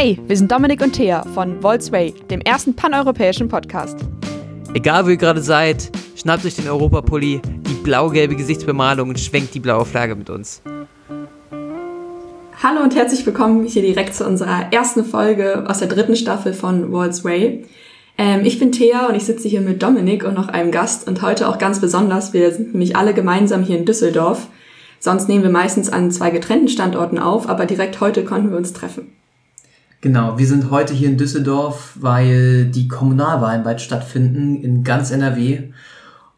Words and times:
Hey, 0.00 0.16
wir 0.28 0.36
sind 0.36 0.52
Dominik 0.52 0.80
und 0.80 0.92
Thea 0.92 1.24
von 1.34 1.60
Volksway, 1.60 2.14
dem 2.30 2.40
ersten 2.42 2.72
paneuropäischen 2.72 3.48
Podcast. 3.48 3.98
Egal 4.72 5.04
wo 5.04 5.08
ihr 5.08 5.16
gerade 5.16 5.42
seid, 5.42 5.90
schnappt 6.14 6.44
euch 6.44 6.54
den 6.54 6.68
Europapulli, 6.68 7.42
die 7.66 7.74
blau-gelbe 7.82 8.36
Gesichtsbemalung 8.36 9.08
und 9.08 9.18
schwenkt 9.18 9.54
die 9.54 9.58
blaue 9.58 9.84
Flagge 9.84 10.14
mit 10.14 10.30
uns. 10.30 10.62
Hallo 12.62 12.84
und 12.84 12.94
herzlich 12.94 13.26
willkommen 13.26 13.66
hier 13.66 13.82
direkt 13.82 14.14
zu 14.14 14.24
unserer 14.24 14.72
ersten 14.72 15.04
Folge 15.04 15.64
aus 15.66 15.80
der 15.80 15.88
dritten 15.88 16.14
Staffel 16.14 16.52
von 16.52 16.92
Walls 16.92 17.24
Way. 17.24 17.66
Ähm, 18.18 18.42
ich 18.44 18.60
bin 18.60 18.70
Thea 18.70 19.08
und 19.08 19.16
ich 19.16 19.24
sitze 19.24 19.48
hier 19.48 19.62
mit 19.62 19.82
Dominik 19.82 20.22
und 20.22 20.34
noch 20.34 20.46
einem 20.46 20.70
Gast 20.70 21.08
und 21.08 21.22
heute 21.22 21.48
auch 21.48 21.58
ganz 21.58 21.80
besonders. 21.80 22.32
Wir 22.32 22.52
sind 22.52 22.68
nämlich 22.68 22.94
alle 22.94 23.14
gemeinsam 23.14 23.64
hier 23.64 23.76
in 23.76 23.84
Düsseldorf. 23.84 24.46
Sonst 25.00 25.28
nehmen 25.28 25.42
wir 25.42 25.50
meistens 25.50 25.90
an 25.90 26.12
zwei 26.12 26.30
getrennten 26.30 26.68
Standorten 26.68 27.18
auf, 27.18 27.48
aber 27.48 27.66
direkt 27.66 28.00
heute 28.00 28.24
konnten 28.24 28.50
wir 28.52 28.58
uns 28.58 28.72
treffen. 28.72 29.17
Genau, 30.00 30.38
wir 30.38 30.46
sind 30.46 30.70
heute 30.70 30.94
hier 30.94 31.08
in 31.08 31.18
Düsseldorf, 31.18 31.96
weil 32.00 32.66
die 32.66 32.86
Kommunalwahlen 32.86 33.64
bald 33.64 33.80
stattfinden 33.80 34.62
in 34.62 34.84
ganz 34.84 35.10
NRW. 35.10 35.70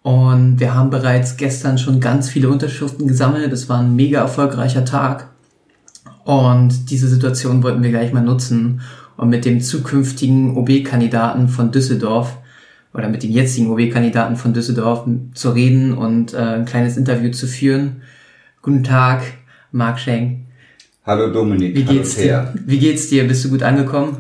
Und 0.03 0.59
wir 0.61 0.75
haben 0.75 0.89
bereits 0.89 1.37
gestern 1.37 1.77
schon 1.77 2.01
ganz 2.01 2.31
viele 2.31 2.49
Unterschriften 2.49 3.07
gesammelt. 3.07 3.53
Es 3.53 3.69
war 3.69 3.81
ein 3.81 3.95
mega 3.95 4.21
erfolgreicher 4.21 4.87
Tag. 4.87 5.29
Und 6.25 6.91
diese 6.91 7.07
Situation 7.07 7.63
wollten 7.63 7.83
wir 7.83 7.91
gleich 7.91 8.15
mal 8.15 8.23
nutzen, 8.23 8.81
um 9.19 9.29
mit 9.29 9.45
dem 9.45 9.61
zukünftigen 9.61 10.57
OB-Kandidaten 10.57 11.49
von 11.49 11.71
Düsseldorf 11.71 12.39
oder 12.95 13.11
mit 13.11 13.23
dem 13.23 13.31
jetzigen 13.31 13.71
OB-Kandidaten 13.71 14.37
von 14.37 14.55
Düsseldorf 14.55 15.07
zu 15.35 15.51
reden 15.51 15.93
und 15.93 16.33
äh, 16.33 16.39
ein 16.39 16.65
kleines 16.65 16.97
Interview 16.97 17.31
zu 17.31 17.47
führen. 17.47 18.01
Guten 18.63 18.85
Tag, 18.85 19.23
Marc 19.71 20.01
Schenk. 20.01 20.50
Hallo 21.05 21.29
Dominik. 21.29 21.75
Wie 21.75 21.85
geht's 21.85 22.17
dir? 22.17 22.53
Wie 22.67 22.79
geht's 22.79 23.09
dir? 23.09 23.27
Bist 23.27 23.45
du 23.45 23.49
gut 23.49 23.63
angekommen? 23.63 24.19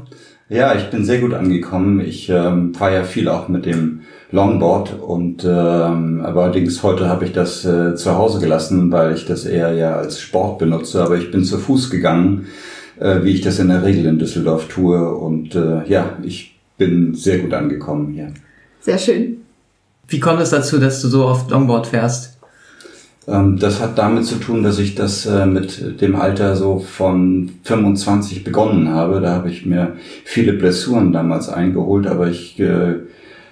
Ja, 0.48 0.74
ich 0.74 0.88
bin 0.88 1.04
sehr 1.04 1.18
gut 1.18 1.34
angekommen. 1.34 2.00
Ich 2.00 2.30
ähm, 2.30 2.74
fahre 2.74 2.94
ja 2.94 3.04
viel 3.04 3.28
auch 3.28 3.48
mit 3.48 3.66
dem 3.66 4.00
Longboard 4.32 4.98
und 4.98 5.44
ähm, 5.44 6.22
aber 6.24 6.44
allerdings 6.44 6.82
heute 6.82 7.06
habe 7.06 7.26
ich 7.26 7.32
das 7.32 7.66
äh, 7.66 7.94
zu 7.96 8.16
Hause 8.16 8.40
gelassen, 8.40 8.90
weil 8.90 9.14
ich 9.14 9.26
das 9.26 9.44
eher 9.44 9.74
ja 9.74 9.96
als 9.96 10.20
Sport 10.20 10.58
benutze. 10.58 11.02
Aber 11.02 11.18
ich 11.18 11.30
bin 11.30 11.44
zu 11.44 11.58
Fuß 11.58 11.90
gegangen, 11.90 12.46
äh, 12.98 13.22
wie 13.24 13.32
ich 13.32 13.42
das 13.42 13.58
in 13.58 13.68
der 13.68 13.84
Regel 13.84 14.06
in 14.06 14.18
Düsseldorf 14.18 14.68
tue. 14.68 15.14
Und 15.14 15.54
äh, 15.54 15.86
ja, 15.86 16.16
ich 16.22 16.58
bin 16.78 17.14
sehr 17.14 17.40
gut 17.40 17.52
angekommen 17.52 18.14
hier. 18.14 18.32
Sehr 18.80 18.98
schön. 18.98 19.42
Wie 20.08 20.18
kommt 20.18 20.40
es 20.40 20.50
dazu, 20.50 20.78
dass 20.78 21.02
du 21.02 21.08
so 21.08 21.26
oft 21.26 21.50
Longboard 21.50 21.88
fährst? 21.88 22.29
Ähm, 23.30 23.58
das 23.58 23.80
hat 23.80 23.96
damit 23.98 24.24
zu 24.24 24.36
tun, 24.36 24.62
dass 24.62 24.78
ich 24.78 24.94
das 24.94 25.26
äh, 25.26 25.46
mit 25.46 26.00
dem 26.00 26.16
Alter 26.16 26.56
so 26.56 26.78
von 26.78 27.50
25 27.62 28.44
begonnen 28.44 28.88
habe. 28.88 29.20
Da 29.20 29.34
habe 29.34 29.50
ich 29.50 29.64
mir 29.66 29.92
viele 30.24 30.52
Blessuren 30.52 31.12
damals 31.12 31.48
eingeholt, 31.48 32.06
aber 32.06 32.28
ich 32.28 32.58
äh, 32.58 32.96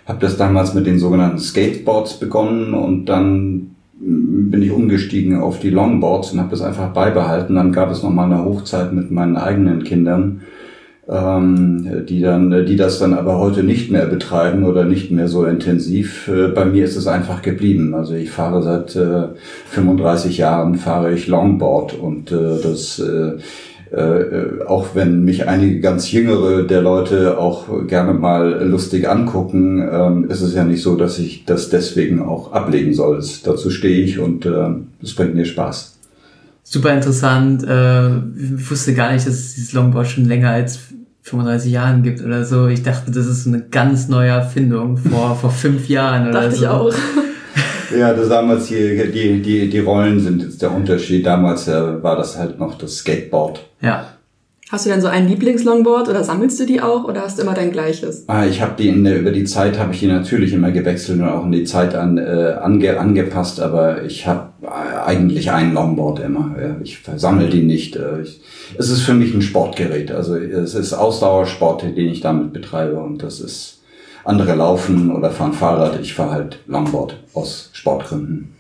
habe 0.07 0.21
das 0.21 0.37
damals 0.37 0.75
mit 0.75 0.87
den 0.87 0.99
sogenannten 0.99 1.39
Skateboards 1.39 2.19
begonnen 2.19 2.75
und 2.75 3.07
dann 3.07 3.77
mm, 4.01 4.51
bin 4.51 4.63
ich 4.63 4.73
umgestiegen 4.73 5.41
auf 5.41 5.61
die 5.61 5.71
Longboards 5.71 6.33
und 6.33 6.41
habe 6.41 6.51
das 6.51 6.63
einfach 6.63 6.93
beibehalten. 6.93 7.55
Dann 7.55 7.73
gab 7.73 7.91
es 7.91 8.03
noch 8.03 8.11
mal 8.11 8.25
eine 8.25 8.45
Hochzeit 8.45 8.93
mit 8.93 9.11
meinen 9.11 9.37
eigenen 9.37 9.85
Kindern 9.85 10.41
ähm, 11.09 12.05
die 12.07 12.21
dann, 12.21 12.67
die 12.67 12.77
das 12.77 12.99
dann 12.99 13.15
aber 13.15 13.39
heute 13.39 13.63
nicht 13.63 13.91
mehr 13.91 14.07
betreiben 14.07 14.65
oder 14.65 14.85
nicht 14.85 15.11
mehr 15.11 15.29
so 15.29 15.45
intensiv. 15.45 16.29
Äh, 16.29 16.49
bei 16.49 16.65
mir 16.65 16.85
ist 16.85 16.97
es 16.97 17.07
einfach 17.07 17.43
geblieben. 17.43 17.95
Also 17.95 18.15
ich 18.15 18.31
fahre 18.31 18.63
seit 18.63 18.95
äh, 18.97 19.29
35 19.71 20.39
Jahren 20.39 20.75
fahre 20.75 21.13
ich 21.13 21.27
Longboard 21.27 21.95
und 21.95 22.31
äh, 22.31 22.61
das 22.63 22.99
äh, 22.99 23.39
äh, 23.91 24.65
auch 24.67 24.89
wenn 24.95 25.25
mich 25.25 25.49
einige 25.49 25.81
ganz 25.81 26.13
jüngere 26.13 26.65
der 26.65 26.83
Leute 26.83 27.39
auch 27.39 27.87
gerne 27.87 28.13
mal 28.13 28.63
lustig 28.69 29.09
angucken, 29.09 29.81
äh, 29.81 30.31
ist 30.31 30.43
es 30.43 30.55
ja 30.55 30.65
nicht 30.65 30.83
so, 30.83 30.95
dass 30.97 31.19
ich 31.19 31.47
das 31.47 31.71
deswegen 31.71 32.21
auch 32.21 32.53
ablegen 32.53 32.93
soll. 32.93 33.17
Das, 33.17 33.41
dazu 33.41 33.71
stehe 33.71 34.05
ich 34.05 34.19
und 34.19 34.45
äh, 34.45 34.69
das 35.01 35.15
bringt 35.15 35.35
mir 35.35 35.47
Spaß. 35.47 35.97
Super 36.65 36.93
interessant. 36.93 37.65
Äh, 37.67 38.19
ich 38.19 38.71
wusste 38.71 38.93
gar 38.93 39.11
nicht, 39.11 39.27
dass 39.27 39.35
es 39.35 39.55
dieses 39.55 39.73
Longboard 39.73 40.07
schon 40.07 40.27
länger 40.27 40.51
als 40.51 40.79
35 41.29 41.71
Jahren 41.73 42.03
gibt 42.03 42.23
oder 42.23 42.45
so. 42.45 42.67
Ich 42.69 42.83
dachte, 42.83 43.11
das 43.11 43.27
ist 43.27 43.47
eine 43.47 43.63
ganz 43.63 44.09
neue 44.09 44.31
Erfindung 44.31 44.97
vor, 44.97 45.37
vor 45.41 45.51
fünf 45.51 45.89
Jahren 45.89 46.29
oder 46.29 46.43
dachte 46.43 46.57
so. 46.57 46.65
Dachte 46.65 46.89
ich 46.89 46.97
auch. 46.97 47.99
Ja, 47.99 48.13
das 48.13 48.29
damals 48.29 48.67
hier, 48.67 49.11
die, 49.11 49.41
die, 49.41 49.71
die 49.71 49.79
Rollen 49.79 50.21
sind 50.21 50.43
jetzt 50.43 50.61
der 50.61 50.73
Unterschied. 50.73 51.25
Damals 51.25 51.69
äh, 51.69 52.03
war 52.03 52.17
das 52.17 52.37
halt 52.37 52.59
noch 52.59 52.77
das 52.77 52.99
Skateboard. 52.99 53.61
Ja. 53.81 54.18
Hast 54.71 54.85
du 54.85 54.91
denn 54.91 55.01
so 55.01 55.09
ein 55.09 55.27
Lieblingslongboard 55.27 56.11
oder 56.11 56.23
sammelst 56.25 56.61
du 56.61 56.67
die 56.67 56.83
auch 56.83 57.05
oder 57.05 57.23
hast 57.23 57.39
du 57.39 57.43
immer 57.43 57.55
dein 57.55 57.73
gleiches? 57.73 58.25
Ah, 58.29 58.45
ich 58.45 58.61
habe 58.61 58.75
die 58.77 58.89
in 58.89 59.03
der, 59.03 59.19
über 59.19 59.31
die 59.31 59.45
Zeit 59.45 59.79
habe 59.79 59.95
ich 59.95 60.01
die 60.01 60.07
natürlich 60.07 60.53
immer 60.53 60.71
gewechselt 60.71 61.21
und 61.21 61.27
auch 61.27 61.47
in 61.47 61.53
die 61.53 61.65
Zeit 61.65 61.95
an, 61.95 62.19
äh, 62.19 62.57
ange, 62.61 63.01
angepasst, 63.01 63.61
aber 63.61 64.05
ich 64.05 64.27
habe 64.27 64.51
äh, 64.63 64.67
eigentlich 65.07 65.51
ein 65.51 65.73
Longboard 65.73 66.21
immer. 66.21 66.55
Ja. 66.61 66.77
Ich 66.83 67.01
sammle 67.17 67.49
die 67.49 67.63
nicht. 67.63 67.97
Äh, 67.97 68.21
ich, 68.21 68.43
es 68.77 68.91
ist 68.91 69.01
für 69.01 69.15
mich 69.15 69.33
ein 69.33 69.41
Sportgerät. 69.41 70.13
Also 70.13 70.37
es 70.37 70.75
ist 70.75 70.93
Ausdauersport, 70.93 71.85
den 71.85 72.09
ich 72.09 72.21
damit 72.21 72.53
betreibe 72.53 73.01
und 73.01 73.23
das 73.23 73.41
ist 73.41 73.81
andere 74.25 74.55
laufen 74.55 75.11
oder 75.11 75.31
fahren 75.31 75.55
Fahrrad. 75.55 75.99
Ich 76.03 76.13
fahre 76.13 76.33
halt 76.33 76.59
Longboard 76.67 77.17
aus 77.33 77.71
Sportgründen. 77.73 78.53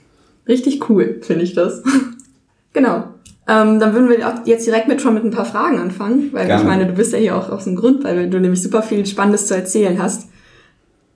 Richtig 0.49 0.89
cool, 0.89 1.19
finde 1.21 1.45
ich 1.45 1.53
das. 1.53 1.83
genau. 2.73 3.05
Ähm, 3.49 3.81
dann 3.81 3.95
würden 3.95 4.11
wir 4.11 4.19
jetzt 4.45 4.67
direkt 4.67 4.89
mit 4.89 5.01
schon 5.01 5.15
mit 5.15 5.25
ein 5.25 5.31
paar 5.31 5.47
Fragen 5.47 5.79
anfangen, 5.79 6.29
weil 6.33 6.47
Gerne. 6.47 6.63
ich 6.63 6.69
meine, 6.69 6.87
du 6.87 6.93
bist 6.93 7.15
ja 7.15 7.19
hier 7.19 7.35
auch 7.35 7.49
aus 7.49 7.65
dem 7.65 7.77
Grund, 7.77 8.05
weil 8.05 8.29
du 8.29 8.39
nämlich 8.39 8.63
super 8.63 8.83
viel 8.83 9.07
Spannendes 9.07 9.47
zu 9.47 9.57
erzählen 9.57 10.01
hast. 10.01 10.29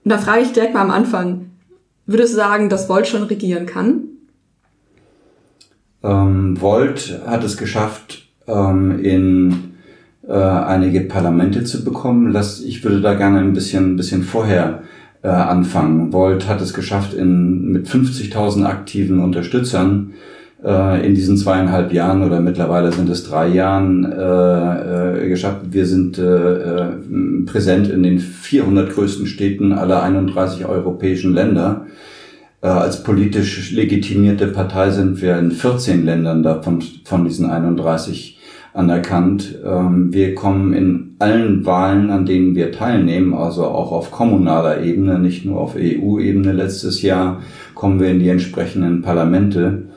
Und 0.03 0.09
da 0.11 0.17
frage 0.17 0.41
ich 0.41 0.51
direkt 0.51 0.73
mal 0.73 0.81
am 0.81 0.89
Anfang, 0.89 1.51
würdest 2.07 2.33
du 2.33 2.37
sagen, 2.37 2.69
dass 2.69 2.89
Volt 2.89 3.07
schon 3.07 3.23
regieren 3.23 3.67
kann? 3.67 4.05
Ähm, 6.01 6.59
Volt 6.59 7.21
hat 7.27 7.43
es 7.43 7.55
geschafft, 7.55 8.27
ähm, 8.47 8.99
in 8.99 9.75
äh, 10.27 10.33
einige 10.33 11.01
Parlamente 11.01 11.63
zu 11.63 11.83
bekommen. 11.83 12.31
Lass, 12.31 12.61
ich 12.61 12.83
würde 12.83 13.01
da 13.01 13.13
gerne 13.13 13.39
ein 13.39 13.53
bisschen, 13.53 13.93
ein 13.93 13.95
bisschen 13.95 14.23
vorher 14.23 14.81
äh, 15.21 15.27
anfangen. 15.27 16.11
Volt 16.11 16.47
hat 16.47 16.61
es 16.61 16.73
geschafft, 16.73 17.13
in, 17.13 17.71
mit 17.71 17.87
50.000 17.87 18.65
aktiven 18.65 19.19
Unterstützern 19.19 20.13
äh, 20.63 21.05
in 21.05 21.13
diesen 21.13 21.37
zweieinhalb 21.37 21.91
Jahren 21.93 22.23
oder 22.23 22.39
mittlerweile 22.39 22.91
sind 22.91 23.09
es 23.09 23.23
drei 23.23 23.47
Jahren 23.47 24.05
äh, 24.11 25.25
äh, 25.25 25.29
geschafft. 25.29 25.61
Wir 25.71 25.85
sind 25.85 26.17
äh, 26.17 26.23
äh, 26.23 26.85
präsent 27.45 27.89
in 27.89 28.03
den 28.03 28.19
400 28.19 28.93
größten 28.93 29.25
Städten 29.25 29.73
aller 29.73 30.01
31 30.03 30.65
europäischen 30.65 31.33
Länder. 31.33 31.87
Äh, 32.61 32.67
als 32.67 33.03
politisch 33.03 33.71
legitimierte 33.71 34.47
Partei 34.47 34.91
sind 34.91 35.21
wir 35.21 35.37
in 35.37 35.51
14 35.51 36.05
Ländern 36.05 36.43
davon 36.43 36.81
von 37.03 37.25
diesen 37.25 37.49
31 37.49 38.39
anerkannt. 38.73 39.59
Ähm, 39.63 40.13
wir 40.13 40.33
kommen 40.33 40.73
in 40.73 41.15
allen 41.19 41.65
Wahlen, 41.65 42.09
an 42.09 42.25
denen 42.25 42.55
wir 42.55 42.71
teilnehmen, 42.71 43.33
also 43.33 43.65
auch 43.65 43.91
auf 43.91 44.11
kommunaler 44.11 44.81
Ebene, 44.81 45.19
nicht 45.19 45.45
nur 45.45 45.59
auf 45.59 45.75
EU-Ebene 45.75 46.53
letztes 46.53 47.01
Jahr, 47.01 47.41
kommen 47.75 47.99
wir 47.99 48.09
in 48.09 48.19
die 48.19 48.29
entsprechenden 48.29 49.01
Parlamente. 49.01 49.92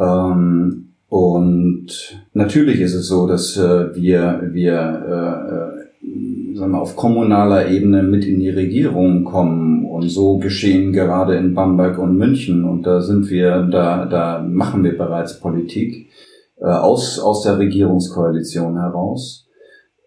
Ähm, 0.00 0.94
und 1.08 1.88
natürlich 2.32 2.80
ist 2.80 2.94
es 2.94 3.08
so, 3.08 3.26
dass 3.26 3.56
äh, 3.56 3.94
wir, 3.94 4.48
wir 4.52 4.72
äh, 4.72 5.54
äh, 5.54 6.56
sagen 6.56 6.72
wir, 6.72 6.80
auf 6.80 6.96
kommunaler 6.96 7.68
Ebene 7.68 8.02
mit 8.02 8.24
in 8.24 8.40
die 8.40 8.50
Regierung 8.50 9.24
kommen. 9.24 9.84
Und 9.84 10.08
so 10.08 10.38
geschehen 10.38 10.92
gerade 10.92 11.36
in 11.36 11.54
Bamberg 11.54 11.98
und 11.98 12.16
München. 12.16 12.64
Und 12.64 12.84
da 12.86 13.00
sind 13.00 13.28
wir, 13.28 13.62
da, 13.62 14.06
da 14.06 14.40
machen 14.40 14.84
wir 14.84 14.96
bereits 14.96 15.40
Politik 15.40 16.10
äh, 16.58 16.66
aus, 16.66 17.18
aus 17.18 17.42
der 17.42 17.58
Regierungskoalition 17.58 18.78
heraus. 18.78 19.48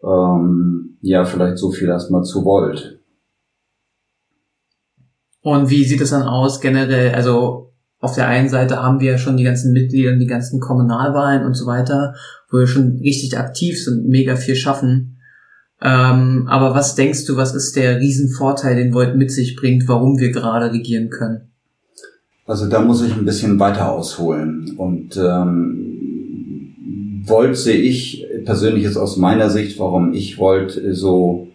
Ähm, 0.03 0.97
ja, 1.01 1.25
vielleicht 1.25 1.57
so 1.57 1.71
viel 1.71 1.89
erstmal 1.89 2.23
zu 2.23 2.43
Volt. 2.45 2.99
Und 5.41 5.69
wie 5.69 5.83
sieht 5.83 5.99
es 5.99 6.11
dann 6.11 6.23
aus 6.23 6.61
generell? 6.61 7.13
Also 7.13 7.72
auf 8.03 8.15
der 8.15 8.27
einen 8.27 8.49
Seite 8.49 8.83
haben 8.83 8.99
wir 8.99 9.13
ja 9.13 9.17
schon 9.17 9.37
die 9.37 9.45
ganzen 9.45 9.71
Mitglieder, 9.71 10.13
die 10.17 10.27
ganzen 10.27 10.59
Kommunalwahlen 10.59 11.45
und 11.45 11.53
so 11.53 11.65
weiter, 11.65 12.15
wo 12.51 12.57
wir 12.57 12.67
schon 12.67 12.97
richtig 13.01 13.37
aktiv 13.37 13.81
sind, 13.81 14.09
mega 14.09 14.35
viel 14.35 14.57
schaffen. 14.57 15.19
Ähm, 15.81 16.45
aber 16.49 16.75
was 16.75 16.95
denkst 16.95 17.23
du, 17.25 17.37
was 17.37 17.55
ist 17.55 17.77
der 17.77 18.01
Riesenvorteil, 18.01 18.75
den 18.75 18.93
Volt 18.93 19.15
mit 19.15 19.31
sich 19.31 19.55
bringt, 19.55 19.87
warum 19.87 20.19
wir 20.19 20.31
gerade 20.31 20.73
regieren 20.73 21.09
können? 21.09 21.49
Also 22.45 22.67
da 22.67 22.81
muss 22.81 23.01
ich 23.01 23.15
ein 23.15 23.23
bisschen 23.23 23.57
weiter 23.57 23.89
ausholen. 23.89 24.73
Und 24.75 25.15
ähm, 25.15 26.73
Volt 27.25 27.55
sehe 27.55 27.77
ich 27.77 28.25
persönlich 28.43 28.83
jetzt 28.83 28.97
aus 28.97 29.15
meiner 29.15 29.49
Sicht, 29.49 29.79
warum 29.79 30.11
ich 30.11 30.37
Volt 30.37 30.77
so 30.91 31.47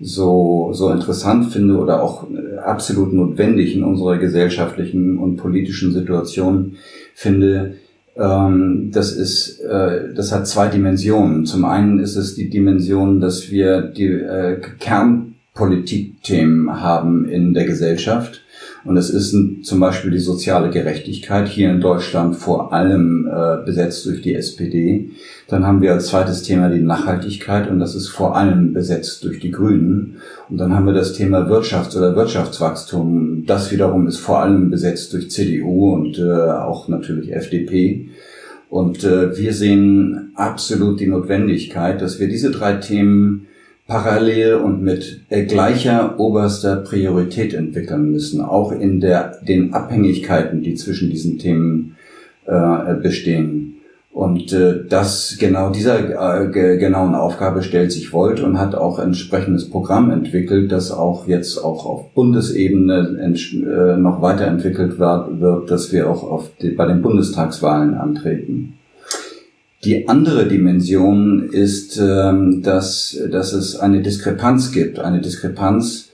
so, 0.00 0.70
so 0.72 0.90
interessant 0.90 1.52
finde 1.52 1.78
oder 1.78 2.02
auch 2.02 2.28
äh, 2.30 2.58
absolut 2.58 3.12
notwendig 3.12 3.74
in 3.74 3.84
unserer 3.84 4.18
gesellschaftlichen 4.18 5.18
und 5.18 5.36
politischen 5.36 5.92
Situation 5.92 6.76
finde, 7.14 7.74
Ähm, 8.18 8.90
das 8.92 9.12
ist, 9.12 9.60
äh, 9.60 10.12
das 10.12 10.32
hat 10.32 10.48
zwei 10.48 10.68
Dimensionen. 10.68 11.46
Zum 11.46 11.64
einen 11.64 12.00
ist 12.00 12.16
es 12.16 12.34
die 12.34 12.50
Dimension, 12.50 13.20
dass 13.20 13.50
wir 13.50 13.82
die 13.82 14.08
äh, 14.08 14.60
Kernpolitikthemen 14.80 16.80
haben 16.80 17.28
in 17.28 17.54
der 17.54 17.64
Gesellschaft. 17.64 18.42
Und 18.88 18.96
es 18.96 19.10
ist 19.10 19.36
zum 19.64 19.80
Beispiel 19.80 20.10
die 20.10 20.18
soziale 20.18 20.70
Gerechtigkeit 20.70 21.46
hier 21.46 21.70
in 21.70 21.82
Deutschland 21.82 22.36
vor 22.36 22.72
allem 22.72 23.28
äh, 23.30 23.62
besetzt 23.62 24.06
durch 24.06 24.22
die 24.22 24.34
SPD. 24.34 25.10
Dann 25.46 25.66
haben 25.66 25.82
wir 25.82 25.92
als 25.92 26.06
zweites 26.06 26.42
Thema 26.42 26.70
die 26.70 26.80
Nachhaltigkeit 26.80 27.70
und 27.70 27.80
das 27.80 27.94
ist 27.94 28.08
vor 28.08 28.34
allem 28.34 28.72
besetzt 28.72 29.24
durch 29.24 29.40
die 29.40 29.50
Grünen. 29.50 30.16
Und 30.48 30.56
dann 30.56 30.74
haben 30.74 30.86
wir 30.86 30.94
das 30.94 31.12
Thema 31.12 31.50
Wirtschafts- 31.50 31.98
oder 31.98 32.16
Wirtschaftswachstum. 32.16 33.44
Das 33.44 33.70
wiederum 33.70 34.08
ist 34.08 34.20
vor 34.20 34.38
allem 34.38 34.70
besetzt 34.70 35.12
durch 35.12 35.30
CDU 35.30 35.92
und 35.92 36.18
äh, 36.18 36.50
auch 36.50 36.88
natürlich 36.88 37.34
FDP. 37.34 38.08
Und 38.70 39.04
äh, 39.04 39.36
wir 39.36 39.52
sehen 39.52 40.32
absolut 40.34 40.98
die 40.98 41.08
Notwendigkeit, 41.08 42.00
dass 42.00 42.20
wir 42.20 42.28
diese 42.28 42.50
drei 42.50 42.72
Themen 42.76 43.47
parallel 43.88 44.56
und 44.56 44.82
mit 44.82 45.22
äh, 45.30 45.44
gleicher 45.44 46.20
oberster 46.20 46.76
Priorität 46.76 47.54
entwickeln 47.54 48.12
müssen, 48.12 48.42
auch 48.42 48.70
in 48.70 49.00
der, 49.00 49.38
den 49.42 49.72
Abhängigkeiten, 49.72 50.62
die 50.62 50.74
zwischen 50.74 51.10
diesen 51.10 51.38
Themen 51.38 51.96
äh, 52.46 52.94
bestehen. 52.94 53.74
Und 54.12 54.52
äh, 54.52 54.84
das 54.86 55.36
genau 55.38 55.70
dieser 55.70 56.50
äh, 56.50 56.76
genauen 56.76 57.14
Aufgabe 57.14 57.62
stellt 57.62 57.90
sich 57.92 58.12
Volt 58.12 58.40
und 58.40 58.58
hat 58.58 58.74
auch 58.74 58.98
entsprechendes 58.98 59.70
Programm 59.70 60.10
entwickelt, 60.10 60.70
das 60.70 60.90
auch 60.90 61.26
jetzt 61.26 61.56
auch 61.56 61.86
auf 61.86 62.12
Bundesebene 62.14 63.16
äh, 63.20 63.96
noch 63.96 64.20
weiterentwickelt 64.20 64.98
wird, 64.98 65.40
wird, 65.40 65.70
dass 65.70 65.92
wir 65.92 66.10
auch 66.10 66.24
auf 66.24 66.50
die, 66.60 66.70
bei 66.70 66.86
den 66.86 67.00
Bundestagswahlen 67.00 67.94
antreten. 67.94 68.77
Die 69.84 70.08
andere 70.08 70.48
Dimension 70.48 71.50
ist, 71.50 71.98
ähm, 71.98 72.62
dass, 72.62 73.16
dass 73.30 73.52
es 73.52 73.76
eine 73.76 74.02
Diskrepanz 74.02 74.72
gibt, 74.72 74.98
eine 74.98 75.20
Diskrepanz 75.20 76.10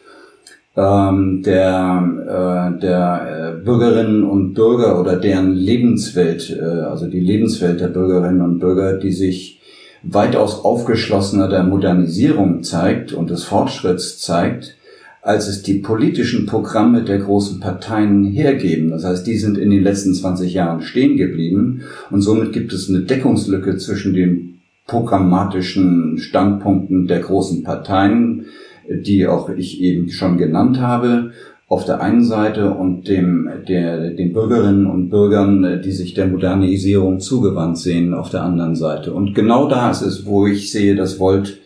ähm, 0.77 1.43
der, 1.43 2.77
äh, 2.77 2.81
der 2.81 3.55
äh, 3.61 3.65
Bürgerinnen 3.65 4.25
und 4.25 4.53
Bürger 4.53 5.01
oder 5.01 5.17
deren 5.17 5.55
Lebenswelt, 5.55 6.51
äh, 6.51 6.63
also 6.63 7.07
die 7.07 7.21
Lebenswelt 7.21 7.81
der 7.81 7.89
Bürgerinnen 7.89 8.43
und 8.43 8.59
Bürger, 8.59 8.99
die 8.99 9.13
sich 9.13 9.61
weitaus 10.03 10.63
aufgeschlossener 10.63 11.49
der 11.49 11.63
Modernisierung 11.63 12.63
zeigt 12.63 13.13
und 13.13 13.31
des 13.31 13.45
Fortschritts 13.45 14.19
zeigt, 14.19 14.77
als 15.25 15.49
es 15.49 15.63
die 15.63 15.79
politischen 15.79 16.45
Programme 16.45 17.03
der 17.03 17.19
großen 17.19 17.59
Parteien 17.59 18.27
hergeben. 18.27 18.91
Das 18.91 19.05
heißt, 19.05 19.27
die 19.27 19.39
sind 19.39 19.57
in 19.57 19.71
den 19.71 19.83
letzten 19.83 20.13
20 20.13 20.53
Jahren 20.53 20.83
stehen 20.83 21.17
geblieben 21.17 21.81
und 22.11 22.21
somit 22.21 22.53
gibt 22.53 22.75
es 22.75 22.91
eine 22.91 23.01
Deckungslücke 23.01 23.79
zwischen 23.79 24.13
den 24.13 24.61
programmatischen 24.87 26.19
Standpunkten 26.19 27.07
der 27.07 27.21
großen 27.21 27.63
Parteien, 27.63 28.45
die 28.87 29.27
auch 29.27 29.49
ich 29.49 29.81
eben 29.81 30.11
schon 30.11 30.37
genannt 30.37 30.79
habe, 30.79 31.33
auf 31.69 31.87
der 31.87 32.03
einen 32.03 32.23
Seite 32.23 32.75
und 32.75 33.09
dem, 33.09 33.49
der, 33.67 34.11
den 34.11 34.35
Bürgerinnen 34.35 34.85
und 34.85 35.09
Bürgern, 35.09 35.81
die 35.83 35.93
sich 35.93 36.13
der 36.13 36.27
Modernisierung 36.27 37.21
zugewandt 37.21 37.79
sehen, 37.79 38.13
auf 38.13 38.29
der 38.29 38.43
anderen 38.43 38.77
Seite. 38.77 39.15
Und 39.15 39.35
genau 39.35 39.71
da 39.71 39.91
ist 39.91 40.03
es, 40.03 40.27
wo 40.27 40.47
ich 40.47 40.71
sehe, 40.71 40.95
dass 40.95 41.19
Volt 41.19 41.61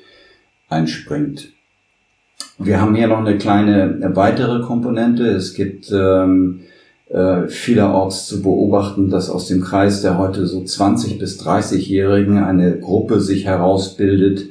einspringt. 0.68 1.57
Wir 2.58 2.80
haben 2.80 2.96
hier 2.96 3.06
noch 3.06 3.18
eine 3.18 3.38
kleine 3.38 4.10
weitere 4.14 4.60
Komponente. 4.60 5.28
Es 5.28 5.54
gibt 5.54 5.92
ähm, 5.92 6.60
äh, 7.08 7.46
vielerorts 7.46 8.26
zu 8.26 8.42
beobachten, 8.42 9.10
dass 9.10 9.30
aus 9.30 9.46
dem 9.46 9.62
Kreis 9.62 10.02
der 10.02 10.18
heute 10.18 10.46
so 10.46 10.64
20 10.64 11.18
bis 11.18 11.40
30-Jährigen 11.40 12.38
eine 12.38 12.78
Gruppe 12.80 13.20
sich 13.20 13.44
herausbildet, 13.44 14.46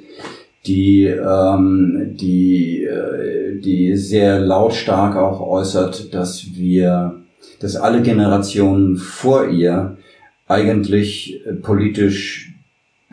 die, 0.66 1.04
ähm, 1.04 2.16
die, 2.16 2.86
äh, 2.86 3.60
die 3.60 3.98
sehr 3.98 4.40
lautstark 4.40 5.18
auch 5.18 5.42
äußert, 5.42 6.14
dass 6.14 6.56
wir, 6.56 7.16
dass 7.60 7.76
alle 7.76 8.02
Generationen 8.02 8.96
vor 8.96 9.50
ihr 9.50 9.98
eigentlich 10.48 11.46
äh, 11.46 11.54
politisch 11.54 12.54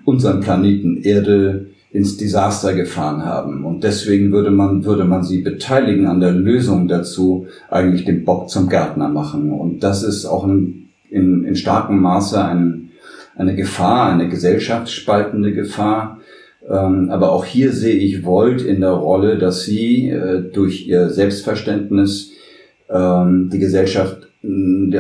unseren 0.05 0.41
Planeten 0.41 1.03
Erde 1.03 1.63
ins 1.94 2.17
Desaster 2.17 2.75
gefahren 2.75 3.25
haben. 3.25 3.64
Und 3.64 3.85
deswegen 3.85 4.32
würde 4.32 4.50
man, 4.50 4.85
würde 4.85 5.05
man 5.05 5.23
sie 5.23 5.43
beteiligen 5.43 6.08
an 6.08 6.19
der 6.19 6.32
Lösung 6.32 6.88
dazu, 6.88 7.46
eigentlich 7.70 8.05
den 8.05 8.25
Bock 8.25 8.50
zum 8.50 8.69
Gärtner 8.69 9.08
machen. 9.08 9.52
Und 9.52 9.85
das 9.85 10.02
ist 10.02 10.26
auch 10.26 10.44
in, 10.44 10.88
in, 11.08 11.44
in 11.44 11.55
starkem 11.55 12.00
Maße 12.00 12.44
ein, 12.44 12.91
eine 13.37 13.55
Gefahr, 13.55 14.12
eine 14.12 14.29
gesellschaftsspaltende 14.29 15.52
Gefahr. 15.55 16.19
Ähm, 16.69 17.11
aber 17.11 17.31
auch 17.31 17.44
hier 17.44 17.70
sehe 17.70 17.94
ich 17.94 18.25
Volt 18.25 18.61
in 18.62 18.81
der 18.81 18.90
Rolle, 18.90 19.38
dass 19.38 19.62
sie 19.62 20.08
äh, 20.08 20.43
durch 20.52 20.88
ihr 20.88 21.11
Selbstverständnis 21.11 22.32
ähm, 22.90 23.50
die 23.52 23.61
Gesellschaft 23.61 24.23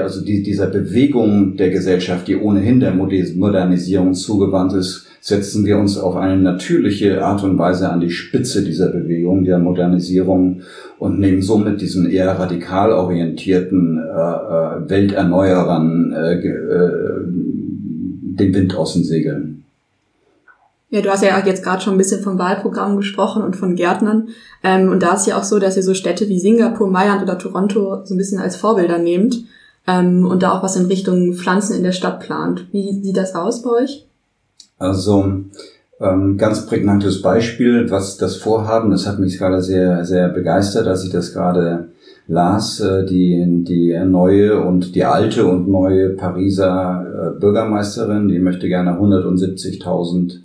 also 0.00 0.24
die, 0.24 0.42
dieser 0.42 0.68
Bewegung 0.68 1.56
der 1.58 1.68
Gesellschaft, 1.68 2.28
die 2.28 2.36
ohnehin 2.36 2.80
der 2.80 2.94
Modernisierung 2.94 4.14
zugewandt 4.14 4.72
ist, 4.72 5.06
setzen 5.24 5.64
wir 5.64 5.78
uns 5.78 5.96
auf 5.96 6.16
eine 6.16 6.36
natürliche 6.36 7.24
Art 7.24 7.42
und 7.44 7.56
Weise 7.56 7.88
an 7.88 8.00
die 8.00 8.10
Spitze 8.10 8.62
dieser 8.62 8.88
Bewegung, 8.88 9.44
der 9.44 9.58
Modernisierung 9.58 10.60
und 10.98 11.18
nehmen 11.18 11.40
somit 11.40 11.80
diesen 11.80 12.10
eher 12.10 12.38
radikal 12.38 12.92
orientierten 12.92 13.96
äh, 13.96 14.02
äh, 14.02 14.90
Welterneuerern 14.90 16.12
äh, 16.12 16.46
äh, 16.46 17.24
den 17.26 18.54
Wind 18.54 18.76
aus 18.76 18.92
den 18.92 19.04
Segeln. 19.04 19.64
Ja, 20.90 21.00
du 21.00 21.08
hast 21.08 21.24
ja 21.24 21.42
jetzt 21.46 21.64
gerade 21.64 21.82
schon 21.82 21.94
ein 21.94 21.98
bisschen 21.98 22.20
vom 22.20 22.38
Wahlprogramm 22.38 22.98
gesprochen 22.98 23.42
und 23.42 23.56
von 23.56 23.76
Gärtnern. 23.76 24.28
Ähm, 24.62 24.90
und 24.90 25.02
da 25.02 25.14
ist 25.14 25.26
ja 25.26 25.38
auch 25.38 25.44
so, 25.44 25.58
dass 25.58 25.78
ihr 25.78 25.82
so 25.82 25.94
Städte 25.94 26.28
wie 26.28 26.38
Singapur, 26.38 26.90
Mailand 26.90 27.22
oder 27.22 27.38
Toronto 27.38 28.04
so 28.04 28.14
ein 28.14 28.18
bisschen 28.18 28.40
als 28.40 28.56
Vorbilder 28.56 28.98
nehmt 28.98 29.42
ähm, 29.86 30.26
und 30.26 30.42
da 30.42 30.52
auch 30.52 30.62
was 30.62 30.76
in 30.76 30.84
Richtung 30.84 31.32
Pflanzen 31.32 31.74
in 31.78 31.82
der 31.82 31.92
Stadt 31.92 32.20
plant. 32.20 32.66
Wie 32.72 32.92
sieht 33.02 33.16
das 33.16 33.34
aus 33.34 33.62
bei 33.62 33.70
euch? 33.70 34.06
Also 34.78 35.44
ähm, 36.00 36.36
ganz 36.36 36.66
prägnantes 36.66 37.22
Beispiel, 37.22 37.90
was 37.90 38.16
das 38.16 38.36
Vorhaben, 38.36 38.90
das 38.90 39.06
hat 39.06 39.18
mich 39.18 39.38
gerade 39.38 39.62
sehr, 39.62 40.04
sehr 40.04 40.28
begeistert, 40.28 40.86
als 40.86 41.04
ich 41.04 41.10
das 41.10 41.32
gerade 41.32 41.88
las, 42.26 42.80
äh, 42.80 43.04
die, 43.04 43.64
die 43.64 43.96
neue 44.04 44.60
und 44.60 44.94
die 44.94 45.04
alte 45.04 45.46
und 45.46 45.68
neue 45.68 46.10
Pariser 46.10 47.06
äh, 47.36 47.38
Bürgermeisterin, 47.38 48.28
die 48.28 48.38
möchte 48.38 48.68
gerne 48.68 48.98
170.000 48.98 50.40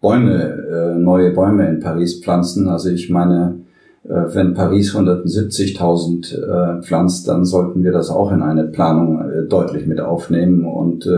Bäume, 0.00 0.94
äh, 0.94 0.98
neue 0.98 1.32
Bäume 1.32 1.68
in 1.68 1.80
Paris 1.80 2.20
pflanzen. 2.20 2.68
Also 2.68 2.90
ich 2.90 3.10
meine, 3.10 3.60
äh, 4.04 4.34
wenn 4.34 4.54
Paris 4.54 4.94
170.000 4.94 6.78
äh, 6.78 6.82
pflanzt, 6.82 7.28
dann 7.28 7.44
sollten 7.44 7.82
wir 7.82 7.92
das 7.92 8.10
auch 8.10 8.32
in 8.32 8.42
eine 8.42 8.64
Planung 8.64 9.20
äh, 9.20 9.42
deutlich 9.48 9.86
mit 9.86 10.00
aufnehmen 10.00 10.64
und 10.64 11.08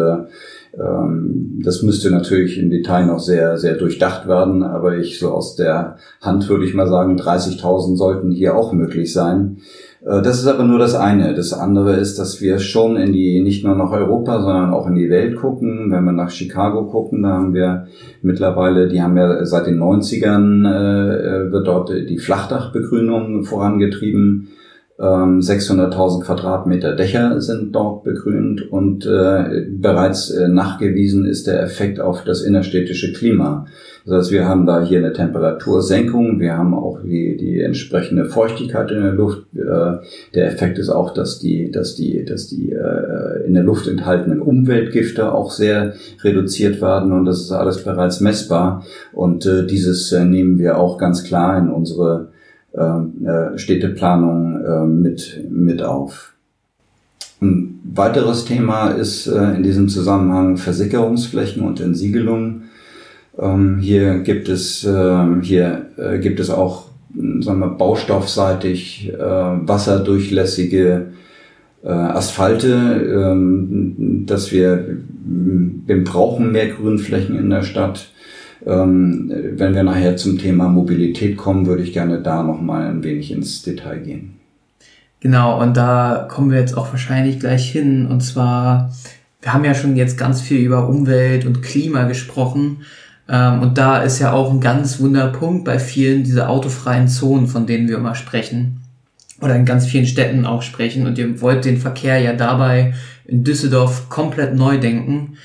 das 0.73 1.83
müsste 1.83 2.11
natürlich 2.11 2.59
im 2.59 2.71
Detail 2.71 3.07
noch 3.07 3.19
sehr, 3.19 3.59
sehr 3.59 3.75
durchdacht 3.75 4.29
werden, 4.29 4.63
aber 4.63 4.97
ich 4.97 5.19
so 5.19 5.31
aus 5.31 5.57
der 5.57 5.97
Hand 6.21 6.49
würde 6.49 6.65
ich 6.65 6.75
mal 6.75 6.87
sagen, 6.87 7.17
30.000 7.17 7.97
sollten 7.97 8.31
hier 8.31 8.57
auch 8.57 8.73
möglich 8.73 9.13
sein. 9.13 9.59
Äh, 10.05 10.23
das 10.23 10.41
ist 10.41 10.47
aber 10.47 10.65
nur 10.65 10.79
das 10.79 10.95
eine. 10.95 11.35
Das 11.35 11.53
andere 11.53 11.95
ist, 11.95 12.19
dass 12.19 12.41
wir 12.41 12.59
schon 12.59 12.97
in 12.97 13.13
die, 13.13 13.41
nicht 13.43 13.65
nur 13.65 13.75
nach 13.75 13.93
Europa, 13.93 14.41
sondern 14.41 14.73
auch 14.73 14.87
in 14.87 14.95
die 14.95 15.11
Welt 15.11 15.37
gucken. 15.37 15.91
Wenn 15.91 16.05
wir 16.05 16.13
nach 16.13 16.31
Chicago 16.31 16.87
gucken, 16.87 17.23
da 17.23 17.31
haben 17.31 17.55
wir 17.55 17.87
mittlerweile, 18.23 18.89
die 18.89 19.03
haben 19.03 19.17
ja 19.17 19.45
seit 19.45 19.67
den 19.67 19.81
90ern, 19.81 20.67
äh, 20.69 21.53
wird 21.53 21.67
dort 21.67 21.91
die 21.91 22.19
Flachdachbegrünung 22.19 23.45
vorangetrieben. 23.45 24.49
600.000 25.01 26.17
ähm, 26.17 26.21
Quadratmeter 26.21 26.95
Dächer 26.95 27.41
sind 27.41 27.75
dort 27.75 28.05
begrünt 28.05 28.71
und 28.71 29.07
äh, 29.07 29.65
bereits 29.71 30.31
äh, 30.31 30.49
nachgewiesen 30.49 31.25
ist 31.25 31.47
der 31.47 31.63
Effekt 31.63 32.01
auf 32.01 32.25
das 32.25 32.43
innerstädtische 32.43 33.15
Klima. 33.15 33.67
Das 34.05 34.15
heißt, 34.15 34.31
wir 34.33 34.47
haben 34.47 34.67
da 34.67 34.83
hier 34.83 34.99
eine 34.99 35.15
Temperatursenkung, 35.15 36.39
wir 36.41 36.57
haben 36.57 36.75
auch 36.75 37.01
die, 37.03 37.37
die 37.39 37.61
entsprechende 37.61 38.27
Feuchtigkeit 38.27 38.91
in 38.91 39.03
der 39.03 39.13
Luft. 39.13 39.45
Äh, 39.55 40.05
der 40.35 40.47
Effekt 40.47 40.79
ist 40.79 40.91
auch, 40.91 41.15
dass 41.15 41.39
die, 41.39 41.71
dass 41.71 41.95
die, 41.95 42.23
dass 42.27 42.49
die 42.49 42.73
äh, 42.73 43.47
in 43.47 43.55
der 43.55 43.63
Luft 43.63 43.89
enthaltenen 43.89 44.43
Umweltgifte 44.43 45.33
auch 45.33 45.51
sehr 45.51 45.95
reduziert 46.23 46.83
werden 46.83 47.13
und 47.13 47.25
das 47.25 47.41
ist 47.41 47.53
alles 47.53 47.85
bereits 47.85 48.21
messbar. 48.21 48.85
Und 49.13 49.47
äh, 49.47 49.67
dieses 49.67 50.13
äh, 50.13 50.27
nehmen 50.27 50.59
wir 50.59 50.77
auch 50.77 50.99
ganz 50.99 51.25
klar 51.25 51.59
in 51.59 51.71
unsere 51.71 52.29
äh, 52.73 53.59
Städteplanung 53.59 54.61
äh, 54.65 54.87
mit, 54.87 55.45
mit 55.51 55.83
auf. 55.83 56.35
Ein 57.43 57.81
weiteres 57.85 58.45
Thema 58.45 58.91
ist 58.91 59.27
äh, 59.27 59.55
in 59.55 59.63
diesem 59.63 59.89
Zusammenhang 59.89 60.57
Versickerungsflächen 60.57 61.63
und 61.63 61.81
Entsiegelung. 61.81 62.63
Ähm, 63.39 63.79
hier 63.79 64.21
gibt 64.21 64.49
es, 64.49 64.85
ähm, 64.85 65.41
hier 65.43 65.87
gibt 66.21 66.39
es 66.39 66.51
auch 66.51 66.91
sagen 67.41 67.59
wir, 67.59 67.71
baustoffseitig 67.71 69.13
wasserdurchlässige 69.19 71.09
Asphalte, 71.83 73.35
dass 74.27 74.53
wir 74.53 74.99
wir 75.87 76.05
brauchen 76.05 76.53
mehr 76.53 76.69
Grünflächen 76.69 77.37
in 77.37 77.51
der 77.51 77.65
Stadt. 77.65 78.11
Ähm, 78.67 79.33
wenn 79.57 79.75
wir 79.75 79.83
nachher 79.83 80.17
zum 80.17 80.39
Thema 80.39 80.69
Mobilität 80.69 81.37
kommen, 81.37 81.67
würde 81.67 81.83
ich 81.83 81.93
gerne 81.93 82.21
da 82.21 82.43
nochmal 82.43 82.87
ein 82.87 83.03
wenig 83.03 83.31
ins 83.31 83.63
Detail 83.63 84.01
gehen. 84.01 84.41
Genau, 85.21 85.61
und 85.61 85.77
da 85.77 86.27
kommen 86.31 86.51
wir 86.51 86.59
jetzt 86.59 86.77
auch 86.77 86.91
wahrscheinlich 86.93 87.39
gleich 87.39 87.71
hin. 87.71 88.07
Und 88.07 88.23
zwar, 88.23 88.91
wir 89.43 89.53
haben 89.53 89.65
ja 89.65 89.75
schon 89.75 89.97
jetzt 89.97 90.17
ganz 90.17 90.41
viel 90.41 90.61
über 90.61 90.89
Umwelt 90.89 91.47
und 91.47 91.63
Klima 91.63 92.05
gesprochen. 92.05 92.83
Ähm, 93.29 93.61
und 93.61 93.79
da 93.79 94.03
ist 94.03 94.19
ja 94.19 94.33
auch 94.33 94.51
ein 94.51 94.61
ganz 94.61 94.99
wunder 94.99 95.29
Punkt 95.29 95.65
bei 95.65 95.79
vielen 95.79 96.25
diese 96.25 96.49
autofreien 96.49 97.09
Zonen, 97.09 97.47
von 97.47 97.67
denen 97.67 97.89
wir 97.89 97.97
immer 97.97 98.15
sprechen. 98.15 98.81
Oder 99.41 99.57
in 99.57 99.65
ganz 99.65 99.87
vielen 99.87 100.07
Städten 100.07 100.47
auch 100.47 100.63
sprechen. 100.63 101.07
Und 101.07 101.19
ihr 101.19 101.41
wollt 101.41 101.65
den 101.65 101.79
Verkehr 101.79 102.19
ja 102.19 102.33
dabei 102.33 102.95
in 103.27 103.45
Düsseldorf 103.45 104.09
komplett 104.09 104.55
neu 104.55 104.79
denken. 104.79 105.37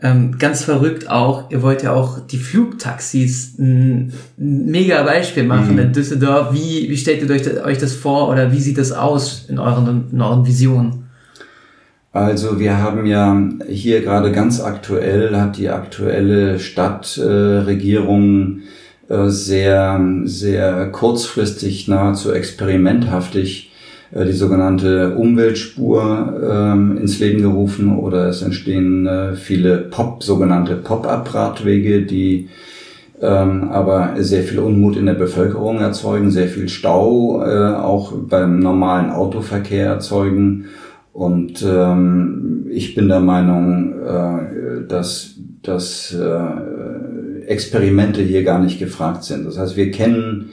Ähm, 0.00 0.38
ganz 0.38 0.62
verrückt 0.62 1.10
auch, 1.10 1.50
ihr 1.50 1.60
wollt 1.60 1.82
ja 1.82 1.92
auch 1.92 2.20
die 2.20 2.38
Flugtaxis 2.38 3.58
ein, 3.58 4.12
mega 4.36 5.02
Beispiel 5.02 5.42
machen 5.42 5.72
mhm. 5.72 5.80
in 5.80 5.92
Düsseldorf. 5.92 6.52
Wie, 6.52 6.88
wie 6.88 6.96
stellt 6.96 7.22
ihr 7.22 7.30
euch 7.30 7.42
das, 7.42 7.64
euch 7.64 7.78
das 7.78 7.94
vor 7.94 8.28
oder 8.28 8.52
wie 8.52 8.60
sieht 8.60 8.78
das 8.78 8.92
aus 8.92 9.46
in 9.48 9.58
euren, 9.58 10.04
in 10.12 10.20
euren 10.20 10.46
Visionen? 10.46 11.08
Also 12.12 12.60
wir 12.60 12.78
haben 12.78 13.06
ja 13.06 13.42
hier 13.68 14.00
gerade 14.00 14.30
ganz 14.30 14.60
aktuell, 14.60 15.36
hat 15.36 15.56
die 15.56 15.68
aktuelle 15.68 16.60
Stadtregierung 16.60 18.60
äh, 19.08 19.28
sehr, 19.28 20.00
sehr 20.24 20.90
kurzfristig, 20.90 21.88
nahezu 21.88 22.32
experimenthaftig 22.32 23.64
äh, 23.64 23.67
die 24.10 24.32
sogenannte 24.32 25.14
Umweltspur 25.16 26.40
ähm, 26.50 26.96
ins 26.96 27.18
Leben 27.18 27.42
gerufen 27.42 27.98
oder 27.98 28.28
es 28.28 28.40
entstehen 28.40 29.06
äh, 29.06 29.34
viele 29.34 29.78
Pop, 29.78 30.22
sogenannte 30.22 30.76
Pop-up-Radwege, 30.76 32.02
die 32.02 32.48
ähm, 33.20 33.68
aber 33.70 34.14
sehr 34.18 34.42
viel 34.44 34.60
Unmut 34.60 34.96
in 34.96 35.06
der 35.06 35.14
Bevölkerung 35.14 35.80
erzeugen, 35.80 36.30
sehr 36.30 36.48
viel 36.48 36.68
Stau 36.68 37.42
äh, 37.44 37.74
auch 37.74 38.12
beim 38.12 38.60
normalen 38.60 39.10
Autoverkehr 39.10 39.86
erzeugen. 39.86 40.66
Und 41.12 41.64
ähm, 41.68 42.66
ich 42.70 42.94
bin 42.94 43.08
der 43.08 43.20
Meinung, 43.20 43.92
äh, 43.92 44.86
dass, 44.86 45.34
dass 45.62 46.14
äh, 46.14 47.46
Experimente 47.46 48.22
hier 48.22 48.44
gar 48.44 48.60
nicht 48.60 48.78
gefragt 48.78 49.24
sind. 49.24 49.44
Das 49.46 49.58
heißt, 49.58 49.76
wir 49.76 49.90
kennen 49.90 50.50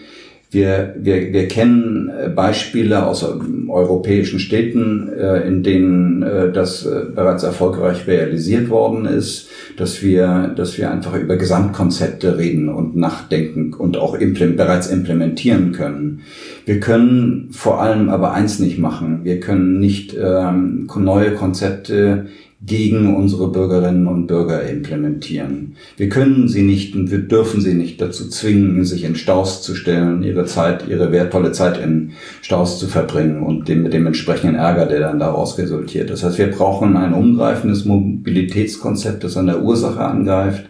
wir, 0.56 0.96
wir, 0.98 1.32
wir 1.34 1.48
kennen 1.48 2.10
äh, 2.10 2.30
Beispiele 2.30 3.06
aus 3.06 3.22
ähm, 3.22 3.70
europäischen 3.70 4.40
Städten, 4.40 5.10
äh, 5.10 5.48
in 5.48 5.62
denen 5.62 6.24
äh, 6.24 6.52
das 6.52 6.88
bereits 7.14 7.44
erfolgreich 7.44 8.08
realisiert 8.08 8.70
worden 8.70 9.06
ist, 9.06 9.50
dass 9.78 10.02
wir, 10.02 10.54
dass 10.56 10.78
wir 10.78 10.90
einfach 10.90 11.16
über 11.16 11.36
Gesamtkonzepte 11.36 12.38
reden 12.38 12.70
und 12.70 12.96
nachdenken 12.96 13.74
und 13.74 13.98
auch 13.98 14.18
bereits 14.18 14.88
implementieren 14.88 15.74
können. 15.74 16.22
Wir 16.66 16.80
können 16.80 17.50
vor 17.52 17.82
allem 17.82 18.10
aber 18.10 18.34
eins 18.34 18.60
nicht 18.60 18.80
machen. 18.80 19.20
Wir 19.24 19.40
können 19.40 19.80
nicht 19.80 20.16
ähm, 20.20 20.88
neue 20.98 21.32
Konzepte 21.32 22.28
gegen 22.66 23.16
unsere 23.16 23.52
Bürgerinnen 23.52 24.08
und 24.08 24.28
Bürger 24.28 24.64
implementieren. 24.64 25.76
Wir 25.98 26.10
können 26.10 26.48
sie 26.48 26.64
nicht 26.64 26.96
und 26.96 27.12
wir 27.12 27.20
dürfen 27.20 27.62
sie 27.62 27.74
nicht 27.74 28.02
dazu 28.02 28.30
zwingen, 28.30 28.86
sich 28.86 29.04
in 29.04 29.16
Staus 29.16 29.62
zu 29.62 29.76
stellen, 29.76 30.24
ihre 30.24 30.46
Zeit, 30.46 30.88
ihre 30.88 31.12
wertvolle 31.12 31.52
Zeit 31.52 31.78
in 31.78 32.14
Staus 32.42 32.80
zu 32.80 32.88
verbringen 32.88 33.44
und 33.44 33.68
dem, 33.68 33.84
mit 33.84 33.94
dem 33.94 34.08
entsprechenden 34.08 34.56
Ärger, 34.56 34.86
der 34.86 35.02
dann 35.02 35.20
daraus 35.20 35.58
resultiert. 35.58 36.10
Das 36.10 36.24
heißt, 36.24 36.38
wir 36.38 36.52
brauchen 36.52 36.98
ein 36.98 37.14
umgreifendes 37.14 37.86
Mobilitätskonzept, 37.86 39.24
das 39.24 39.38
an 39.38 39.48
der 39.48 39.62
Ursache 39.62 40.02
angreift 40.02 40.66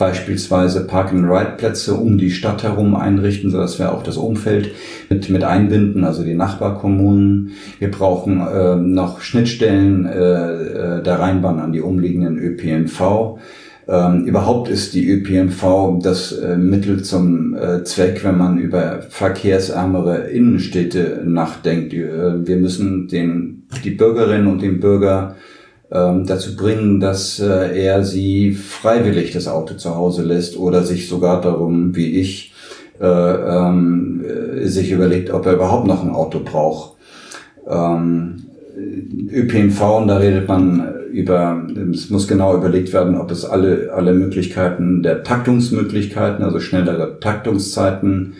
beispielsweise 0.00 0.86
Park-and-Ride-Plätze 0.86 1.94
um 1.94 2.16
die 2.16 2.30
Stadt 2.30 2.62
herum 2.62 2.96
einrichten, 2.96 3.50
sodass 3.50 3.78
wir 3.78 3.92
auch 3.92 4.02
das 4.02 4.16
Umfeld 4.16 4.72
mit, 5.10 5.28
mit 5.28 5.44
einbinden, 5.44 6.04
also 6.04 6.24
die 6.24 6.34
Nachbarkommunen. 6.34 7.52
Wir 7.78 7.90
brauchen 7.90 8.40
äh, 8.40 8.76
noch 8.76 9.20
Schnittstellen 9.20 10.06
äh, 10.06 10.98
äh 10.98 11.02
der 11.02 11.20
Rheinbahn 11.20 11.60
an 11.60 11.72
die 11.72 11.82
umliegenden 11.82 12.38
ÖPNV. 12.38 13.38
Ähm, 13.88 14.24
überhaupt 14.24 14.68
ist 14.70 14.94
die 14.94 15.06
ÖPNV 15.10 15.98
das 16.02 16.32
äh, 16.32 16.56
Mittel 16.56 17.02
zum 17.02 17.54
äh, 17.54 17.84
Zweck, 17.84 18.24
wenn 18.24 18.38
man 18.38 18.58
über 18.58 19.02
verkehrsärmere 19.02 20.30
Innenstädte 20.30 21.22
nachdenkt. 21.26 21.92
Äh, 21.92 22.46
wir 22.46 22.56
müssen 22.56 23.08
den, 23.08 23.64
die 23.84 23.90
Bürgerinnen 23.90 24.46
und 24.46 24.62
den 24.62 24.80
Bürger 24.80 25.36
ähm, 25.92 26.26
dazu 26.26 26.56
bringen, 26.56 27.00
dass 27.00 27.40
äh, 27.40 27.80
er 27.82 28.04
sie 28.04 28.52
freiwillig 28.52 29.32
das 29.32 29.48
Auto 29.48 29.74
zu 29.74 29.96
Hause 29.96 30.22
lässt 30.22 30.56
oder 30.56 30.84
sich 30.84 31.08
sogar 31.08 31.40
darum, 31.40 31.96
wie 31.96 32.20
ich, 32.20 32.52
äh, 33.00 33.06
ähm, 33.06 34.24
äh, 34.24 34.66
sich 34.66 34.92
überlegt, 34.92 35.30
ob 35.30 35.46
er 35.46 35.54
überhaupt 35.54 35.86
noch 35.86 36.04
ein 36.04 36.10
Auto 36.10 36.40
braucht. 36.44 36.96
Ähm, 37.68 38.46
ÖPNV, 39.32 39.80
und 39.98 40.08
da 40.08 40.16
redet 40.18 40.48
man 40.48 40.94
über, 41.12 41.66
es 41.92 42.08
muss 42.08 42.28
genau 42.28 42.56
überlegt 42.56 42.92
werden, 42.92 43.16
ob 43.16 43.30
es 43.30 43.44
alle, 43.44 43.92
alle 43.92 44.12
Möglichkeiten 44.12 45.02
der 45.02 45.22
Taktungsmöglichkeiten, 45.22 46.44
also 46.44 46.60
schnellere 46.60 47.18
Taktungszeiten 47.20 48.34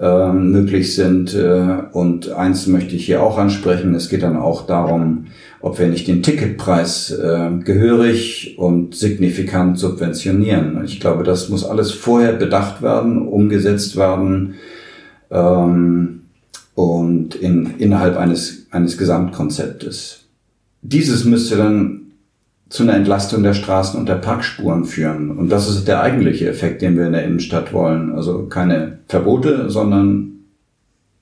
äh, 0.00 0.32
möglich 0.32 0.94
sind. 0.94 1.34
Äh, 1.34 1.82
und 1.92 2.30
eins 2.30 2.66
möchte 2.66 2.96
ich 2.96 3.06
hier 3.06 3.22
auch 3.22 3.38
ansprechen, 3.38 3.94
es 3.94 4.08
geht 4.08 4.22
dann 4.22 4.36
auch 4.36 4.66
darum, 4.66 5.26
ob 5.64 5.78
wir 5.78 5.86
nicht 5.86 6.06
den 6.08 6.22
Ticketpreis 6.22 7.10
äh, 7.10 7.50
gehörig 7.64 8.56
und 8.58 8.94
signifikant 8.94 9.78
subventionieren. 9.78 10.84
Ich 10.84 11.00
glaube, 11.00 11.24
das 11.24 11.48
muss 11.48 11.64
alles 11.64 11.90
vorher 11.90 12.34
bedacht 12.34 12.82
werden, 12.82 13.26
umgesetzt 13.26 13.96
werden 13.96 14.56
ähm, 15.30 16.20
und 16.74 17.34
in, 17.34 17.78
innerhalb 17.78 18.18
eines, 18.18 18.66
eines 18.72 18.98
Gesamtkonzeptes. 18.98 20.26
Dieses 20.82 21.24
müsste 21.24 21.56
dann 21.56 22.12
zu 22.68 22.82
einer 22.82 22.96
Entlastung 22.96 23.42
der 23.42 23.54
Straßen 23.54 23.98
und 23.98 24.06
der 24.06 24.16
Parkspuren 24.16 24.84
führen. 24.84 25.30
Und 25.30 25.48
das 25.48 25.70
ist 25.70 25.88
der 25.88 26.02
eigentliche 26.02 26.46
Effekt, 26.46 26.82
den 26.82 26.98
wir 26.98 27.06
in 27.06 27.12
der 27.12 27.24
Innenstadt 27.24 27.72
wollen. 27.72 28.12
Also 28.12 28.48
keine 28.48 28.98
Verbote, 29.08 29.70
sondern 29.70 30.40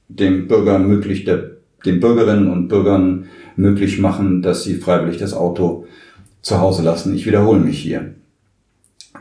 dem 0.08 0.48
Bürger 0.48 0.80
möglich, 0.80 1.24
der, 1.24 1.50
den 1.86 2.00
Bürgerinnen 2.00 2.50
und 2.50 2.66
Bürgern 2.66 3.28
möglich 3.56 3.98
machen, 3.98 4.42
dass 4.42 4.64
sie 4.64 4.74
freiwillig 4.74 5.18
das 5.18 5.34
Auto 5.34 5.86
zu 6.42 6.60
Hause 6.60 6.82
lassen. 6.82 7.14
Ich 7.14 7.26
wiederhole 7.26 7.60
mich 7.60 7.78
hier. 7.78 8.14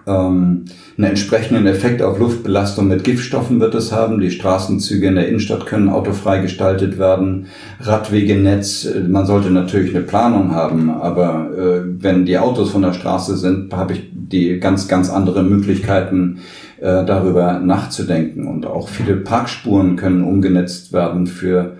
Ähm, 0.07 0.65
einen 0.97 1.09
entsprechenden 1.09 1.67
Effekt 1.67 2.01
auf 2.01 2.17
Luftbelastung 2.17 2.87
mit 2.87 3.03
Giftstoffen 3.03 3.59
wird 3.59 3.75
es 3.75 3.91
haben. 3.91 4.19
Die 4.19 4.31
Straßenzüge 4.31 5.07
in 5.07 5.15
der 5.15 5.27
Innenstadt 5.27 5.65
können 5.65 5.89
autofrei 5.89 6.39
gestaltet 6.39 6.97
werden. 6.97 7.47
Radwegenetz, 7.79 8.85
äh, 8.85 9.01
man 9.01 9.25
sollte 9.25 9.51
natürlich 9.51 9.95
eine 9.95 10.03
Planung 10.03 10.51
haben, 10.51 10.89
aber 10.89 11.49
äh, 11.55 11.81
wenn 12.01 12.25
die 12.25 12.37
Autos 12.37 12.71
von 12.71 12.81
der 12.81 12.93
Straße 12.93 13.37
sind, 13.37 13.73
habe 13.73 13.93
ich 13.93 14.09
die 14.13 14.59
ganz, 14.59 14.87
ganz 14.87 15.09
andere 15.09 15.43
Möglichkeiten, 15.43 16.39
äh, 16.79 17.05
darüber 17.05 17.59
nachzudenken. 17.59 18.47
Und 18.47 18.65
auch 18.65 18.89
viele 18.89 19.17
Parkspuren 19.17 19.97
können 19.97 20.23
umgenetzt 20.23 20.93
werden 20.93 21.27
für 21.27 21.77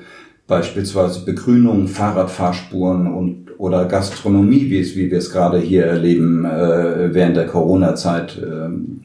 beispielsweise 0.51 1.23
Begrünung, 1.23 1.87
Fahrradfahrspuren 1.87 3.07
und 3.07 3.57
oder 3.57 3.85
Gastronomie, 3.85 4.69
wie 4.69 4.79
es 4.79 4.97
wie 4.97 5.09
wir 5.09 5.17
es 5.17 5.31
gerade 5.31 5.59
hier 5.59 5.85
erleben 5.85 6.43
äh, 6.43 7.13
während 7.13 7.37
der 7.37 7.47
Corona-Zeit. 7.47 8.37
Ähm. 8.43 9.03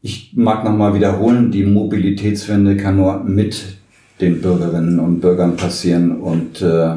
ich 0.00 0.32
mag 0.34 0.64
nochmal 0.64 0.94
wiederholen, 0.94 1.50
die 1.50 1.66
Mobilitätswende 1.66 2.78
kann 2.78 2.96
nur 2.96 3.24
mit 3.24 3.76
den 4.22 4.40
Bürgerinnen 4.40 4.98
und 4.98 5.20
Bürgern 5.20 5.56
passieren 5.56 6.18
und 6.18 6.62
äh, 6.62 6.94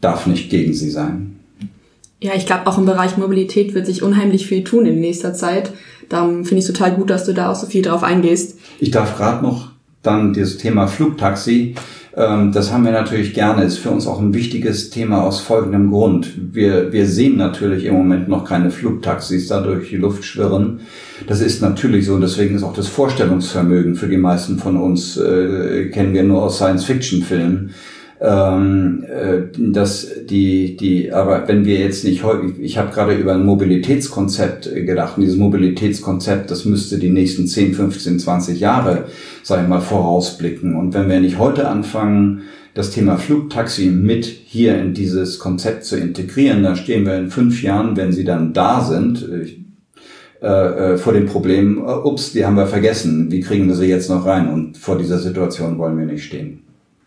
darf 0.00 0.26
nicht 0.26 0.48
gegen 0.48 0.72
sie 0.72 0.90
sein. 0.90 1.38
Ja, 2.22 2.32
ich 2.34 2.46
glaube, 2.46 2.66
auch 2.66 2.78
im 2.78 2.86
Bereich 2.86 3.18
Mobilität 3.18 3.74
wird 3.74 3.84
sich 3.84 4.02
unheimlich 4.02 4.46
viel 4.46 4.64
tun 4.64 4.86
in 4.86 5.00
nächster 5.00 5.34
Zeit. 5.34 5.70
Darum 6.08 6.46
finde 6.46 6.60
ich 6.60 6.68
es 6.68 6.72
total 6.72 6.94
gut, 6.94 7.10
dass 7.10 7.26
du 7.26 7.34
da 7.34 7.50
auch 7.50 7.56
so 7.56 7.66
viel 7.66 7.82
drauf 7.82 8.02
eingehst. 8.02 8.58
Ich 8.78 8.90
darf 8.90 9.18
gerade 9.18 9.42
noch 9.42 9.71
dann 10.02 10.32
das 10.34 10.56
Thema 10.56 10.86
Flugtaxi. 10.86 11.74
Ähm, 12.14 12.52
das 12.52 12.72
haben 12.72 12.84
wir 12.84 12.92
natürlich 12.92 13.34
gerne, 13.34 13.64
ist 13.64 13.78
für 13.78 13.90
uns 13.90 14.06
auch 14.06 14.20
ein 14.20 14.34
wichtiges 14.34 14.90
Thema 14.90 15.22
aus 15.22 15.40
folgendem 15.40 15.90
Grund. 15.90 16.32
Wir, 16.52 16.92
wir 16.92 17.06
sehen 17.06 17.36
natürlich 17.36 17.84
im 17.84 17.94
Moment 17.94 18.28
noch 18.28 18.44
keine 18.44 18.70
Flugtaxis 18.70 19.48
da 19.48 19.60
durch 19.60 19.88
die 19.88 19.96
Luft 19.96 20.24
schwirren. 20.24 20.80
Das 21.26 21.40
ist 21.40 21.62
natürlich 21.62 22.06
so 22.06 22.14
und 22.14 22.20
deswegen 22.20 22.56
ist 22.56 22.64
auch 22.64 22.74
das 22.74 22.88
Vorstellungsvermögen 22.88 23.94
für 23.94 24.08
die 24.08 24.18
meisten 24.18 24.58
von 24.58 24.76
uns, 24.76 25.16
äh, 25.16 25.88
kennen 25.90 26.12
wir 26.12 26.24
nur 26.24 26.42
aus 26.42 26.56
Science-Fiction-Filmen 26.56 27.70
ähm, 28.22 29.04
äh, 29.08 29.40
dass 29.58 30.06
die, 30.30 30.76
die, 30.76 31.12
aber 31.12 31.48
wenn 31.48 31.64
wir 31.64 31.80
jetzt 31.80 32.04
nicht 32.04 32.22
häufig, 32.22 32.60
ich 32.60 32.78
habe 32.78 32.92
gerade 32.92 33.14
über 33.14 33.34
ein 33.34 33.44
Mobilitätskonzept 33.44 34.72
gedacht, 34.74 35.16
und 35.16 35.24
dieses 35.24 35.38
Mobilitätskonzept, 35.38 36.48
das 36.50 36.64
müsste 36.64 36.98
die 36.98 37.10
nächsten 37.10 37.48
10, 37.48 37.74
15, 37.74 38.20
20 38.20 38.60
Jahre, 38.60 39.06
sage 39.42 39.62
ich 39.62 39.68
mal, 39.68 39.80
vorausblicken. 39.80 40.76
Und 40.76 40.94
wenn 40.94 41.08
wir 41.08 41.18
nicht 41.18 41.38
heute 41.38 41.66
anfangen, 41.66 42.42
das 42.74 42.92
Thema 42.92 43.16
Flugtaxi 43.16 43.86
mit 43.86 44.24
hier 44.24 44.80
in 44.80 44.94
dieses 44.94 45.40
Konzept 45.40 45.84
zu 45.84 45.96
integrieren, 45.96 46.62
dann 46.62 46.76
stehen 46.76 47.04
wir 47.04 47.16
in 47.16 47.28
fünf 47.28 47.60
Jahren, 47.62 47.96
wenn 47.96 48.12
sie 48.12 48.24
dann 48.24 48.52
da 48.52 48.82
sind, 48.84 49.28
äh, 50.40 50.46
äh, 50.46 50.96
vor 50.96 51.12
dem 51.12 51.26
Problem, 51.26 51.78
äh, 51.78 51.90
ups, 51.90 52.32
die 52.32 52.46
haben 52.46 52.56
wir 52.56 52.66
vergessen, 52.66 53.32
wie 53.32 53.40
kriegen 53.40 53.66
wir 53.66 53.74
sie 53.74 53.86
jetzt 53.86 54.08
noch 54.08 54.26
rein? 54.26 54.48
Und 54.48 54.78
vor 54.78 54.96
dieser 54.96 55.18
Situation 55.18 55.76
wollen 55.78 55.98
wir 55.98 56.06
nicht 56.06 56.24
stehen. 56.24 56.60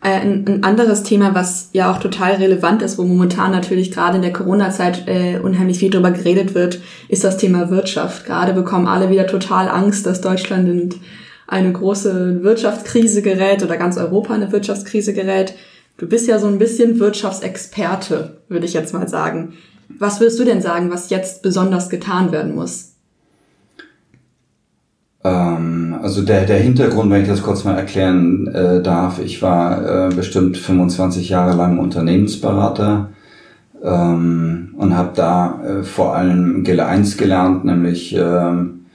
Äh, 0.06 0.20
ein, 0.20 0.44
ein 0.46 0.62
anderes 0.62 1.02
Thema, 1.02 1.34
was 1.34 1.70
ja 1.72 1.90
auch 1.90 1.98
total 1.98 2.34
relevant 2.34 2.80
ist, 2.80 2.96
wo 2.96 3.02
momentan 3.02 3.50
natürlich 3.50 3.90
gerade 3.90 4.16
in 4.16 4.22
der 4.22 4.32
Corona-Zeit 4.32 5.08
äh, 5.08 5.40
unheimlich 5.40 5.80
viel 5.80 5.90
drüber 5.90 6.12
geredet 6.12 6.54
wird, 6.54 6.80
ist 7.08 7.24
das 7.24 7.38
Thema 7.38 7.70
Wirtschaft. 7.70 8.24
Gerade 8.24 8.52
bekommen 8.52 8.86
alle 8.86 9.10
wieder 9.10 9.26
total 9.26 9.68
Angst, 9.68 10.06
dass 10.06 10.20
Deutschland 10.20 10.68
in 10.68 10.94
eine 11.48 11.72
große 11.72 12.44
Wirtschaftskrise 12.44 13.20
gerät 13.20 13.64
oder 13.64 13.76
ganz 13.76 13.98
Europa 13.98 14.32
in 14.36 14.42
eine 14.42 14.52
Wirtschaftskrise 14.52 15.12
gerät. 15.12 15.54
Du 15.96 16.06
bist 16.06 16.28
ja 16.28 16.38
so 16.38 16.46
ein 16.46 16.58
bisschen 16.58 17.00
Wirtschaftsexperte, 17.00 18.36
würde 18.48 18.66
ich 18.66 18.74
jetzt 18.74 18.94
mal 18.94 19.08
sagen. 19.08 19.54
Was 19.88 20.20
würdest 20.20 20.38
du 20.38 20.44
denn 20.44 20.62
sagen, 20.62 20.88
was 20.92 21.10
jetzt 21.10 21.42
besonders 21.42 21.90
getan 21.90 22.30
werden 22.30 22.54
muss? 22.54 22.95
Ähm, 25.26 25.96
also 26.02 26.22
der, 26.22 26.44
der 26.44 26.58
Hintergrund, 26.58 27.10
wenn 27.10 27.22
ich 27.22 27.28
das 27.28 27.42
kurz 27.42 27.64
mal 27.64 27.76
erklären 27.76 28.46
äh, 28.48 28.82
darf, 28.82 29.18
ich 29.18 29.42
war 29.42 30.10
äh, 30.10 30.14
bestimmt 30.14 30.56
25 30.56 31.28
Jahre 31.28 31.56
lang 31.56 31.78
Unternehmensberater 31.78 33.10
ähm, 33.82 34.74
und 34.76 34.96
habe 34.96 35.10
da 35.14 35.62
äh, 35.64 35.82
vor 35.82 36.14
allem 36.14 36.64
eins 36.66 37.16
gelernt, 37.16 37.64
nämlich 37.64 38.14
ähm, 38.14 38.86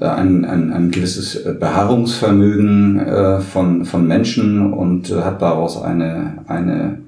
äh, 0.00 0.04
ein, 0.06 0.44
ein, 0.44 0.72
ein 0.72 0.90
gewisses 0.90 1.44
Beharrungsvermögen 1.58 3.00
äh, 3.00 3.40
von, 3.40 3.84
von 3.84 4.06
Menschen 4.06 4.72
und 4.72 5.10
äh, 5.10 5.22
habe 5.22 5.38
daraus 5.38 5.80
eine, 5.82 6.38
eine, 6.46 6.98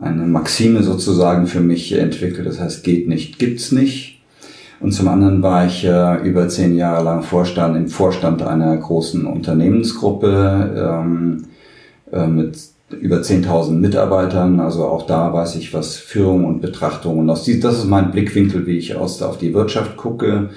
eine 0.00 0.26
Maxime 0.26 0.82
sozusagen 0.82 1.46
für 1.46 1.60
mich 1.60 1.92
entwickelt. 1.92 2.46
Das 2.46 2.60
heißt, 2.60 2.82
geht 2.82 3.08
nicht, 3.08 3.38
gibt's 3.38 3.72
nicht. 3.72 4.09
Und 4.80 4.92
zum 4.92 5.08
anderen 5.08 5.42
war 5.42 5.66
ich 5.66 5.84
äh, 5.84 6.26
über 6.26 6.48
zehn 6.48 6.74
Jahre 6.74 7.04
lang 7.04 7.22
Vorstand 7.22 7.76
im 7.76 7.88
Vorstand 7.88 8.42
einer 8.42 8.74
großen 8.76 9.26
Unternehmensgruppe 9.26 11.02
ähm, 11.04 11.44
äh, 12.10 12.26
mit 12.26 12.58
über 12.98 13.18
10.000 13.18 13.72
Mitarbeitern. 13.72 14.58
Also 14.58 14.86
auch 14.86 15.06
da 15.06 15.32
weiß 15.32 15.56
ich, 15.56 15.74
was 15.74 15.96
Führung 15.96 16.46
und 16.46 16.62
Betrachtung 16.62 17.18
und 17.18 17.30
aus 17.30 17.44
das 17.44 17.78
ist 17.78 17.84
mein 17.84 18.10
Blickwinkel, 18.10 18.66
wie 18.66 18.78
ich 18.78 18.96
aus 18.96 19.22
auf 19.22 19.38
die 19.38 19.54
Wirtschaft 19.54 19.96
gucke. 19.96 20.48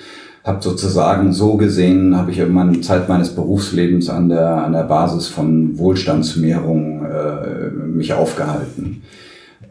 Hab 0.43 0.63
sozusagen 0.63 1.31
so 1.31 1.55
gesehen, 1.55 2.17
habe 2.17 2.31
ich 2.31 2.39
in 2.39 2.51
meiner 2.51 2.81
Zeit 2.81 3.07
meines 3.07 3.29
Berufslebens 3.29 4.09
an 4.09 4.27
der 4.29 4.65
an 4.65 4.73
der 4.73 4.83
Basis 4.83 5.27
von 5.27 5.77
Wohlstandsmehrung 5.77 7.05
äh, 7.05 7.69
mich 7.69 8.13
aufgehalten. 8.13 9.03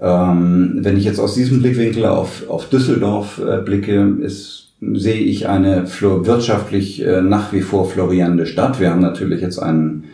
Ähm, 0.00 0.78
wenn 0.80 0.96
ich 0.96 1.04
jetzt 1.04 1.20
aus 1.20 1.34
diesem 1.34 1.60
Blickwinkel 1.60 2.06
auf, 2.06 2.48
auf 2.48 2.68
Düsseldorf 2.68 3.40
äh, 3.40 3.58
blicke, 3.58 4.16
ist, 4.20 4.72
sehe 4.80 5.20
ich 5.20 5.48
eine 5.48 5.86
wirtschaftlich 5.86 7.04
äh, 7.04 7.22
nach 7.22 7.52
wie 7.52 7.60
vor 7.60 7.88
florierende 7.88 8.46
Stadt. 8.46 8.80
Wir 8.80 8.90
haben 8.90 9.00
natürlich 9.00 9.40
jetzt 9.40 9.58
einen, 9.58 10.04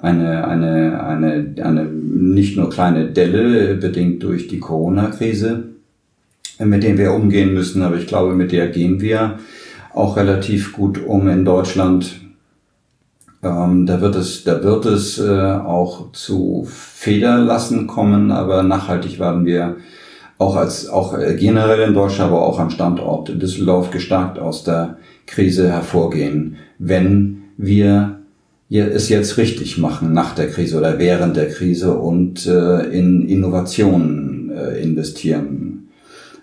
eine, 0.00 0.46
eine, 0.46 1.04
eine, 1.04 1.54
eine 1.62 1.84
nicht 1.84 2.56
nur 2.56 2.70
kleine 2.70 3.06
Delle, 3.06 3.74
bedingt 3.74 4.22
durch 4.22 4.48
die 4.48 4.60
Corona-Krise, 4.60 5.64
mit 6.58 6.82
der 6.82 6.96
wir 6.98 7.12
umgehen 7.12 7.52
müssen, 7.52 7.82
aber 7.82 7.96
ich 7.96 8.06
glaube, 8.06 8.34
mit 8.34 8.52
der 8.52 8.68
gehen 8.68 9.00
wir 9.00 9.38
auch 9.92 10.16
relativ 10.16 10.72
gut 10.72 11.04
um 11.04 11.28
in 11.28 11.44
Deutschland. 11.44 12.20
Ähm, 13.44 13.84
da 13.84 14.00
wird 14.00 14.16
es, 14.16 14.44
da 14.44 14.62
wird 14.62 14.86
es 14.86 15.18
äh, 15.18 15.28
auch 15.30 16.12
zu 16.12 16.66
Federlassen 16.66 17.86
kommen, 17.86 18.30
aber 18.32 18.62
nachhaltig 18.62 19.20
werden 19.20 19.44
wir 19.44 19.76
auch 20.38 20.56
als 20.56 20.88
auch 20.88 21.16
äh, 21.18 21.36
generell 21.36 21.86
in 21.86 21.94
Deutschland, 21.94 22.32
aber 22.32 22.42
auch 22.42 22.58
am 22.58 22.70
Standort 22.70 23.28
Düsseldorf 23.40 23.90
gestärkt 23.90 24.38
aus 24.38 24.64
der 24.64 24.96
Krise 25.26 25.70
hervorgehen, 25.70 26.56
wenn 26.78 27.42
wir 27.56 28.20
es 28.70 29.08
jetzt 29.08 29.36
richtig 29.36 29.78
machen 29.78 30.14
nach 30.14 30.34
der 30.34 30.48
Krise 30.48 30.78
oder 30.78 30.98
während 30.98 31.36
der 31.36 31.48
Krise 31.50 31.94
und 31.94 32.46
äh, 32.46 32.80
in 32.86 33.28
Innovationen 33.28 34.50
äh, 34.50 34.82
investieren. 34.82 35.88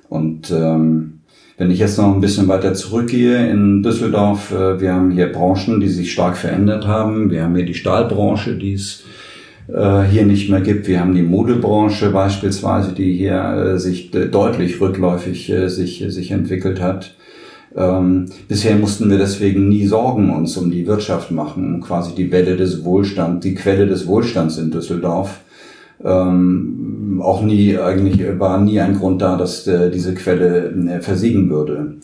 Und 0.08 0.52
ähm, 0.52 1.21
wenn 1.62 1.69
ich 1.69 1.78
jetzt 1.78 2.00
noch 2.00 2.12
ein 2.12 2.21
bisschen 2.21 2.47
weiter 2.47 2.74
zurückgehe 2.74 3.47
in 3.52 3.84
Düsseldorf, 3.84 4.52
äh, 4.52 4.82
wir 4.82 4.93
haben 4.93 5.12
hier 5.12 5.32
Branchen, 5.32 5.80
die 5.80 5.89
sich 5.89 6.12
stark 6.12 6.36
verändert 6.36 6.88
haben. 6.88 7.30
Wir 7.30 7.43
haben 7.43 7.56
hier 7.56 7.67
die 7.67 7.76
Stahlbranche, 7.76 8.56
die 8.56 8.74
es 8.74 9.04
äh, 9.67 10.02
hier 10.02 10.26
nicht 10.26 10.50
mehr 10.50 10.62
gibt. 10.62 10.88
Wir 10.88 11.00
haben 11.00 11.13
die 11.13 11.21
Modebranche 11.21 12.10
beispielsweise, 12.10 12.93
die 12.93 13.13
hier 13.13 13.76
äh, 13.76 13.78
sich 13.78 14.10
deutlich 14.10 14.82
rückläufig 14.82 15.54
sich, 15.67 16.04
sich 16.08 16.32
entwickelt 16.32 16.82
hat. 16.82 17.13
Ähm, 17.76 18.26
bisher 18.47 18.76
mussten 18.76 19.12
wir 19.12 19.19
deswegen 19.19 19.69
nie 19.69 19.86
Sorgen 19.86 20.32
uns 20.32 20.58
um 20.58 20.71
die 20.71 20.88
Wirtschaft 20.88 21.30
machen, 21.30 21.80
quasi 21.82 22.15
die 22.15 22.32
Welle 22.32 22.58
des 22.58 22.84
Wohlstands, 22.84 23.43
die 23.43 23.54
Quelle 23.54 23.86
des 23.86 24.08
Wohlstands 24.08 24.58
in 24.58 24.71
Düsseldorf 24.71 25.41
ähm, 26.04 27.22
auch 27.24 27.42
nie, 27.42 27.78
eigentlich 27.78 28.40
war 28.40 28.60
nie 28.60 28.80
ein 28.80 28.98
Grund 28.98 29.22
da, 29.22 29.38
dass 29.38 29.68
äh, 29.68 29.92
diese 29.92 30.14
Quelle 30.14 30.70
äh, 30.70 31.02
versiegen 31.02 31.50
würde. 31.50 31.96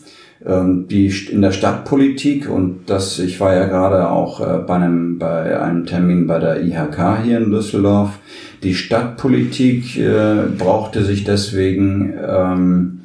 Ähm, 0.46 0.86
die 0.88 1.12
in 1.32 1.42
der 1.42 1.50
Stadtpolitik 1.50 2.48
und 2.48 2.82
das, 2.86 3.18
ich 3.18 3.40
war 3.40 3.54
ja 3.54 3.66
gerade 3.66 4.08
auch 4.08 4.40
äh, 4.40 4.60
bei 4.64 4.74
einem, 4.74 5.18
bei 5.18 5.60
einem 5.60 5.84
Termin 5.84 6.28
bei 6.28 6.38
der 6.38 6.62
IHK 6.62 7.24
hier 7.24 7.38
in 7.38 7.50
Düsseldorf. 7.50 8.20
Die 8.62 8.74
Stadtpolitik 8.74 9.98
äh, 9.98 10.44
brauchte 10.56 11.02
sich 11.02 11.24
deswegen 11.24 12.14
ähm, 12.24 13.00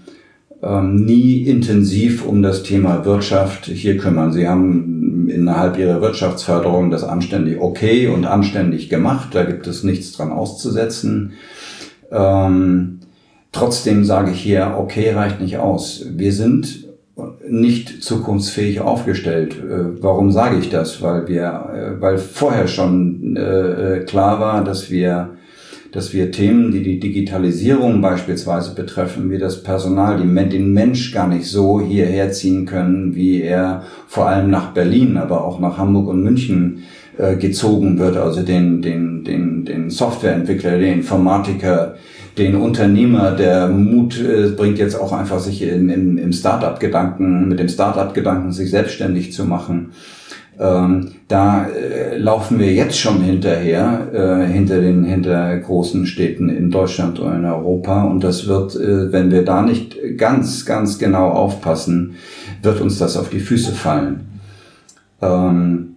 ähm, 0.61 0.95
nie 1.03 1.41
intensiv 1.41 2.25
um 2.25 2.43
das 2.43 2.61
Thema 2.61 3.03
Wirtschaft 3.03 3.65
hier 3.65 3.97
kümmern. 3.97 4.31
Sie 4.31 4.47
haben 4.47 5.02
innerhalb 5.29 5.77
ihrer 5.77 6.01
Wirtschaftsförderung 6.01 6.91
das 6.91 7.03
anständig 7.03 7.59
okay 7.59 8.07
und 8.07 8.25
anständig 8.25 8.89
gemacht. 8.89 9.29
Da 9.33 9.43
gibt 9.43 9.67
es 9.67 9.83
nichts 9.83 10.13
dran 10.13 10.31
auszusetzen. 10.31 11.33
Ähm, 12.11 12.99
trotzdem 13.51 14.05
sage 14.05 14.31
ich 14.31 14.41
hier, 14.41 14.75
okay 14.77 15.11
reicht 15.11 15.41
nicht 15.41 15.57
aus. 15.57 16.05
Wir 16.11 16.33
sind 16.33 16.87
nicht 17.47 18.03
zukunftsfähig 18.03 18.81
aufgestellt. 18.81 19.55
Äh, 19.55 20.01
warum 20.01 20.31
sage 20.31 20.57
ich 20.57 20.69
das? 20.69 21.01
Weil 21.01 21.27
wir, 21.27 21.69
äh, 21.73 22.01
weil 22.01 22.17
vorher 22.17 22.67
schon 22.67 23.35
äh, 23.35 24.03
klar 24.05 24.39
war, 24.39 24.63
dass 24.63 24.89
wir 24.89 25.29
dass 25.93 26.11
wir 26.11 26.31
Themen, 26.31 26.71
die 26.71 26.81
die 26.81 26.99
Digitalisierung 26.99 28.01
beispielsweise 28.01 28.73
betreffen, 28.73 29.29
wie 29.29 29.37
das 29.37 29.61
Personal, 29.61 30.17
die, 30.17 30.49
den 30.49 30.73
Mensch 30.73 31.13
gar 31.13 31.27
nicht 31.27 31.45
so 31.45 31.79
hierher 31.79 32.31
ziehen 32.31 32.65
können, 32.65 33.15
wie 33.15 33.43
er 33.43 33.83
vor 34.07 34.27
allem 34.27 34.49
nach 34.49 34.73
Berlin, 34.73 35.17
aber 35.17 35.45
auch 35.45 35.59
nach 35.59 35.77
Hamburg 35.77 36.07
und 36.07 36.23
München 36.23 36.79
äh, 37.17 37.35
gezogen 37.35 37.99
wird, 37.99 38.17
also 38.17 38.41
den, 38.41 38.81
den, 38.81 39.23
den, 39.23 39.65
den 39.65 39.91
Softwareentwickler, 39.91 40.79
den 40.79 40.93
Informatiker, 40.93 41.93
den 42.39 42.55
Unternehmer, 42.55 43.31
der 43.31 43.67
Mut 43.67 44.19
äh, 44.19 44.47
bringt 44.49 44.79
jetzt 44.79 44.95
auch 44.95 45.13
einfach 45.13 45.39
sich 45.39 45.61
in, 45.61 45.89
in, 45.89 46.17
im 46.17 46.33
Startup-Gedanken, 46.33 47.47
mit 47.47 47.59
dem 47.59 47.69
Startup-Gedanken 47.69 48.51
sich 48.51 48.71
selbstständig 48.71 49.31
zu 49.31 49.45
machen. 49.45 49.91
Ähm, 50.59 51.11
da 51.27 51.65
äh, 51.67 52.17
laufen 52.17 52.59
wir 52.59 52.71
jetzt 52.71 52.97
schon 52.99 53.21
hinterher, 53.21 54.07
äh, 54.13 54.51
hinter 54.51 54.81
den 54.81 55.03
hinter 55.03 55.57
großen 55.57 56.05
Städten 56.05 56.49
in 56.49 56.69
Deutschland 56.69 57.19
und 57.19 57.33
in 57.33 57.45
Europa. 57.45 58.03
Und 58.03 58.23
das 58.23 58.47
wird, 58.47 58.75
äh, 58.75 59.11
wenn 59.11 59.31
wir 59.31 59.43
da 59.43 59.61
nicht 59.61 59.97
ganz, 60.17 60.65
ganz 60.65 60.99
genau 60.99 61.29
aufpassen, 61.29 62.15
wird 62.61 62.81
uns 62.81 62.99
das 62.99 63.17
auf 63.17 63.29
die 63.29 63.39
Füße 63.39 63.71
fallen. 63.71 64.21
Ähm, 65.21 65.93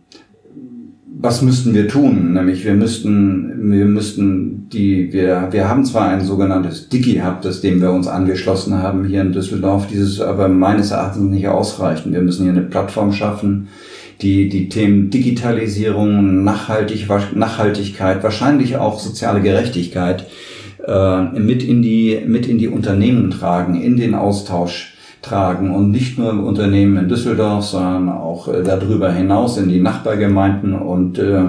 was 1.19 1.43
müssten 1.43 1.75
wir 1.75 1.89
tun? 1.89 2.35
Nämlich 2.35 2.65
wir 2.65 2.75
müssten, 2.75 3.71
wir 3.71 3.87
müssten 3.87 4.69
die, 4.71 5.13
wir, 5.13 5.49
wir 5.51 5.69
haben 5.69 5.85
zwar 5.85 6.09
ein 6.09 6.21
sogenanntes 6.21 6.89
Digi-Hub, 6.89 7.41
das 7.41 7.61
dem 7.63 7.81
wir 7.81 7.91
uns 7.93 8.07
angeschlossen 8.07 8.83
haben 8.83 9.05
hier 9.07 9.23
in 9.23 9.33
Düsseldorf, 9.33 9.87
dieses 9.87 10.21
aber 10.21 10.49
meines 10.49 10.91
Erachtens 10.91 11.31
nicht 11.31 11.49
ausreichen. 11.49 12.13
Wir 12.13 12.21
müssen 12.21 12.43
hier 12.43 12.53
eine 12.53 12.63
Plattform 12.63 13.13
schaffen, 13.13 13.69
die, 14.23 14.49
die 14.49 14.69
Themen 14.69 15.11
Digitalisierung, 15.11 16.45
Nachhaltig, 16.45 17.07
Nachhaltigkeit, 17.35 18.23
wahrscheinlich 18.23 18.77
auch 18.77 18.99
soziale 18.99 19.41
Gerechtigkeit 19.41 20.27
äh, 20.87 21.23
mit, 21.23 21.63
in 21.63 21.83
die, 21.83 22.23
mit 22.27 22.47
in 22.47 22.59
die 22.59 22.69
Unternehmen 22.69 23.31
tragen, 23.31 23.81
in 23.81 23.97
den 23.97 24.15
Austausch 24.15 24.95
tragen 25.23 25.75
und 25.75 25.91
nicht 25.91 26.19
nur 26.19 26.33
Unternehmen 26.45 26.97
in 26.97 27.09
Düsseldorf, 27.09 27.65
sondern 27.65 28.09
auch 28.09 28.49
äh, 28.49 28.63
darüber 28.63 29.13
hinaus 29.13 29.59
in 29.59 29.69
die 29.69 29.81
Nachbargemeinden 29.81 30.75
und 30.75 31.19
äh, 31.19 31.43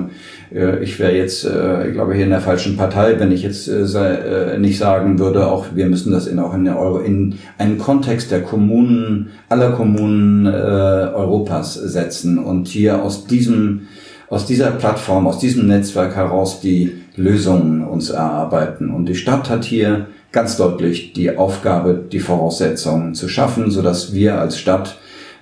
ich 0.49 0.97
wäre 0.99 1.15
jetzt, 1.15 1.45
äh, 1.45 1.87
ich 1.87 1.93
glaube, 1.93 2.13
hier 2.13 2.23
in 2.23 2.29
der 2.29 2.41
falschen 2.41 2.77
Partei, 2.77 3.19
wenn 3.19 3.31
ich 3.31 3.43
jetzt 3.43 3.67
äh, 3.67 4.57
nicht 4.59 4.77
sagen 4.77 5.19
würde, 5.19 5.47
auch 5.47 5.67
wir 5.73 5.87
müssen 5.87 6.11
das 6.11 6.27
in, 6.27 6.39
auch 6.39 6.53
in, 6.53 6.67
Euro, 6.69 6.99
in 6.99 7.37
einen 7.57 7.77
Kontext 7.77 8.31
der 8.31 8.41
Kommunen, 8.41 9.31
aller 9.49 9.71
Kommunen 9.71 10.45
äh, 10.45 10.49
Europas 10.49 11.73
setzen 11.73 12.37
und 12.37 12.67
hier 12.67 13.03
aus 13.03 13.27
diesem 13.27 13.87
aus 14.29 14.45
dieser 14.45 14.71
Plattform, 14.71 15.25
aus 15.25 15.39
diesem 15.39 15.67
Netzwerk 15.67 16.17
heraus 16.17 16.59
die 16.59 16.97
Lösungen 17.15 17.83
uns 17.85 18.09
erarbeiten. 18.09 18.89
Und 18.89 19.07
die 19.07 19.15
Stadt 19.15 19.49
hat 19.49 19.63
hier 19.63 20.07
ganz 20.33 20.57
deutlich 20.57 21.13
die 21.13 21.37
Aufgabe, 21.37 22.03
die 22.11 22.19
Voraussetzungen 22.19 23.15
zu 23.15 23.29
schaffen, 23.29 23.71
so 23.71 23.81
dass 23.81 24.13
wir 24.13 24.39
als 24.39 24.59
Stadt 24.59 24.97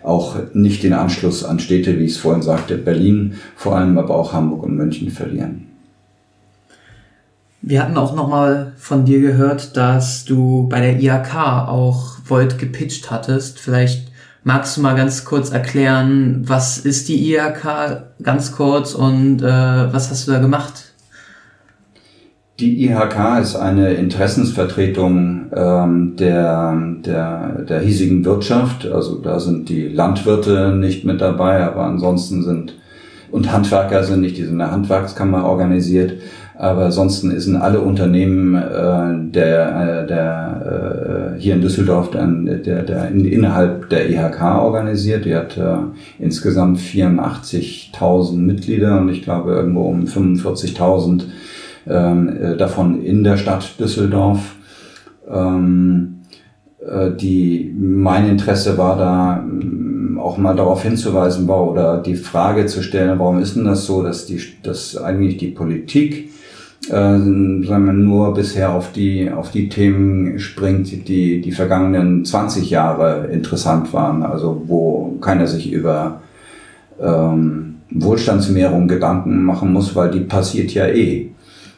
auch 0.05 0.37
nicht 0.53 0.83
den 0.83 0.93
Anschluss 0.93 1.43
an 1.43 1.59
Städte, 1.59 1.99
wie 1.99 2.05
ich 2.05 2.11
es 2.11 2.17
vorhin 2.17 2.41
sagte, 2.41 2.77
Berlin, 2.77 3.35
vor 3.55 3.75
allem 3.75 3.97
aber 3.97 4.15
auch 4.15 4.33
Hamburg 4.33 4.63
und 4.63 4.75
München 4.75 5.09
verlieren. 5.09 5.67
Wir 7.61 7.81
hatten 7.81 7.97
auch 7.97 8.15
nochmal 8.15 8.73
von 8.77 9.05
dir 9.05 9.21
gehört, 9.21 9.75
dass 9.75 10.23
du 10.23 10.67
bei 10.69 10.79
der 10.81 10.99
IHK 10.99 11.35
auch 11.67 12.17
Volt 12.23 12.59
gepitcht 12.59 13.09
hattest. 13.09 13.59
Vielleicht 13.59 14.11
magst 14.43 14.77
du 14.77 14.81
mal 14.81 14.95
ganz 14.95 15.25
kurz 15.25 15.49
erklären, 15.49 16.43
was 16.45 16.77
ist 16.77 17.09
die 17.09 17.33
IHK 17.33 18.03
ganz 18.21 18.51
kurz 18.51 18.93
und 18.93 19.41
äh, 19.41 19.43
was 19.91 20.11
hast 20.11 20.27
du 20.27 20.31
da 20.31 20.39
gemacht? 20.39 20.84
Die 22.57 22.85
IHK 22.85 23.41
ist 23.41 23.57
eine 23.57 23.95
Interessensvertretung 23.95 25.47
ähm, 25.53 26.15
der, 26.15 26.77
der, 27.05 27.63
der 27.63 27.81
hiesigen 27.81 28.23
Wirtschaft. 28.23 28.89
Also 28.89 29.15
da 29.15 29.41
sind 29.41 29.67
die 29.67 29.89
Landwirte 29.89 30.73
nicht 30.73 31.03
mit 31.03 31.19
dabei, 31.19 31.65
aber 31.65 31.83
ansonsten 31.83 32.43
sind 32.43 32.75
und 33.29 33.51
Handwerker 33.51 34.05
sind 34.05 34.21
nicht, 34.21 34.37
die 34.37 34.43
sind 34.43 34.53
in 34.53 34.59
der 34.59 34.71
Handwerkskammer 34.71 35.43
organisiert. 35.43 36.13
Aber 36.57 36.85
ansonsten 36.85 37.37
sind 37.37 37.57
alle 37.57 37.81
Unternehmen 37.81 38.55
äh, 38.55 39.31
der, 39.33 40.03
äh, 40.03 40.07
der 40.07 41.35
äh, 41.35 41.41
hier 41.41 41.55
in 41.55 41.61
Düsseldorf 41.61 42.11
dann 42.11 42.45
der, 42.45 42.83
der 42.83 43.09
in, 43.09 43.25
innerhalb 43.25 43.89
der 43.89 44.09
IHK 44.09 44.41
organisiert. 44.41 45.25
Die 45.25 45.35
hat 45.35 45.57
äh, 45.57 45.75
insgesamt 46.19 46.79
84.000 46.79 48.37
Mitglieder 48.37 49.01
und 49.01 49.09
ich 49.09 49.23
glaube 49.23 49.51
irgendwo 49.51 49.81
um 49.81 50.05
45.000 50.05 51.23
ähm, 51.87 52.29
äh, 52.29 52.57
davon 52.57 53.01
in 53.01 53.23
der 53.23 53.37
Stadt 53.37 53.79
Düsseldorf. 53.79 54.55
Ähm, 55.29 56.21
äh, 56.85 57.11
die, 57.11 57.73
mein 57.77 58.29
Interesse 58.29 58.77
war 58.77 58.97
da 58.97 59.39
ähm, 59.39 60.19
auch 60.21 60.37
mal 60.37 60.55
darauf 60.55 60.83
hinzuweisen 60.83 61.47
war 61.47 61.69
oder 61.69 62.01
die 62.01 62.15
Frage 62.15 62.65
zu 62.65 62.81
stellen, 62.81 63.19
warum 63.19 63.39
ist 63.39 63.55
denn 63.55 63.65
das 63.65 63.85
so, 63.85 64.01
dass 64.03 64.25
die, 64.25 64.41
dass 64.63 64.97
eigentlich 64.97 65.37
die 65.37 65.47
Politik 65.47 66.29
äh, 66.87 66.91
sagen 66.91 67.85
wir, 67.85 67.93
nur 67.93 68.33
bisher 68.33 68.71
auf 68.71 68.91
die, 68.91 69.31
auf 69.31 69.51
die 69.51 69.69
Themen 69.69 70.39
springt, 70.39 71.07
die 71.07 71.41
die 71.41 71.51
vergangenen 71.51 72.25
20 72.25 72.69
Jahre 72.69 73.27
interessant 73.27 73.91
waren, 73.93 74.23
also 74.23 74.63
wo 74.67 75.17
keiner 75.21 75.47
sich 75.47 75.71
über 75.71 76.21
ähm, 77.01 77.77
Wohlstandsmehrung 77.89 78.87
Gedanken 78.87 79.43
machen 79.43 79.73
muss, 79.73 79.95
weil 79.95 80.11
die 80.11 80.21
passiert 80.21 80.73
ja 80.73 80.87
eh. 80.87 81.31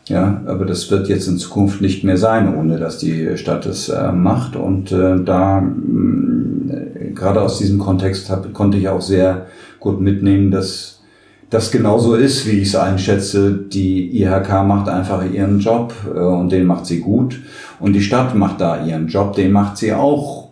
Ja, 0.10 0.42
aber 0.46 0.66
das 0.66 0.90
wird 0.90 1.10
jetzt 1.10 1.28
in 1.28 1.38
Zukunft 1.38 1.82
nicht 1.82 2.04
mehr 2.04 2.18
sein, 2.18 2.56
ohne 2.56 2.78
dass 2.78 2.98
die 2.98 3.38
Stadt 3.38 3.66
es 3.66 3.90
äh, 3.90 4.12
macht. 4.12 4.56
Und 4.56 4.92
äh, 4.92 5.22
da, 5.24 5.60
mh, 5.60 5.72
mm, 5.72 7.16
gerade 7.16 7.42
aus 7.42 7.58
diesem 7.58 7.80
Kontext 7.80 8.30
hab, 8.30 8.54
konnte 8.54 8.78
ich 8.78 8.88
auch 8.88 9.02
sehr 9.02 9.48
gut 9.80 10.00
mitnehmen, 10.00 10.52
dass 10.52 11.02
das 11.50 11.72
genauso 11.72 12.16
ist, 12.16 12.46
wie 12.46 12.60
ich 12.60 12.70
es 12.70 12.76
einschätze. 12.76 13.52
Die 13.52 14.22
IHK 14.22 14.66
macht 14.66 14.90
einfach 14.90 15.24
ihren 15.30 15.60
Job 15.60 15.94
äh, 16.14 16.20
und 16.20 16.52
den 16.52 16.66
macht 16.66 16.86
sie 16.86 17.00
gut. 17.00 17.42
Und 17.80 17.94
die 17.94 18.02
Stadt 18.02 18.36
macht 18.36 18.62
da 18.62 18.86
ihren 18.86 19.08
Job, 19.08 19.34
den 19.36 19.52
macht 19.52 19.78
sie 19.78 19.94
auch 19.94 20.50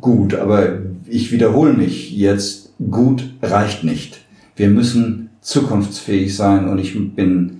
gut. 0.00 0.34
Aber 0.34 0.78
ich 1.08 1.32
wiederhole 1.32 1.72
mich 1.72 2.12
jetzt, 2.16 2.72
gut 2.90 3.24
reicht 3.42 3.84
nicht. 3.84 4.20
Wir 4.56 4.68
müssen 4.68 5.30
zukunftsfähig 5.40 6.36
sein 6.36 6.68
und 6.68 6.78
ich 6.78 6.94
bin 7.14 7.59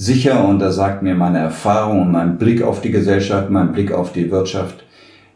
sicher 0.00 0.48
und 0.48 0.60
da 0.60 0.72
sagt 0.72 1.02
mir 1.02 1.14
meine 1.14 1.38
Erfahrung 1.38 2.00
und 2.00 2.10
mein 2.10 2.38
Blick 2.38 2.62
auf 2.62 2.80
die 2.80 2.90
Gesellschaft, 2.90 3.50
mein 3.50 3.72
Blick 3.72 3.92
auf 3.92 4.12
die 4.12 4.30
Wirtschaft, 4.30 4.82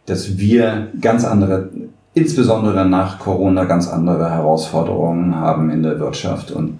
dass 0.07 0.38
wir 0.38 0.88
ganz 1.03 1.27
andere, 1.27 1.68
insbesondere 2.14 2.88
nach 2.88 3.18
Corona, 3.18 3.64
ganz 3.64 3.88
andere 3.88 4.31
Herausforderungen 4.31 5.37
haben 5.37 5.68
in 5.68 5.83
der 5.83 6.00
Wirtschaft 6.00 6.50
und 6.50 6.79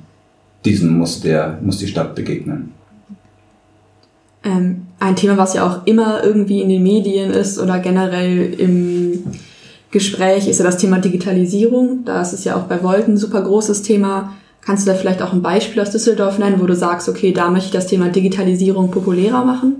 diesen 0.65 0.97
muss 0.97 1.21
der, 1.21 1.59
muss 1.61 1.77
die 1.77 1.87
Stadt 1.87 2.15
begegnen. 2.15 2.73
Ähm, 4.43 4.87
ein 4.99 5.15
Thema, 5.15 5.37
was 5.37 5.53
ja 5.53 5.67
auch 5.67 5.87
immer 5.87 6.25
irgendwie 6.25 6.63
in 6.63 6.71
den 6.71 6.83
Medien 6.83 7.33
ist 7.33 7.59
oder 7.59 7.81
generell 7.81 8.55
im 8.55 9.25
Gespräch, 9.91 10.49
ist 10.49 10.59
ja 10.59 10.65
das 10.65 10.79
Thema 10.79 11.01
Digitalisierung. 11.01 12.07
Da 12.07 12.23
ist 12.23 12.33
es 12.33 12.45
ja 12.45 12.57
auch 12.57 12.63
bei 12.63 12.83
Volt 12.83 13.09
ein 13.09 13.19
super 13.19 13.43
großes 13.43 13.83
Thema. 13.83 14.33
Kannst 14.65 14.87
du 14.87 14.93
da 14.93 14.97
vielleicht 14.97 15.21
auch 15.21 15.33
ein 15.33 15.43
Beispiel 15.43 15.83
aus 15.83 15.91
Düsseldorf 15.91 16.39
nennen, 16.39 16.61
wo 16.61 16.67
du 16.67 16.75
sagst, 16.75 17.09
okay, 17.09 17.33
da 17.33 17.51
möchte 17.51 17.67
ich 17.67 17.73
das 17.73 17.87
Thema 17.87 18.09
Digitalisierung 18.09 18.91
populärer 18.91 19.45
machen? 19.45 19.77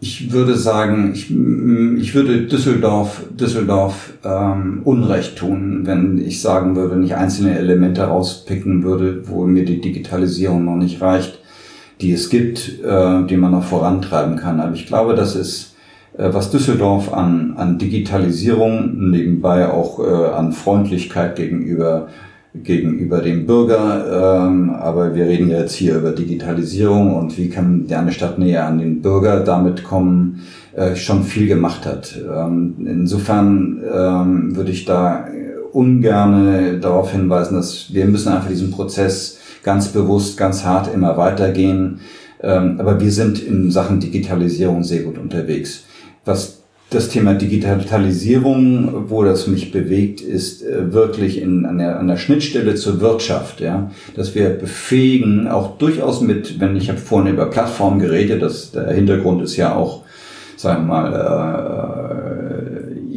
Ich 0.00 0.32
würde 0.32 0.56
sagen, 0.56 1.12
ich, 1.14 1.30
ich 1.30 2.14
würde 2.16 2.46
Düsseldorf, 2.46 3.22
Düsseldorf 3.30 4.14
ähm, 4.24 4.80
Unrecht 4.82 5.36
tun, 5.36 5.82
wenn 5.84 6.18
ich 6.18 6.42
sagen 6.42 6.74
würde, 6.74 6.96
wenn 6.96 7.04
ich 7.04 7.14
einzelne 7.14 7.56
Elemente 7.56 8.02
rauspicken 8.02 8.82
würde, 8.82 9.22
wo 9.28 9.46
mir 9.46 9.64
die 9.64 9.80
Digitalisierung 9.80 10.64
noch 10.64 10.74
nicht 10.74 11.00
reicht, 11.00 11.38
die 12.00 12.10
es 12.10 12.30
gibt, 12.30 12.82
äh, 12.82 13.24
die 13.26 13.36
man 13.36 13.52
noch 13.52 13.62
vorantreiben 13.62 14.34
kann. 14.34 14.58
Aber 14.58 14.74
ich 14.74 14.88
glaube, 14.88 15.14
das 15.14 15.36
ist 15.36 15.71
was 16.30 16.50
Düsseldorf 16.50 17.12
an, 17.12 17.54
an 17.56 17.78
Digitalisierung, 17.78 19.10
nebenbei 19.10 19.68
auch 19.68 19.98
äh, 19.98 20.28
an 20.34 20.52
Freundlichkeit 20.52 21.36
gegenüber 21.36 22.08
gegenüber 22.54 23.20
dem 23.20 23.46
Bürger. 23.46 24.46
Ähm, 24.46 24.70
aber 24.70 25.14
wir 25.14 25.26
reden 25.26 25.48
ja 25.48 25.60
jetzt 25.60 25.74
hier 25.74 25.96
über 25.96 26.12
Digitalisierung 26.12 27.16
und 27.16 27.38
wie 27.38 27.48
kann 27.48 27.86
eine 27.90 28.12
Stadt 28.12 28.38
näher 28.38 28.66
an 28.66 28.78
den 28.78 29.00
Bürger 29.00 29.40
damit 29.40 29.84
kommen, 29.84 30.42
äh, 30.74 30.94
schon 30.94 31.24
viel 31.24 31.46
gemacht 31.46 31.86
hat. 31.86 32.14
Ähm, 32.16 32.74
insofern 32.86 33.82
ähm, 33.92 34.56
würde 34.56 34.70
ich 34.70 34.84
da 34.84 35.26
ungerne 35.72 36.78
darauf 36.78 37.12
hinweisen, 37.12 37.54
dass 37.54 37.92
wir 37.92 38.04
müssen 38.04 38.32
einfach 38.32 38.48
diesen 38.48 38.70
Prozess 38.70 39.38
ganz 39.62 39.88
bewusst, 39.88 40.36
ganz 40.36 40.64
hart 40.64 40.92
immer 40.92 41.16
weitergehen. 41.16 42.00
Ähm, 42.42 42.76
aber 42.78 43.00
wir 43.00 43.12
sind 43.12 43.42
in 43.42 43.70
Sachen 43.70 44.00
Digitalisierung 44.00 44.82
sehr 44.82 45.02
gut 45.02 45.16
unterwegs. 45.16 45.84
Was 46.24 46.62
das 46.90 47.08
Thema 47.08 47.34
Digitalisierung, 47.34 49.08
wo 49.08 49.24
das 49.24 49.46
mich 49.46 49.72
bewegt, 49.72 50.20
ist 50.20 50.62
äh, 50.62 50.92
wirklich 50.92 51.40
in, 51.40 51.64
an, 51.64 51.78
der, 51.78 51.98
an 51.98 52.08
der 52.08 52.16
Schnittstelle 52.16 52.74
zur 52.74 53.00
Wirtschaft, 53.00 53.60
ja, 53.60 53.90
dass 54.14 54.34
wir 54.34 54.50
befähigen, 54.50 55.48
auch 55.48 55.78
durchaus 55.78 56.20
mit, 56.20 56.60
wenn 56.60 56.76
ich 56.76 56.88
habe 56.88 56.98
vorhin 56.98 57.32
über 57.32 57.46
Plattformen 57.46 57.98
geredet, 57.98 58.42
das, 58.42 58.72
der 58.72 58.90
Hintergrund 58.90 59.42
ist 59.42 59.56
ja 59.56 59.74
auch, 59.74 60.02
sagen 60.56 60.86
wir 60.86 60.88
mal, 60.88 61.12
äh, 61.14 62.01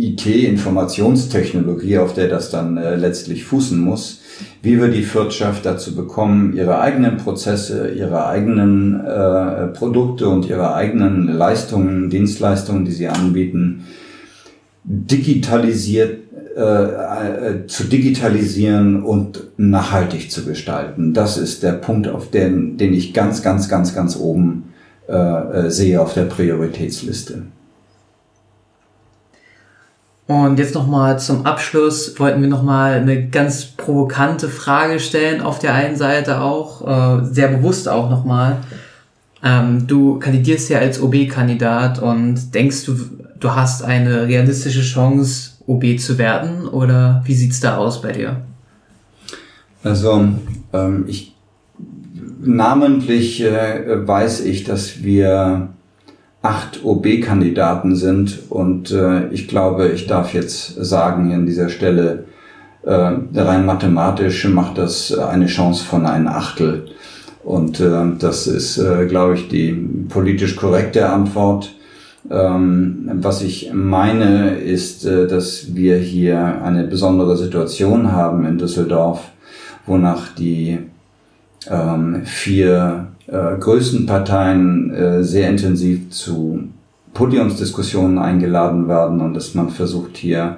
IT, 0.09 0.25
Informationstechnologie, 0.25 1.97
auf 1.97 2.13
der 2.13 2.27
das 2.27 2.49
dann 2.49 2.77
äh, 2.77 2.95
letztlich 2.95 3.43
fußen 3.43 3.79
muss, 3.79 4.21
wie 4.61 4.79
wir 4.79 4.89
die 4.89 5.13
Wirtschaft 5.13 5.65
dazu 5.65 5.95
bekommen, 5.95 6.55
ihre 6.55 6.79
eigenen 6.79 7.17
Prozesse, 7.17 7.89
ihre 7.89 8.27
eigenen 8.27 8.99
äh, 8.99 9.67
Produkte 9.67 10.27
und 10.27 10.49
ihre 10.49 10.73
eigenen 10.73 11.27
Leistungen, 11.27 12.09
Dienstleistungen, 12.09 12.85
die 12.85 12.91
sie 12.91 13.07
anbieten, 13.07 13.85
digitalisiert 14.83 16.25
äh, 16.55 16.61
äh, 16.61 17.67
zu 17.67 17.83
digitalisieren 17.83 19.03
und 19.03 19.43
nachhaltig 19.57 20.31
zu 20.31 20.45
gestalten. 20.45 21.13
Das 21.13 21.37
ist 21.37 21.63
der 21.63 21.73
Punkt, 21.73 22.07
auf 22.07 22.31
den, 22.31 22.77
den 22.77 22.93
ich 22.93 23.13
ganz, 23.13 23.43
ganz, 23.43 23.67
ganz, 23.67 23.93
ganz 23.93 24.15
oben 24.15 24.71
äh, 25.09 25.13
äh 25.13 25.69
sehe 25.69 25.99
auf 25.99 26.13
der 26.13 26.23
Prioritätsliste. 26.23 27.41
Und 30.27 30.57
jetzt 30.57 30.73
nochmal 30.73 31.19
zum 31.19 31.45
Abschluss 31.45 32.19
wollten 32.19 32.41
wir 32.41 32.49
nochmal 32.49 32.93
eine 32.93 33.27
ganz 33.27 33.65
provokante 33.65 34.49
Frage 34.49 34.99
stellen, 34.99 35.41
auf 35.41 35.59
der 35.59 35.75
einen 35.75 35.95
Seite 35.95 36.41
auch, 36.41 37.21
äh, 37.21 37.25
sehr 37.25 37.49
bewusst 37.49 37.87
auch 37.87 38.09
nochmal. 38.09 38.57
Ähm, 39.43 39.85
du 39.85 40.17
kandidierst 40.17 40.69
ja 40.69 40.79
als 40.79 40.99
OB-Kandidat 40.99 42.01
und 42.01 42.55
denkst 42.55 42.85
du, 42.85 42.95
du 43.39 43.53
hast 43.53 43.83
eine 43.83 44.27
realistische 44.27 44.81
Chance, 44.81 45.51
OB 45.67 45.99
zu 45.99 46.17
werden 46.17 46.67
oder 46.67 47.21
wie 47.25 47.35
sieht's 47.35 47.59
da 47.59 47.77
aus 47.77 48.01
bei 48.01 48.11
dir? 48.11 48.41
Also 49.83 50.27
ähm, 50.73 51.05
ich 51.07 51.35
namentlich 52.41 53.43
äh, 53.43 54.07
weiß 54.07 54.41
ich, 54.41 54.63
dass 54.63 55.03
wir 55.03 55.69
acht 56.45 56.85
OB-Kandidaten 56.85 57.95
sind. 57.95 58.39
Und 58.49 58.91
äh, 58.91 59.27
ich 59.29 59.47
glaube, 59.47 59.89
ich 59.89 60.07
darf 60.07 60.33
jetzt 60.33 60.75
sagen 60.75 61.27
hier 61.27 61.35
an 61.35 61.45
dieser 61.45 61.69
Stelle, 61.69 62.25
äh, 62.83 62.91
rein 62.91 63.65
mathematisch 63.65 64.47
macht 64.47 64.77
das 64.77 65.17
eine 65.17 65.47
Chance 65.47 65.83
von 65.83 66.05
ein 66.05 66.27
Achtel. 66.27 66.85
Und 67.43 67.79
äh, 67.79 68.03
das 68.19 68.47
ist, 68.47 68.77
äh, 68.77 69.05
glaube 69.07 69.35
ich, 69.35 69.47
die 69.47 69.71
politisch 70.07 70.55
korrekte 70.55 71.09
Antwort. 71.09 71.73
Ähm, 72.29 73.09
was 73.21 73.41
ich 73.41 73.71
meine, 73.73 74.55
ist, 74.55 75.05
äh, 75.05 75.27
dass 75.27 75.75
wir 75.75 75.97
hier 75.97 76.61
eine 76.63 76.85
besondere 76.85 77.37
Situation 77.37 78.11
haben 78.11 78.45
in 78.45 78.57
Düsseldorf, 78.57 79.21
wonach 79.85 80.33
die 80.33 80.79
ähm, 81.69 82.21
vier 82.25 83.07
äh, 83.27 83.57
größten 83.59 84.05
Parteien 84.05 84.93
äh, 84.93 85.23
sehr 85.23 85.49
intensiv 85.49 86.09
zu 86.09 86.69
Podiumsdiskussionen 87.13 88.17
eingeladen 88.17 88.87
werden 88.87 89.21
und 89.21 89.33
dass 89.33 89.55
man 89.55 89.69
versucht 89.69 90.17
hier, 90.17 90.57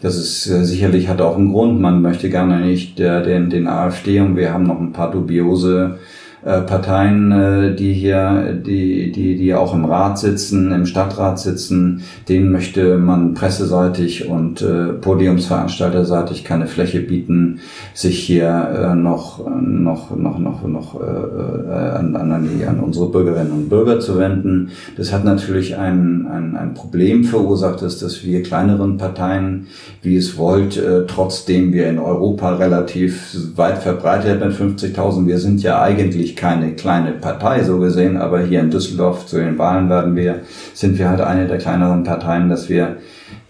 das 0.00 0.16
ist 0.16 0.46
äh, 0.46 0.64
sicherlich 0.64 1.08
hat 1.08 1.20
auch 1.20 1.36
einen 1.36 1.52
Grund, 1.52 1.80
man 1.80 2.02
möchte 2.02 2.30
gerne 2.30 2.60
nicht 2.60 2.98
der, 2.98 3.22
den, 3.22 3.50
den 3.50 3.66
AfD 3.66 4.20
und 4.20 4.36
wir 4.36 4.52
haben 4.52 4.64
noch 4.64 4.80
ein 4.80 4.92
paar 4.92 5.10
dubiose 5.10 5.98
äh, 5.98 6.17
Parteien, 6.42 7.32
äh, 7.32 7.74
die 7.74 7.92
hier, 7.92 8.52
die, 8.64 9.10
die, 9.10 9.36
die 9.36 9.54
auch 9.54 9.74
im 9.74 9.84
Rat 9.84 10.18
sitzen, 10.18 10.72
im 10.72 10.86
Stadtrat 10.86 11.40
sitzen, 11.40 12.02
denen 12.28 12.52
möchte 12.52 12.96
man 12.96 13.34
presseseitig 13.34 14.28
und 14.28 14.62
äh, 14.62 14.92
Podiumsveranstalterseitig 14.92 16.44
keine 16.44 16.66
Fläche 16.66 17.00
bieten, 17.00 17.60
sich 17.92 18.20
hier 18.20 18.48
äh, 18.48 18.94
noch, 18.94 19.44
noch, 19.48 20.16
noch, 20.16 20.38
noch, 20.38 20.66
noch 20.66 21.00
äh, 21.00 21.70
an, 21.70 22.14
an, 22.14 22.48
die, 22.48 22.64
an 22.64 22.80
unsere 22.80 23.10
Bürgerinnen 23.10 23.52
und 23.52 23.68
Bürger 23.68 23.98
zu 23.98 24.18
wenden. 24.18 24.70
Das 24.96 25.12
hat 25.12 25.24
natürlich 25.24 25.76
ein, 25.76 26.26
ein, 26.30 26.56
ein 26.56 26.74
Problem 26.74 27.24
verursacht, 27.24 27.82
ist, 27.82 28.02
dass 28.02 28.24
wir 28.24 28.42
kleineren 28.42 28.96
Parteien, 28.96 29.66
wie 30.02 30.16
es 30.16 30.38
wollt, 30.38 30.76
äh, 30.76 31.04
trotzdem 31.06 31.72
wir 31.72 31.88
in 31.88 31.98
Europa 31.98 32.54
relativ 32.54 33.36
weit 33.56 33.78
verbreitet 33.78 34.40
mit 34.40 34.52
50.000, 34.52 35.26
wir 35.26 35.38
sind 35.38 35.62
ja 35.62 35.82
eigentlich 35.82 36.27
natürlich 36.28 36.36
keine 36.36 36.72
kleine 36.72 37.12
Partei 37.12 37.62
so 37.64 37.78
gesehen, 37.78 38.16
aber 38.16 38.40
hier 38.40 38.60
in 38.60 38.70
Düsseldorf 38.70 39.26
zu 39.26 39.36
den 39.36 39.58
Wahlen 39.58 39.88
werden 39.88 40.16
wir, 40.16 40.40
sind 40.74 40.98
wir 40.98 41.08
halt 41.08 41.20
eine 41.20 41.46
der 41.46 41.58
kleineren 41.58 42.04
Parteien, 42.04 42.48
dass 42.48 42.68
wir 42.68 42.96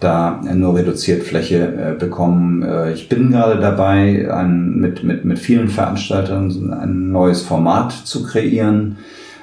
da 0.01 0.41
nur 0.55 0.77
reduziert 0.77 1.25
Fläche 1.25 1.59
äh, 1.59 1.99
bekommen. 1.99 2.63
Äh, 2.63 2.93
ich 2.93 3.09
bin 3.09 3.33
gerade 3.33 3.61
dabei, 3.61 4.33
ein, 4.33 4.77
mit, 4.77 5.03
mit, 5.03 5.25
mit 5.25 5.39
vielen 5.39 5.69
Veranstaltern 5.69 6.73
ein 6.73 7.11
neues 7.11 7.43
Format 7.43 7.93
zu 7.93 8.23
kreieren, 8.23 8.99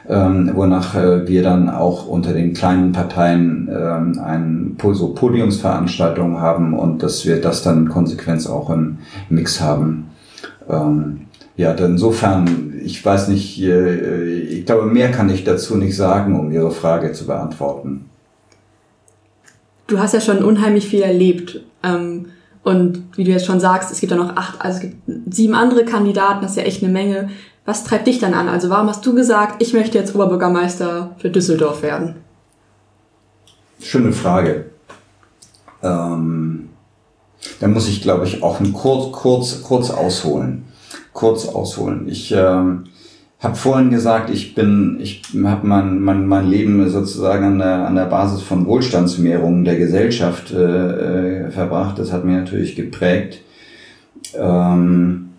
ähm, 0.08 0.52
wonach 0.54 0.96
äh, 0.96 1.28
wir 1.28 1.44
dann 1.44 1.70
auch 1.70 2.08
unter 2.08 2.32
den 2.32 2.54
kleinen 2.54 2.94
Parteien 2.94 3.70
ähm, 3.70 4.20
ein, 4.24 4.78
so 4.94 5.14
Podiumsveranstaltungen 5.14 6.40
haben 6.40 6.74
und 6.74 7.04
dass 7.04 7.26
wir 7.26 7.42
das 7.42 7.64
dann 7.64 7.84
in 7.84 7.90
Konsequenz 7.90 8.48
auch 8.48 8.70
im 8.70 9.00
Mix 9.30 9.60
haben. 9.60 10.12
Ähm, 10.70 11.26
ja, 11.58 11.72
insofern, 11.72 12.74
ich 12.84 13.04
weiß 13.04 13.30
nicht, 13.30 13.62
äh, 13.62 14.40
ich 14.40 14.66
glaube, 14.66 14.86
mehr 14.86 15.12
kann 15.12 15.30
ich 15.30 15.46
dazu 15.46 15.78
nicht 15.78 15.96
sagen, 15.96 16.38
um 16.38 16.52
Ihre 16.52 16.72
Frage 16.72 17.14
zu 17.14 17.26
beantworten. 17.26 18.10
Du 19.88 20.00
hast 20.00 20.14
ja 20.14 20.22
schon 20.22 20.44
unheimlich 20.44 20.88
viel 20.88 21.02
erlebt. 21.02 21.62
Ähm, 21.82 22.28
und 22.64 23.04
wie 23.16 23.24
du 23.24 23.32
jetzt 23.32 23.46
schon 23.46 23.60
sagst, 23.60 23.92
es 23.92 24.02
gibt 24.02 24.12
ja 24.12 24.18
noch 24.18 24.36
acht, 24.36 24.60
also 24.60 24.78
es 24.78 24.82
gibt 24.82 24.96
sieben 25.34 25.54
andere 25.54 25.86
Kandidaten, 25.86 26.42
das 26.42 26.52
ist 26.52 26.58
ja 26.58 26.64
echt 26.64 26.84
eine 26.84 26.92
Menge. 26.92 27.30
Was 27.64 27.84
treibt 27.84 28.08
dich 28.08 28.20
dann 28.20 28.34
an? 28.34 28.50
Also 28.50 28.70
warum 28.70 28.90
hast 28.90 29.06
du 29.06 29.16
gesagt, 29.16 29.62
ich 29.62 29.74
möchte 29.74 29.98
jetzt 29.98 30.14
Oberbürgermeister 30.14 31.16
für 31.20 31.30
Düsseldorf 31.30 31.84
werden? 31.84 32.16
Schöne 33.82 34.12
Frage. 34.12 34.66
Ähm, 35.84 36.70
da 37.60 37.68
muss 37.68 37.88
ich, 37.88 38.02
glaube 38.02 38.26
ich, 38.26 38.44
auch 38.44 38.60
kurz, 38.74 39.12
kurz, 39.12 39.62
kurz 39.62 39.92
ausholen 39.92 40.66
kurz 41.16 41.48
ausholen. 41.48 42.08
Ich 42.08 42.32
ähm, 42.32 42.84
habe 43.40 43.56
vorhin 43.56 43.90
gesagt, 43.90 44.30
ich 44.30 44.54
bin, 44.54 45.00
ich 45.02 45.24
habe 45.44 45.66
mein, 45.66 46.00
mein, 46.02 46.28
mein 46.28 46.48
Leben 46.48 46.88
sozusagen 46.90 47.46
an 47.46 47.60
der, 47.60 47.88
an 47.88 47.96
der 47.96 48.06
Basis 48.06 48.42
von 48.42 48.68
Wohlstandsmehrungen 48.68 49.66
der 49.66 49.78
Gesellschaft 49.78 50.52
äh, 50.52 51.48
äh, 51.48 51.52
verbracht. 51.52 51.98
Das 51.98 52.12
hat 52.12 52.26
mir 52.26 52.38
natürlich 52.38 52.76
geprägt. 52.76 53.40
Ähm, 54.38 55.30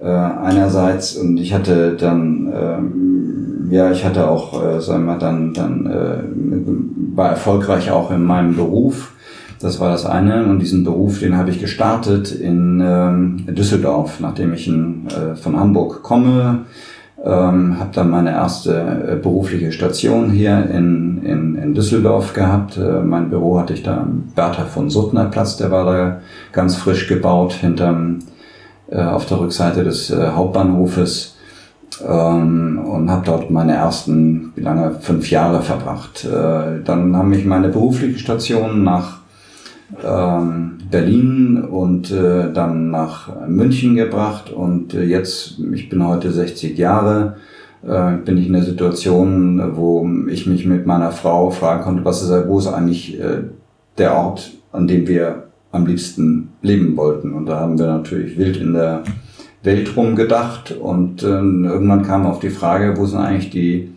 äh, 0.00 0.06
einerseits 0.06 1.16
und 1.16 1.36
ich 1.36 1.52
hatte 1.52 1.96
dann 1.96 2.52
ähm, 2.52 3.68
ja 3.70 3.90
ich 3.92 4.04
hatte 4.04 4.28
auch 4.28 4.64
äh, 4.64 4.80
sagen 4.80 5.04
wir 5.04 5.18
dann 5.18 5.52
dann 5.54 5.86
äh, 5.86 7.16
war 7.16 7.30
erfolgreich 7.30 7.90
auch 7.90 8.10
in 8.10 8.24
meinem 8.24 8.56
Beruf 8.56 9.12
das 9.62 9.80
war 9.80 9.90
das 9.90 10.04
eine. 10.04 10.44
Und 10.44 10.58
diesen 10.58 10.84
Beruf, 10.84 11.20
den 11.20 11.36
habe 11.36 11.50
ich 11.50 11.60
gestartet 11.60 12.32
in 12.32 12.82
ähm, 12.84 13.46
Düsseldorf, 13.46 14.20
nachdem 14.20 14.52
ich 14.52 14.66
in, 14.68 15.06
äh, 15.08 15.36
von 15.36 15.58
Hamburg 15.58 16.02
komme. 16.02 16.66
Ähm, 17.24 17.78
habe 17.78 17.90
dann 17.94 18.10
meine 18.10 18.32
erste 18.32 18.74
äh, 19.12 19.14
berufliche 19.14 19.70
Station 19.70 20.30
hier 20.30 20.68
in, 20.70 21.22
in, 21.22 21.54
in 21.54 21.74
Düsseldorf 21.74 22.32
gehabt. 22.32 22.76
Äh, 22.76 23.00
mein 23.02 23.30
Büro 23.30 23.60
hatte 23.60 23.74
ich 23.74 23.84
da 23.84 23.98
am 23.98 24.32
Bertha 24.34 24.64
von 24.64 24.90
Suttner 24.90 25.26
Platz, 25.26 25.56
der 25.56 25.70
war 25.70 25.84
da 25.84 26.20
ganz 26.50 26.74
frisch 26.74 27.06
gebaut, 27.06 27.52
hinterm, 27.52 28.18
äh, 28.90 29.00
auf 29.00 29.26
der 29.26 29.38
Rückseite 29.38 29.84
des 29.84 30.10
äh, 30.10 30.30
Hauptbahnhofes 30.34 31.36
ähm, 32.04 32.80
und 32.84 33.08
habe 33.08 33.24
dort 33.24 33.50
meine 33.52 33.74
ersten, 33.74 34.52
wie 34.56 34.62
lange, 34.62 34.96
fünf 35.00 35.30
Jahre 35.30 35.62
verbracht. 35.62 36.24
Äh, 36.24 36.82
dann 36.84 37.16
haben 37.16 37.28
mich 37.28 37.44
meine 37.44 37.68
berufliche 37.68 38.18
Station 38.18 38.82
nach 38.82 39.21
ähm, 40.04 40.78
Berlin 40.90 41.62
und 41.64 42.10
äh, 42.10 42.52
dann 42.52 42.90
nach 42.90 43.48
München 43.48 43.94
gebracht 43.96 44.50
und 44.50 44.94
äh, 44.94 45.04
jetzt, 45.04 45.58
ich 45.72 45.88
bin 45.88 46.06
heute 46.06 46.30
60 46.30 46.76
Jahre, 46.78 47.36
äh, 47.86 48.16
bin 48.24 48.38
ich 48.38 48.46
in 48.46 48.52
der 48.52 48.62
Situation, 48.62 49.76
wo 49.76 50.08
ich 50.28 50.46
mich 50.46 50.66
mit 50.66 50.86
meiner 50.86 51.10
Frau 51.10 51.50
fragen 51.50 51.82
konnte, 51.82 52.04
was 52.04 52.22
ist, 52.22 52.48
wo 52.48 52.58
ist 52.58 52.68
eigentlich 52.68 53.20
äh, 53.20 53.42
der 53.98 54.16
Ort, 54.16 54.52
an 54.72 54.86
dem 54.86 55.06
wir 55.06 55.44
am 55.72 55.86
liebsten 55.86 56.50
leben 56.62 56.96
wollten. 56.96 57.32
Und 57.32 57.46
da 57.46 57.60
haben 57.60 57.78
wir 57.78 57.86
natürlich 57.86 58.38
wild 58.38 58.58
in 58.58 58.74
der 58.74 59.02
Welt 59.62 59.96
rumgedacht 59.96 60.72
und 60.72 61.22
äh, 61.22 61.26
irgendwann 61.26 62.02
kam 62.02 62.26
auf 62.26 62.40
die 62.40 62.50
Frage, 62.50 62.96
wo 62.96 63.06
sind 63.06 63.20
eigentlich 63.20 63.50
die 63.50 63.92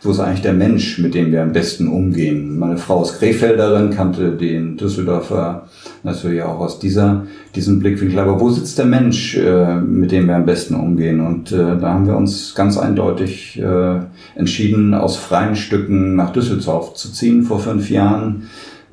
wo 0.00 0.12
ist 0.12 0.20
eigentlich 0.20 0.42
der 0.42 0.52
Mensch, 0.52 0.98
mit 0.98 1.14
dem 1.14 1.32
wir 1.32 1.42
am 1.42 1.52
besten 1.52 1.88
umgehen. 1.88 2.56
Meine 2.56 2.76
Frau 2.76 3.02
ist 3.02 3.18
Krefelderin, 3.18 3.90
kannte 3.90 4.30
den 4.30 4.76
Düsseldorfer 4.76 5.66
natürlich 6.04 6.42
auch 6.42 6.60
aus 6.60 6.78
dieser, 6.78 7.26
diesem 7.56 7.80
Blickwinkel. 7.80 8.20
Aber 8.20 8.40
wo 8.40 8.48
sitzt 8.48 8.78
der 8.78 8.84
Mensch, 8.84 9.36
äh, 9.36 9.80
mit 9.80 10.12
dem 10.12 10.28
wir 10.28 10.36
am 10.36 10.46
besten 10.46 10.76
umgehen? 10.76 11.20
Und 11.20 11.50
äh, 11.50 11.76
da 11.80 11.94
haben 11.94 12.06
wir 12.06 12.16
uns 12.16 12.54
ganz 12.54 12.78
eindeutig 12.78 13.60
äh, 13.60 13.96
entschieden, 14.36 14.94
aus 14.94 15.16
freien 15.16 15.56
Stücken 15.56 16.14
nach 16.14 16.30
Düsseldorf 16.30 16.94
zu 16.94 17.12
ziehen 17.12 17.42
vor 17.42 17.58
fünf 17.58 17.90
Jahren. 17.90 18.44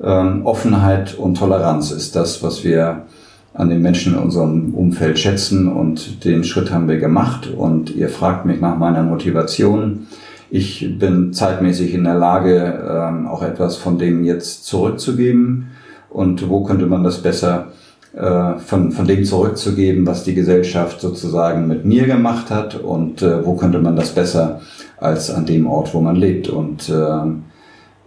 Ähm, 0.02 0.44
Offenheit 0.44 1.16
und 1.16 1.38
Toleranz 1.38 1.92
ist 1.92 2.16
das, 2.16 2.42
was 2.42 2.64
wir 2.64 3.06
an 3.54 3.70
den 3.70 3.80
Menschen 3.80 4.14
in 4.14 4.18
unserem 4.18 4.74
Umfeld 4.74 5.18
schätzen 5.18 5.68
und 5.68 6.24
den 6.24 6.42
Schritt 6.42 6.72
haben 6.72 6.88
wir 6.88 6.98
gemacht. 6.98 7.48
Und 7.56 7.94
ihr 7.94 8.08
fragt 8.08 8.44
mich 8.44 8.60
nach 8.60 8.76
meiner 8.76 9.04
Motivation 9.04 10.08
ich 10.50 10.98
bin 10.98 11.32
zeitmäßig 11.32 11.94
in 11.94 12.04
der 12.04 12.14
Lage, 12.14 12.80
ähm, 12.88 13.26
auch 13.26 13.42
etwas 13.42 13.76
von 13.76 13.98
dem 13.98 14.24
jetzt 14.24 14.64
zurückzugeben. 14.66 15.68
Und 16.08 16.48
wo 16.48 16.62
könnte 16.62 16.86
man 16.86 17.04
das 17.04 17.22
besser 17.22 17.68
äh, 18.14 18.58
von, 18.58 18.92
von 18.92 19.06
dem 19.06 19.24
zurückzugeben, 19.24 20.06
was 20.06 20.24
die 20.24 20.34
Gesellschaft 20.34 21.00
sozusagen 21.00 21.66
mit 21.66 21.84
mir 21.84 22.06
gemacht 22.06 22.50
hat? 22.50 22.76
Und 22.76 23.22
äh, 23.22 23.44
wo 23.44 23.54
könnte 23.54 23.80
man 23.80 23.96
das 23.96 24.10
besser 24.10 24.60
als 24.98 25.30
an 25.30 25.46
dem 25.46 25.66
Ort, 25.66 25.92
wo 25.94 26.00
man 26.00 26.16
lebt? 26.16 26.48
Und 26.48 26.88
äh, 26.88 27.20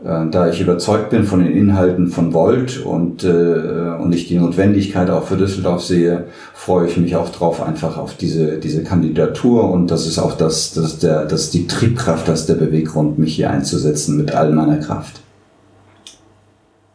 da 0.01 0.49
ich 0.49 0.61
überzeugt 0.61 1.09
bin 1.09 1.25
von 1.25 1.43
den 1.43 1.51
Inhalten 1.51 2.07
von 2.07 2.33
Volt 2.33 2.77
und, 2.77 3.25
äh, 3.25 3.27
und 3.27 4.13
ich 4.13 4.29
die 4.29 4.37
Notwendigkeit 4.37 5.09
auch 5.09 5.25
für 5.25 5.35
Düsseldorf 5.35 5.83
sehe, 5.83 6.27
freue 6.53 6.87
ich 6.87 6.95
mich 6.95 7.17
auch 7.17 7.29
drauf, 7.29 7.61
einfach 7.61 7.97
auf 7.97 8.15
diese, 8.15 8.59
diese 8.59 8.83
Kandidatur 8.83 9.69
und 9.69 9.91
das 9.91 10.07
ist 10.07 10.17
auch 10.17 10.37
das, 10.37 10.71
das, 10.71 10.99
der, 10.99 11.25
das 11.25 11.51
die 11.51 11.67
Triebkraft, 11.67 12.29
das 12.29 12.45
der 12.45 12.53
Beweggrund, 12.53 13.19
mich 13.19 13.35
hier 13.35 13.49
einzusetzen 13.49 14.15
mit 14.15 14.33
all 14.33 14.53
meiner 14.53 14.77
Kraft. 14.77 15.19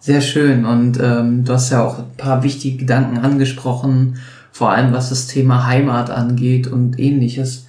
Sehr 0.00 0.22
schön 0.22 0.64
und 0.64 0.98
ähm, 1.02 1.44
du 1.44 1.52
hast 1.52 1.70
ja 1.70 1.84
auch 1.84 1.98
ein 1.98 2.16
paar 2.16 2.42
wichtige 2.42 2.78
Gedanken 2.78 3.18
angesprochen, 3.18 4.16
vor 4.50 4.70
allem 4.70 4.94
was 4.94 5.10
das 5.10 5.26
Thema 5.26 5.66
Heimat 5.66 6.08
angeht 6.08 6.68
und 6.68 6.98
ähnliches. 6.98 7.66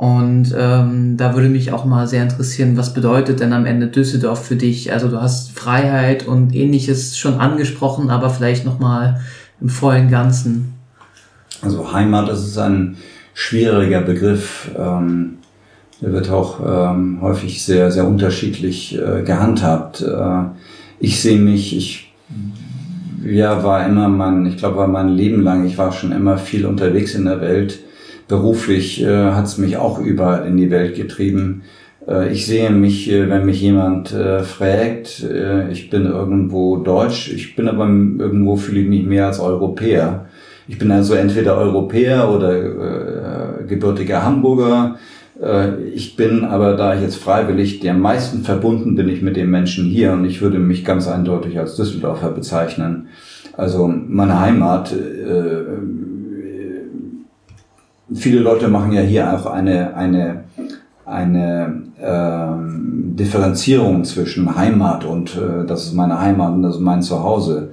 Und 0.00 0.54
ähm, 0.56 1.18
da 1.18 1.34
würde 1.34 1.50
mich 1.50 1.74
auch 1.74 1.84
mal 1.84 2.08
sehr 2.08 2.22
interessieren, 2.22 2.78
was 2.78 2.94
bedeutet 2.94 3.40
denn 3.40 3.52
am 3.52 3.66
Ende 3.66 3.86
Düsseldorf 3.86 4.46
für 4.46 4.56
dich? 4.56 4.94
Also 4.94 5.08
du 5.08 5.20
hast 5.20 5.52
Freiheit 5.52 6.26
und 6.26 6.54
ähnliches 6.54 7.18
schon 7.18 7.34
angesprochen, 7.34 8.08
aber 8.08 8.30
vielleicht 8.30 8.64
nochmal 8.64 9.20
im 9.60 9.68
vollen 9.68 10.08
Ganzen. 10.08 10.72
Also 11.60 11.92
Heimat, 11.92 12.30
das 12.30 12.46
ist 12.46 12.56
ein 12.56 12.96
schwieriger 13.34 14.00
Begriff. 14.00 14.70
Ähm, 14.74 15.36
der 16.00 16.14
wird 16.14 16.30
auch 16.30 16.60
ähm, 16.64 17.18
häufig 17.20 17.62
sehr, 17.62 17.90
sehr 17.90 18.08
unterschiedlich 18.08 18.98
äh, 18.98 19.20
gehandhabt. 19.22 20.00
Äh, 20.00 20.44
ich 20.98 21.20
sehe 21.20 21.38
mich, 21.38 21.76
ich 21.76 22.14
ja, 23.22 23.62
war 23.62 23.86
immer 23.86 24.08
mein, 24.08 24.46
ich 24.46 24.56
glaube, 24.56 24.78
war 24.78 24.88
mein 24.88 25.10
Leben 25.10 25.42
lang, 25.42 25.66
ich 25.66 25.76
war 25.76 25.92
schon 25.92 26.12
immer 26.12 26.38
viel 26.38 26.64
unterwegs 26.64 27.14
in 27.14 27.26
der 27.26 27.42
Welt 27.42 27.80
beruflich 28.30 29.02
äh, 29.02 29.32
hat 29.32 29.44
es 29.44 29.58
mich 29.58 29.76
auch 29.76 29.98
überall 29.98 30.46
in 30.46 30.56
die 30.56 30.70
Welt 30.70 30.94
getrieben. 30.94 31.62
Äh, 32.08 32.32
ich 32.32 32.46
sehe 32.46 32.70
mich, 32.70 33.10
äh, 33.10 33.28
wenn 33.28 33.44
mich 33.44 33.60
jemand 33.60 34.12
äh, 34.12 34.42
fragt, 34.42 35.22
ich 35.70 35.90
bin 35.90 36.06
irgendwo 36.06 36.78
deutsch, 36.78 37.30
ich 37.32 37.56
bin 37.56 37.68
aber 37.68 37.84
irgendwo 37.84 38.56
fühle 38.56 38.80
ich 38.80 38.88
mich 38.88 39.04
mehr 39.04 39.26
als 39.26 39.40
Europäer. 39.40 40.26
Ich 40.68 40.78
bin 40.78 40.92
also 40.92 41.14
entweder 41.14 41.58
Europäer 41.58 42.30
oder 42.30 43.60
äh, 43.60 43.64
gebürtiger 43.66 44.24
Hamburger. 44.24 44.96
Äh, 45.42 45.82
ich 45.92 46.14
bin 46.14 46.44
aber, 46.44 46.76
da 46.76 46.94
ich 46.94 47.02
jetzt 47.02 47.16
freiwillig, 47.16 47.80
der 47.80 47.94
meisten 47.94 48.44
verbunden 48.44 48.94
bin 48.94 49.08
ich 49.08 49.20
mit 49.20 49.36
den 49.36 49.50
Menschen 49.50 49.86
hier 49.86 50.12
und 50.12 50.24
ich 50.24 50.40
würde 50.40 50.60
mich 50.60 50.84
ganz 50.84 51.08
eindeutig 51.08 51.58
als 51.58 51.74
Düsseldorfer 51.74 52.30
bezeichnen. 52.30 53.08
Also 53.56 53.88
meine 53.88 54.38
Heimat, 54.38 54.92
äh, 54.92 55.64
viele 58.14 58.40
Leute 58.40 58.68
machen 58.68 58.92
ja 58.92 59.02
hier 59.02 59.32
auch 59.32 59.46
eine, 59.46 59.94
eine, 59.96 60.44
eine 61.04 61.82
ähm, 62.00 63.16
Differenzierung 63.16 64.04
zwischen 64.04 64.56
Heimat 64.56 65.04
und 65.04 65.36
äh, 65.36 65.66
das 65.66 65.84
ist 65.86 65.94
meine 65.94 66.20
Heimat 66.20 66.52
und 66.54 66.62
das 66.62 66.76
ist 66.76 66.80
mein 66.80 67.02
Zuhause. 67.02 67.70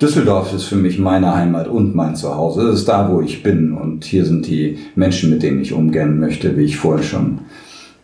Düsseldorf 0.00 0.52
ist 0.52 0.64
für 0.64 0.76
mich 0.76 0.98
meine 0.98 1.34
Heimat 1.34 1.68
und 1.68 1.94
mein 1.94 2.16
Zuhause. 2.16 2.66
Das 2.66 2.80
ist 2.80 2.88
da, 2.88 3.10
wo 3.10 3.20
ich 3.20 3.42
bin. 3.42 3.72
Und 3.72 4.04
hier 4.04 4.26
sind 4.26 4.46
die 4.46 4.78
Menschen, 4.96 5.30
mit 5.30 5.42
denen 5.42 5.60
ich 5.60 5.72
umgehen 5.72 6.18
möchte, 6.18 6.56
wie 6.56 6.64
ich 6.64 6.76
vorher 6.76 7.04
schon 7.04 7.38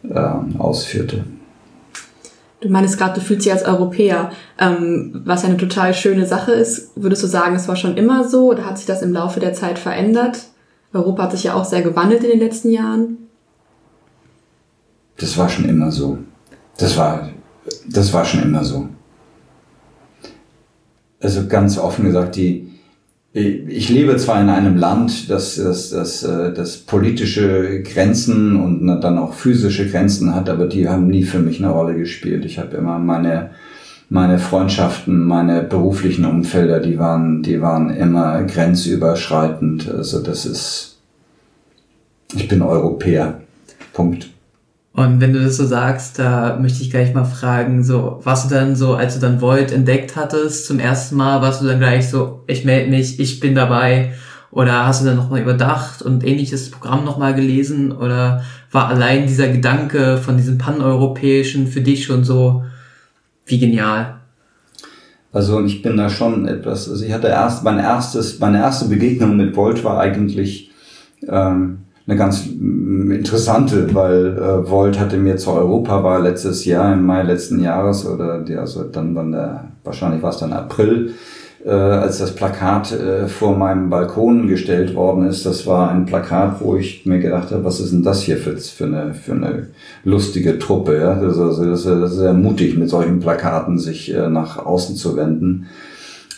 äh, 0.09 0.31
ausführte. 0.59 1.25
Du 2.61 2.69
meinst 2.69 2.97
gerade, 2.97 3.15
du 3.15 3.21
fühlst 3.21 3.45
dich 3.45 3.53
als 3.53 3.65
Europäer, 3.65 4.31
ähm, 4.59 5.23
was 5.25 5.45
eine 5.45 5.57
total 5.57 5.93
schöne 5.95 6.27
Sache 6.27 6.53
ist. 6.53 6.93
Würdest 6.95 7.23
du 7.23 7.27
sagen, 7.27 7.57
es 7.57 7.67
war 7.69 7.77
schon 7.77 7.97
immer 7.97 8.29
so 8.29 8.51
oder 8.51 8.67
hat 8.67 8.79
sich 8.79 8.87
das 8.87 9.03
im 9.03 9.13
Laufe 9.13 9.41
der 9.41 9.55
Zeit 9.55 9.79
verändert? 9.79 10.50
Europa 10.93 11.25
hat 11.25 11.33
sich 11.33 11.45
ja 11.45 11.55
auch 11.55 11.65
sehr 11.65 11.83
gewandelt 11.83 12.25
in 12.25 12.31
den 12.31 12.41
letzten 12.41 12.71
Jahren. 12.71 13.19
Das 15.19 15.37
war 15.37 15.49
schon 15.49 15.67
immer 15.67 15.91
so. 15.91 16.19
Das 16.79 16.97
war, 16.97 17.31
das 17.89 18.13
war 18.13 18.25
schon 18.25 18.43
immer 18.43 18.65
so 18.65 18.89
also 21.21 21.47
ganz 21.47 21.79
offen 21.79 22.07
gesagt, 22.07 22.37
die, 22.37 22.69
ich 23.33 23.89
lebe 23.91 24.17
zwar 24.17 24.41
in 24.41 24.49
einem 24.49 24.77
Land, 24.77 25.31
das, 25.31 25.57
das, 25.57 25.91
das, 25.91 26.25
äh, 26.25 26.53
das 26.53 26.79
politische 26.79 27.83
Grenzen 27.83 28.57
und 28.57 29.01
dann 29.01 29.19
auch 29.19 29.35
physische 29.35 29.89
Grenzen 29.89 30.35
hat, 30.35 30.49
aber 30.49 30.67
die 30.67 30.89
haben 30.89 31.07
nie 31.07 31.23
für 31.23 31.39
mich 31.39 31.63
eine 31.63 31.71
Rolle 31.71 31.95
gespielt. 31.95 32.45
Ich 32.45 32.59
habe 32.59 32.77
immer 32.77 32.99
meine, 32.99 33.51
meine 34.11 34.41
Freundschaften, 34.41 35.25
meine 35.25 35.63
beruflichen 35.63 36.25
Umfelder, 36.25 36.81
die 36.81 36.99
waren, 36.99 37.43
die 37.43 37.63
waren 37.63 37.91
immer 37.91 38.43
grenzüberschreitend. 38.43 39.89
Also 39.89 40.21
das 40.21 40.45
ist, 40.45 40.99
ich 42.35 42.49
bin 42.49 42.61
Europäer. 42.61 43.41
Punkt. 43.93 44.29
Und 44.93 45.21
wenn 45.21 45.33
du 45.33 45.41
das 45.41 45.57
so 45.57 45.65
sagst, 45.65 46.19
da 46.19 46.59
möchte 46.61 46.83
ich 46.83 46.91
gleich 46.91 47.15
mal 47.15 47.25
fragen, 47.25 47.85
so, 47.85 48.21
warst 48.25 48.51
du 48.51 48.55
dann 48.55 48.75
so, 48.75 48.95
als 48.95 49.15
du 49.15 49.21
dann 49.21 49.41
Void 49.41 49.71
entdeckt 49.71 50.17
hattest 50.17 50.67
zum 50.67 50.81
ersten 50.81 51.17
Mal, 51.17 51.41
warst 51.41 51.63
du 51.63 51.67
dann 51.67 51.79
gleich 51.79 52.11
so, 52.11 52.43
ich 52.49 52.65
melde 52.65 52.91
mich, 52.91 53.21
ich 53.21 53.39
bin 53.39 53.55
dabei? 53.55 54.13
Oder 54.51 54.87
hast 54.87 55.03
du 55.03 55.07
dann 55.07 55.17
nochmal 55.17 55.41
überdacht 55.41 56.03
und 56.03 56.27
ähnliches 56.27 56.73
Programm 56.73 57.05
nochmal 57.05 57.35
gelesen? 57.35 57.93
Oder 57.93 58.43
war 58.73 58.89
allein 58.89 59.29
dieser 59.29 59.47
Gedanke 59.47 60.19
von 60.19 60.37
diesem 60.37 60.59
Paneuropäischen 60.59 61.69
für 61.69 61.81
dich 61.81 62.05
schon 62.05 62.25
so, 62.25 62.65
wie 63.51 63.59
genial? 63.59 64.21
Also 65.33 65.63
ich 65.65 65.83
bin 65.83 65.97
da 65.97 66.09
schon 66.09 66.47
etwas, 66.47 66.89
also 66.89 67.05
ich 67.05 67.13
hatte 67.13 67.29
erst, 67.29 67.63
mein 67.63 67.79
erstes, 67.79 68.41
meine 68.41 68.59
erste 68.59 68.89
Begegnung 68.89 69.37
mit 69.37 69.55
Volt 69.55 69.85
war 69.85 70.01
eigentlich, 70.01 70.73
ähm, 71.29 71.79
eine 72.07 72.17
ganz 72.17 72.47
mm, 72.47 73.13
interessante, 73.13 73.95
weil 73.95 74.37
äh, 74.37 74.69
Volt 74.69 74.99
hatte 74.99 75.17
mir 75.17 75.37
zur 75.37 75.55
Europawahl 75.55 76.23
letztes 76.23 76.65
Jahr, 76.65 76.93
im 76.93 77.07
Mai 77.07 77.23
letzten 77.23 77.61
Jahres, 77.61 78.05
oder 78.07 78.41
die, 78.41 78.57
also 78.57 78.83
dann 78.85 79.15
wann 79.15 79.31
der, 79.31 79.69
wahrscheinlich 79.85 80.23
war 80.23 80.31
es 80.31 80.39
dann 80.39 80.53
April, 80.53 81.15
äh, 81.65 81.71
als 81.71 82.19
das 82.19 82.35
Plakat 82.35 82.93
äh, 82.93 83.29
vor 83.29 83.57
meinem 83.57 83.91
Balkon 83.91 84.49
gestellt 84.49 84.95
worden 84.95 85.27
ist, 85.27 85.45
das 85.45 85.67
war 85.67 85.91
ein 85.91 86.07
Plakat, 86.07 86.61
wo 86.61 86.77
ich 86.77 87.05
mir 87.05 87.19
gedacht 87.19 87.51
habe, 87.51 87.65
was 87.65 87.81
ist 87.81 87.93
denn 87.93 88.03
das 88.03 88.23
hier 88.23 88.39
für, 88.39 88.57
für, 88.57 88.85
eine, 88.85 89.15
für 89.15 89.33
eine 89.33 89.69
lustige 90.05 90.59
Truppe? 90.59 90.99
Ja? 90.99 91.15
Das, 91.15 91.35
ist, 91.35 91.41
also, 91.41 92.01
das 92.01 92.13
ist 92.13 92.19
sehr 92.19 92.33
mutig, 92.33 92.77
mit 92.79 92.89
solchen 92.89 93.21
Plakaten 93.21 93.79
sich 93.79 94.15
äh, 94.15 94.29
nach 94.29 94.65
außen 94.65 94.97
zu 94.97 95.17
wenden. 95.17 95.67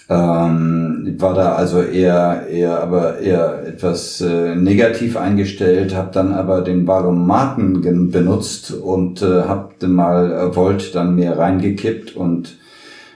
Ähm, 0.09 1.15
war 1.19 1.35
da 1.35 1.55
also 1.55 1.81
eher, 1.81 2.47
eher, 2.51 2.83
aber 2.83 3.19
eher 3.21 3.65
etwas 3.67 4.21
äh, 4.21 4.57
negativ 4.57 5.17
eingestellt, 5.17 5.95
habe 5.95 6.11
dann 6.13 6.33
aber 6.33 6.63
den 6.63 6.87
Valomaten 6.87 8.11
benutzt 8.11 8.73
und 8.73 9.23
äh, 9.23 9.43
habe 9.43 9.87
mal 9.87 10.33
äh, 10.33 10.57
Volt 10.57 10.95
dann 10.95 11.15
mehr 11.15 11.39
reingekippt 11.39 12.17
und 12.17 12.57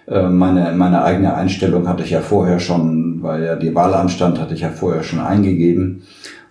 meine, 0.07 0.73
meine 0.77 1.03
eigene 1.03 1.35
Einstellung 1.35 1.89
hatte 1.89 2.05
ich 2.05 2.11
ja 2.11 2.21
vorher 2.21 2.61
schon, 2.61 3.23
weil 3.23 3.45
ja 3.45 3.57
die 3.57 3.75
Wahl 3.75 3.95
anstand, 3.95 4.41
hatte 4.41 4.55
ich 4.55 4.61
ja 4.61 4.71
vorher 4.71 5.03
schon 5.03 5.21
eingegeben. 5.21 6.03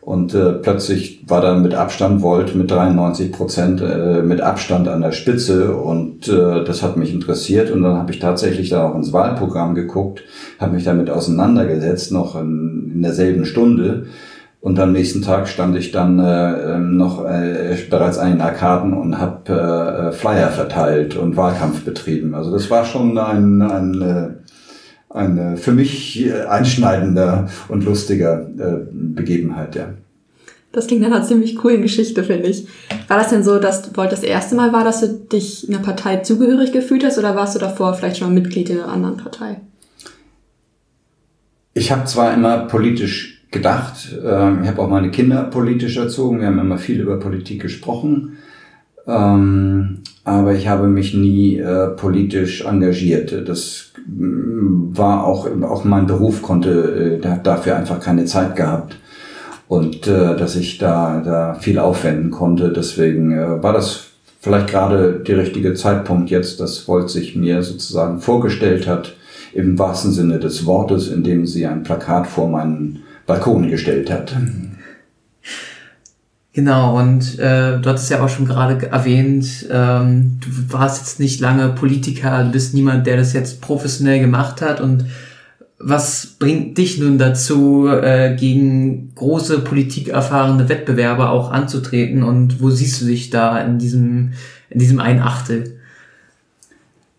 Und 0.06 0.36
äh, 0.36 0.54
plötzlich 0.54 1.24
war 1.28 1.42
dann 1.42 1.64
mit 1.64 1.74
Abstand 1.74 2.22
Volt 2.22 2.54
mit 2.54 2.70
93 2.70 3.32
Prozent 3.32 3.82
äh, 3.82 4.22
mit 4.22 4.40
Abstand 4.40 4.88
an 4.88 5.02
der 5.02 5.12
Spitze. 5.12 5.76
Und 5.76 6.28
äh, 6.28 6.64
das 6.64 6.84
hat 6.84 6.96
mich 6.96 7.12
interessiert. 7.12 7.72
Und 7.72 7.82
dann 7.82 7.98
habe 7.98 8.12
ich 8.12 8.20
tatsächlich 8.20 8.70
da 8.70 8.88
auch 8.88 8.96
ins 8.96 9.14
Wahlprogramm 9.14 9.74
geguckt, 9.74 10.24
habe 10.60 10.76
mich 10.76 10.84
damit 10.84 11.10
auseinandergesetzt, 11.10 12.12
noch 12.12 12.40
in, 12.40 12.92
in 12.94 13.02
derselben 13.02 13.46
Stunde 13.46 14.06
und 14.66 14.80
am 14.80 14.94
nächsten 14.94 15.22
Tag 15.22 15.48
stand 15.48 15.78
ich 15.78 15.92
dann 15.92 16.18
äh, 16.18 16.74
ähm, 16.74 16.98
noch 16.98 17.24
äh, 17.24 17.78
bereits 17.88 18.18
an 18.18 18.32
den 18.32 18.42
Arkaden 18.42 18.94
und 18.94 19.20
habe 19.20 19.52
äh, 19.54 20.12
Flyer 20.12 20.50
verteilt 20.50 21.16
und 21.16 21.38
Wahlkampf 21.38 21.82
betrieben. 21.86 22.34
Also 22.34 22.50
das 22.50 22.72
war 22.72 22.84
schon 22.84 23.16
ein, 23.20 23.62
ein 23.62 24.02
äh, 24.02 24.30
eine 25.16 25.58
für 25.58 25.72
mich 25.72 26.28
einschneidender 26.50 27.48
und 27.68 27.86
lustiger 27.86 28.42
äh, 28.42 28.88
Begebenheit, 28.92 29.76
ja. 29.76 29.90
Das 30.72 30.88
klingt 30.88 31.04
nach 31.04 31.12
einer 31.12 31.24
ziemlich 31.24 31.56
coolen 31.58 31.84
Geschichte, 31.84 32.24
finde 32.24 32.48
ich. 32.48 32.68
War 33.08 33.20
das 33.20 33.30
denn 33.30 33.44
so, 33.44 33.60
dass 33.60 33.94
das 33.94 34.24
erste 34.24 34.56
Mal 34.56 34.74
war, 34.74 34.84
dass 34.84 35.02
du 35.02 35.10
dich 35.10 35.70
einer 35.70 35.78
Partei 35.78 36.18
zugehörig 36.18 36.72
gefühlt 36.72 37.06
hast 37.06 37.20
oder 37.20 37.36
warst 37.36 37.54
du 37.54 37.60
davor 37.60 37.94
vielleicht 37.94 38.18
schon 38.18 38.34
Mitglied 38.34 38.72
in 38.72 38.80
einer 38.80 38.92
anderen 38.92 39.18
Partei? 39.18 39.62
Ich 41.76 41.92
habe 41.92 42.06
zwar 42.06 42.34
immer 42.34 42.66
politisch 42.66 43.35
gedacht, 43.56 44.14
äh, 44.14 44.62
ich 44.62 44.68
habe 44.68 44.82
auch 44.82 44.90
meine 44.90 45.10
Kinder 45.10 45.44
politisch 45.44 45.98
erzogen, 45.98 46.42
wir 46.42 46.48
haben 46.48 46.60
immer 46.60 46.78
viel 46.78 47.00
über 47.00 47.18
Politik 47.18 47.62
gesprochen, 47.62 48.38
ähm, 49.08 50.00
aber 50.26 50.54
ich 50.54 50.68
habe 50.68 50.88
mich 50.88 51.14
nie 51.14 51.58
äh, 51.58 51.88
politisch 51.88 52.66
engagiert. 52.66 53.48
Das 53.48 53.94
mm, 54.06 54.98
war 54.98 55.26
auch, 55.26 55.48
auch 55.64 55.86
mein 55.86 56.06
Beruf 56.06 56.42
konnte, 56.42 57.22
äh, 57.24 57.28
hat 57.28 57.48
dafür 57.48 57.78
einfach 57.78 58.00
keine 58.00 58.26
Zeit 58.26 58.56
gehabt. 58.56 58.98
Und 59.68 60.06
äh, 60.06 60.36
dass 60.36 60.56
ich 60.56 60.78
da, 60.78 61.22
da 61.24 61.56
viel 61.56 61.80
aufwenden 61.80 62.30
konnte. 62.30 62.72
Deswegen 62.72 63.64
war 63.64 63.74
das 63.74 64.12
vielleicht 64.40 64.68
gerade 64.68 65.24
der 65.28 65.38
richtige 65.38 65.74
Zeitpunkt 65.74 66.30
jetzt, 66.30 66.60
dass 66.60 66.88
Volt 66.88 67.10
sich 67.10 67.36
mir 67.36 67.64
sozusagen 67.64 68.20
vorgestellt 68.20 68.88
hat, 68.88 69.16
im 69.54 69.80
wahrsten 69.80 70.12
Sinne 70.12 70.38
des 70.38 70.68
Wortes, 70.68 71.08
indem 71.08 71.48
sie 71.48 71.66
ein 71.66 71.82
Plakat 71.82 72.28
vor 72.28 72.48
meinen 72.50 73.05
Balkon 73.26 73.70
gestellt 73.70 74.12
hat. 74.12 74.36
Genau, 76.56 76.98
und 76.98 77.38
äh, 77.38 77.82
du 77.82 77.90
hattest 77.90 78.10
ja 78.10 78.24
auch 78.24 78.30
schon 78.30 78.46
gerade 78.46 78.88
erwähnt, 78.88 79.68
ähm, 79.70 80.40
du 80.40 80.74
warst 80.74 81.02
jetzt 81.02 81.20
nicht 81.20 81.42
lange 81.42 81.68
Politiker, 81.70 82.46
du 82.46 82.52
bist 82.52 82.74
niemand, 82.74 83.06
der 83.08 83.18
das 83.18 83.34
jetzt 83.34 83.60
professionell 83.60 84.22
gemacht 84.22 84.62
hat. 84.62 84.80
Und 84.80 85.06
was 85.80 86.38
bringt 86.40 86.78
dich 86.78 86.98
nun 86.98 87.18
dazu, 87.18 87.90
äh, 87.90 88.38
gegen 88.38 89.14
große 89.16 89.60
politikerfahrene 89.60 90.70
Wettbewerber 90.70 91.30
auch 91.32 91.52
anzutreten? 91.52 92.24
Und 92.24 92.62
wo 92.62 92.70
siehst 92.70 93.02
du 93.02 93.06
dich 93.06 93.30
da 93.32 93.60
in 93.60 93.78
diesem, 93.78 94.32
in 94.70 94.80
diesem 94.80 95.02
ein 95.02 95.22
Achtel? 95.22 95.80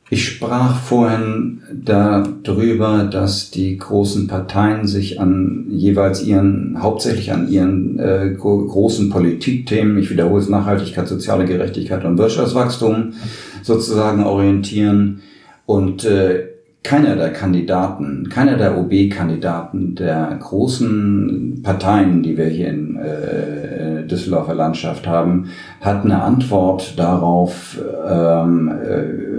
Ich 0.08 0.24
sprach 0.24 0.76
vorhin 0.76 1.62
darüber, 1.72 3.08
dass 3.10 3.50
die 3.50 3.76
großen 3.76 4.28
Parteien 4.28 4.86
sich 4.86 5.18
an 5.20 5.66
jeweils 5.68 6.22
ihren, 6.22 6.80
hauptsächlich 6.80 7.32
an 7.32 7.48
ihren 7.48 7.98
äh, 7.98 8.32
großen 8.38 9.10
Politikthemen, 9.10 9.98
ich 9.98 10.08
wiederhole 10.08 10.40
es, 10.40 10.48
Nachhaltigkeit, 10.48 11.08
soziale 11.08 11.44
Gerechtigkeit 11.44 12.04
und 12.04 12.18
Wirtschaftswachstum 12.18 13.14
sozusagen 13.62 14.22
orientieren. 14.22 15.22
Und 15.66 16.04
äh, 16.04 16.50
keiner 16.84 17.16
der 17.16 17.32
Kandidaten, 17.32 18.28
keiner 18.28 18.56
der 18.56 18.78
OB-Kandidaten 18.78 19.96
der 19.96 20.38
großen 20.40 21.60
Parteien, 21.64 22.22
die 22.22 22.38
wir 22.38 22.46
hier 22.46 22.68
in 22.68 22.94
äh, 22.94 24.06
Düsseldorfer 24.06 24.54
Landschaft 24.54 25.04
haben, 25.04 25.48
hat 25.80 26.04
eine 26.04 26.22
Antwort 26.22 26.96
darauf, 26.96 27.80
ähm, 28.08 28.68
äh, 28.68 29.35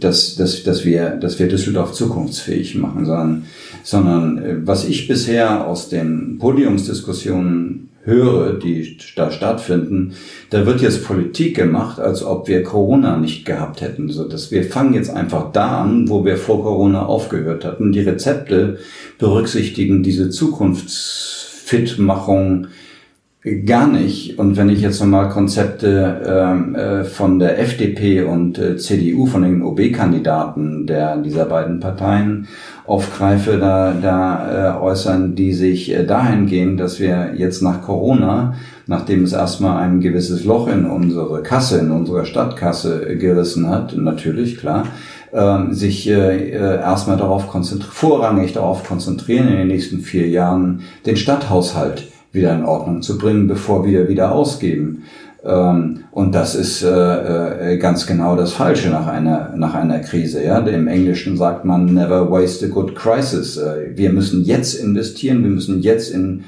dass, 0.00 0.36
dass, 0.36 0.62
dass, 0.62 0.84
wir, 0.84 1.10
dass 1.10 1.38
wir 1.38 1.48
Düsseldorf 1.48 1.92
zukunftsfähig 1.92 2.76
machen, 2.76 3.04
sondern, 3.04 3.44
sondern 3.82 4.38
äh, 4.38 4.66
was 4.66 4.84
ich 4.84 5.08
bisher 5.08 5.66
aus 5.66 5.88
den 5.88 6.38
Podiumsdiskussionen 6.38 7.88
höre, 8.08 8.58
die 8.58 8.98
da 9.14 9.30
stattfinden, 9.30 10.14
da 10.50 10.66
wird 10.66 10.80
jetzt 10.80 11.04
Politik 11.04 11.54
gemacht, 11.56 12.00
als 12.00 12.24
ob 12.24 12.48
wir 12.48 12.64
Corona 12.64 13.18
nicht 13.18 13.44
gehabt 13.44 13.82
hätten. 13.82 14.08
So, 14.08 14.26
dass 14.26 14.50
wir 14.50 14.64
fangen 14.64 14.94
jetzt 14.94 15.10
einfach 15.10 15.52
da 15.52 15.82
an, 15.82 16.08
wo 16.08 16.24
wir 16.24 16.38
vor 16.38 16.62
Corona 16.62 17.04
aufgehört 17.06 17.64
hatten. 17.64 17.92
Die 17.92 18.00
Rezepte 18.00 18.78
berücksichtigen 19.18 20.02
diese 20.02 20.30
Zukunftsfitmachung 20.30 22.66
Gar 23.64 23.86
nicht. 23.86 24.38
Und 24.38 24.56
wenn 24.56 24.68
ich 24.68 24.80
jetzt 24.80 25.00
nochmal 25.00 25.28
Konzepte 25.28 26.20
ähm, 26.26 26.74
äh, 26.74 27.04
von 27.04 27.38
der 27.38 27.58
FDP 27.60 28.22
und 28.22 28.58
äh, 28.58 28.76
CDU, 28.76 29.26
von 29.26 29.42
den 29.42 29.62
OB-Kandidaten 29.62 30.86
der 30.86 31.16
dieser 31.16 31.44
beiden 31.44 31.80
Parteien 31.80 32.48
aufgreife, 32.84 33.58
da, 33.58 33.92
da 33.92 34.76
äh, 34.76 34.80
äußern 34.80 35.34
die 35.34 35.52
sich 35.52 35.94
dahingehend, 36.06 36.80
dass 36.80 37.00
wir 37.00 37.34
jetzt 37.36 37.62
nach 37.62 37.82
Corona, 37.82 38.54
nachdem 38.86 39.22
es 39.22 39.32
erstmal 39.32 39.82
ein 39.82 40.00
gewisses 40.00 40.44
Loch 40.44 40.68
in 40.68 40.84
unsere 40.84 41.42
Kasse, 41.42 41.78
in 41.78 41.90
unserer 41.90 42.24
Stadtkasse 42.24 43.16
gerissen 43.16 43.70
hat, 43.70 43.96
natürlich, 43.96 44.58
klar, 44.58 44.88
äh, 45.32 45.72
sich 45.72 46.08
erstmal 46.08 47.16
darauf 47.16 47.46
konzentrieren, 47.46 47.92
vorrangig 47.92 48.52
darauf 48.52 48.84
konzentrieren, 48.84 49.48
in 49.48 49.56
den 49.56 49.68
nächsten 49.68 50.00
vier 50.00 50.28
Jahren 50.28 50.80
den 51.06 51.16
Stadthaushalt 51.16 52.08
wieder 52.32 52.54
in 52.54 52.64
Ordnung 52.64 53.02
zu 53.02 53.18
bringen, 53.18 53.46
bevor 53.46 53.84
wir 53.86 54.08
wieder 54.08 54.32
ausgeben. 54.32 55.04
Ähm, 55.44 56.04
und 56.10 56.34
das 56.34 56.54
ist 56.54 56.82
äh, 56.82 57.74
äh, 57.74 57.78
ganz 57.78 58.06
genau 58.06 58.36
das 58.36 58.52
Falsche 58.52 58.90
nach 58.90 59.06
einer, 59.06 59.54
nach 59.56 59.74
einer 59.74 60.00
Krise. 60.00 60.44
Ja? 60.44 60.58
Im 60.58 60.88
Englischen 60.88 61.36
sagt 61.36 61.64
man 61.64 61.86
never 61.86 62.30
waste 62.30 62.66
a 62.66 62.68
good 62.68 62.94
crisis. 62.94 63.56
Äh, 63.56 63.96
wir 63.96 64.12
müssen 64.12 64.44
jetzt 64.44 64.74
investieren, 64.74 65.42
wir 65.42 65.50
müssen 65.50 65.80
jetzt 65.80 66.10
in, 66.10 66.44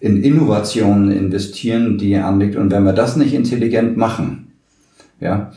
in 0.00 0.22
Innovationen 0.22 1.10
investieren, 1.10 1.98
die 1.98 2.16
anliegt. 2.16 2.56
Und 2.56 2.70
wenn 2.70 2.84
wir 2.84 2.92
das 2.92 3.16
nicht 3.16 3.34
intelligent 3.34 3.96
machen, 3.96 4.52
ja, 5.20 5.50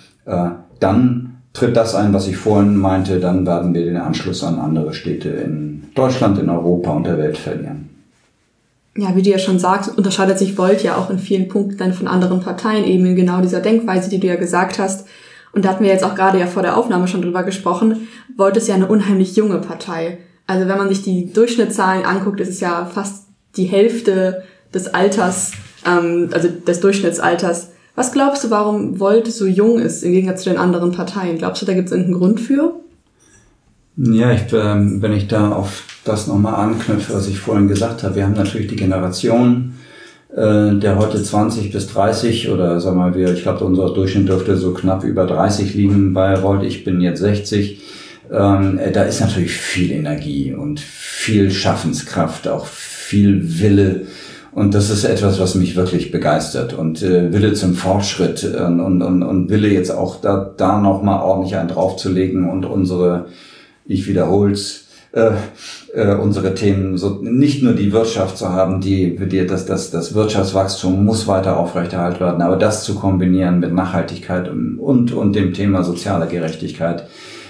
dann 0.79 1.37
tritt 1.53 1.75
das 1.75 1.93
ein, 1.93 2.13
was 2.13 2.27
ich 2.27 2.37
vorhin 2.37 2.77
meinte, 2.77 3.19
dann 3.19 3.45
werden 3.45 3.75
wir 3.75 3.85
den 3.85 3.97
Anschluss 3.97 4.43
an 4.43 4.57
andere 4.57 4.93
Städte 4.93 5.29
in 5.29 5.83
Deutschland, 5.93 6.39
in 6.39 6.49
Europa 6.49 6.91
und 6.91 7.05
der 7.05 7.19
Welt 7.19 7.37
verlieren 7.37 7.90
ja, 8.95 9.15
wie 9.15 9.21
du 9.21 9.29
ja 9.29 9.39
schon 9.39 9.59
sagst, 9.59 9.97
unterscheidet 9.97 10.37
sich 10.37 10.57
Volt 10.57 10.83
ja 10.83 10.97
auch 10.97 11.09
in 11.09 11.19
vielen 11.19 11.47
Punkten 11.47 11.77
dann 11.77 11.93
von 11.93 12.07
anderen 12.07 12.41
Parteien 12.41 12.83
eben 12.83 13.05
in 13.05 13.15
genau 13.15 13.41
dieser 13.41 13.61
Denkweise, 13.61 14.09
die 14.09 14.19
du 14.19 14.27
ja 14.27 14.35
gesagt 14.35 14.79
hast. 14.79 15.07
Und 15.53 15.65
da 15.65 15.69
hatten 15.69 15.83
wir 15.83 15.91
jetzt 15.91 16.03
auch 16.03 16.15
gerade 16.15 16.39
ja 16.39 16.47
vor 16.47 16.61
der 16.61 16.77
Aufnahme 16.77 17.07
schon 17.07 17.21
drüber 17.21 17.43
gesprochen. 17.43 18.07
Volt 18.35 18.57
ist 18.57 18.67
ja 18.67 18.75
eine 18.75 18.87
unheimlich 18.87 19.35
junge 19.35 19.59
Partei. 19.59 20.17
Also 20.47 20.67
wenn 20.67 20.77
man 20.77 20.89
sich 20.89 21.03
die 21.03 21.31
Durchschnittszahlen 21.31 22.05
anguckt, 22.05 22.39
ist 22.41 22.49
es 22.49 22.59
ja 22.59 22.85
fast 22.85 23.27
die 23.55 23.65
Hälfte 23.65 24.43
des 24.73 24.93
Alters, 24.93 25.51
ähm, 25.85 26.29
also 26.33 26.49
des 26.49 26.79
Durchschnittsalters. 26.81 27.71
Was 27.95 28.11
glaubst 28.11 28.43
du, 28.43 28.49
warum 28.49 28.99
Volt 28.99 29.27
so 29.27 29.45
jung 29.45 29.79
ist 29.79 30.03
im 30.03 30.11
Gegensatz 30.11 30.43
zu 30.43 30.49
den 30.49 30.59
anderen 30.59 30.91
Parteien? 30.91 31.37
Glaubst 31.37 31.61
du, 31.61 31.65
da 31.65 31.73
gibt 31.73 31.87
es 31.87 31.91
irgendeinen 31.91 32.19
Grund 32.19 32.39
für? 32.39 32.80
Ja, 33.97 34.31
ich, 34.31 34.41
ähm, 34.53 35.01
wenn 35.01 35.13
ich 35.13 35.27
da 35.27 35.51
auf 35.51 35.83
das 36.05 36.27
nochmal 36.27 36.55
anknüpfe, 36.55 37.13
was 37.13 37.27
ich 37.27 37.37
vorhin 37.39 37.67
gesagt 37.67 38.03
habe, 38.03 38.15
wir 38.15 38.23
haben 38.23 38.33
natürlich 38.33 38.67
die 38.67 38.75
Generation 38.75 39.73
äh, 40.35 40.75
der 40.75 40.97
heute 40.97 41.21
20 41.21 41.71
bis 41.71 41.87
30 41.87 42.49
oder 42.49 42.79
sagen 42.79 42.97
wir 42.97 43.09
mal, 43.09 43.33
ich 43.33 43.43
glaube, 43.43 43.65
unser 43.65 43.93
Durchschnitt 43.93 44.29
dürfte 44.29 44.55
so 44.55 44.73
knapp 44.73 45.03
über 45.03 45.25
30 45.25 45.73
liegen 45.73 46.13
bei 46.13 46.35
Rold. 46.35 46.63
Ich 46.63 46.85
bin 46.85 47.01
jetzt 47.01 47.19
60. 47.19 47.81
Ähm, 48.31 48.79
äh, 48.79 48.91
da 48.91 49.03
ist 49.03 49.19
natürlich 49.19 49.51
viel 49.51 49.91
Energie 49.91 50.53
und 50.53 50.79
viel 50.79 51.51
Schaffenskraft, 51.51 52.47
auch 52.47 52.65
viel 52.65 53.59
Wille. 53.59 54.05
Und 54.53 54.73
das 54.73 54.89
ist 54.89 55.03
etwas, 55.03 55.39
was 55.39 55.55
mich 55.55 55.75
wirklich 55.75 56.11
begeistert. 56.11 56.73
Und 56.73 57.03
äh, 57.03 57.33
Wille 57.33 57.53
zum 57.53 57.73
Fortschritt 57.73 58.43
und, 58.45 58.79
und, 58.79 59.23
und 59.23 59.49
Wille 59.49 59.67
jetzt 59.67 59.91
auch 59.91 60.21
da, 60.21 60.53
da 60.55 60.79
nochmal 60.79 61.23
ordentlich 61.23 61.57
einen 61.57 61.69
draufzulegen 61.69 62.49
und 62.49 62.65
unsere 62.65 63.25
ich 63.91 64.07
wiederhol's, 64.07 64.87
äh, 65.13 65.31
äh, 65.93 66.15
unsere 66.15 66.55
Themen, 66.55 66.97
so 66.97 67.19
nicht 67.21 67.61
nur 67.63 67.73
die 67.73 67.91
Wirtschaft 67.91 68.37
zu 68.37 68.49
haben, 68.49 68.79
die, 68.79 69.17
die 69.17 69.45
das, 69.45 69.65
das, 69.65 69.91
das 69.91 70.13
Wirtschaftswachstum 70.13 71.03
muss 71.03 71.27
weiter 71.27 71.57
aufrechterhalten 71.57 72.21
werden, 72.21 72.41
aber 72.41 72.55
das 72.55 72.85
zu 72.85 72.95
kombinieren 72.95 73.59
mit 73.59 73.73
Nachhaltigkeit 73.73 74.47
und, 74.47 74.79
und, 74.79 75.11
und 75.11 75.35
dem 75.35 75.53
Thema 75.53 75.83
soziale 75.83 76.27
Gerechtigkeit, 76.27 77.07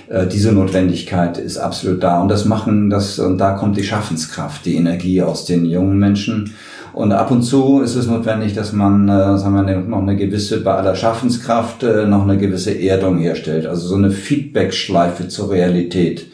äh, 0.10 0.26
diese 0.26 0.52
Notwendigkeit 0.52 1.38
ist 1.38 1.58
absolut 1.58 2.02
da. 2.02 2.20
Und 2.22 2.30
das 2.30 2.46
machen, 2.46 2.89
das, 2.89 3.20
und 3.20 3.38
da 3.38 3.54
kommt 3.54 3.78
die 3.78 3.84
Schaffenskraft, 3.84 4.66
die 4.66 4.76
Energie 4.76 5.22
aus 5.22 5.46
den 5.46 5.66
jungen 5.66 6.00
Menschen. 6.00 6.56
Und 6.94 7.14
ab 7.14 7.32
und 7.32 7.44
zu 7.44 7.82
ist 7.82 7.96
es 7.96 8.08
notwendig, 8.08 8.54
dass 8.54 8.74
man, 8.74 9.08
äh, 9.08 9.38
sagen 9.38 9.66
wir, 9.66 9.76
noch 9.78 10.02
eine 10.02 10.18
gewisse, 10.18 10.62
bei 10.62 10.74
aller 10.74 10.96
Schaffenskraft, 10.96 11.84
äh, 11.84 12.06
noch 12.06 12.24
eine 12.24 12.38
gewisse 12.38 12.78
Erdung 12.78 13.20
herstellt. 13.20 13.66
Also 13.66 13.88
so 13.88 13.96
eine 13.96 14.12
Feedback-Schleife 14.12 15.30
zur 15.30 15.52
Realität. 15.52 16.26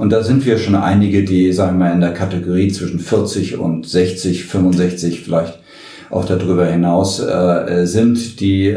Und 0.00 0.12
da 0.12 0.22
sind 0.22 0.46
wir 0.46 0.56
schon 0.56 0.76
einige, 0.76 1.24
die, 1.24 1.52
sagen 1.52 1.76
wir, 1.78 1.92
in 1.92 2.00
der 2.00 2.14
Kategorie 2.14 2.72
zwischen 2.72 3.00
40 3.00 3.58
und 3.58 3.86
60, 3.86 4.46
65 4.46 5.20
vielleicht 5.20 5.60
auch 6.08 6.24
darüber 6.24 6.64
hinaus 6.64 7.20
äh, 7.20 7.84
sind, 7.84 8.40
die, 8.40 8.68
äh, 8.68 8.76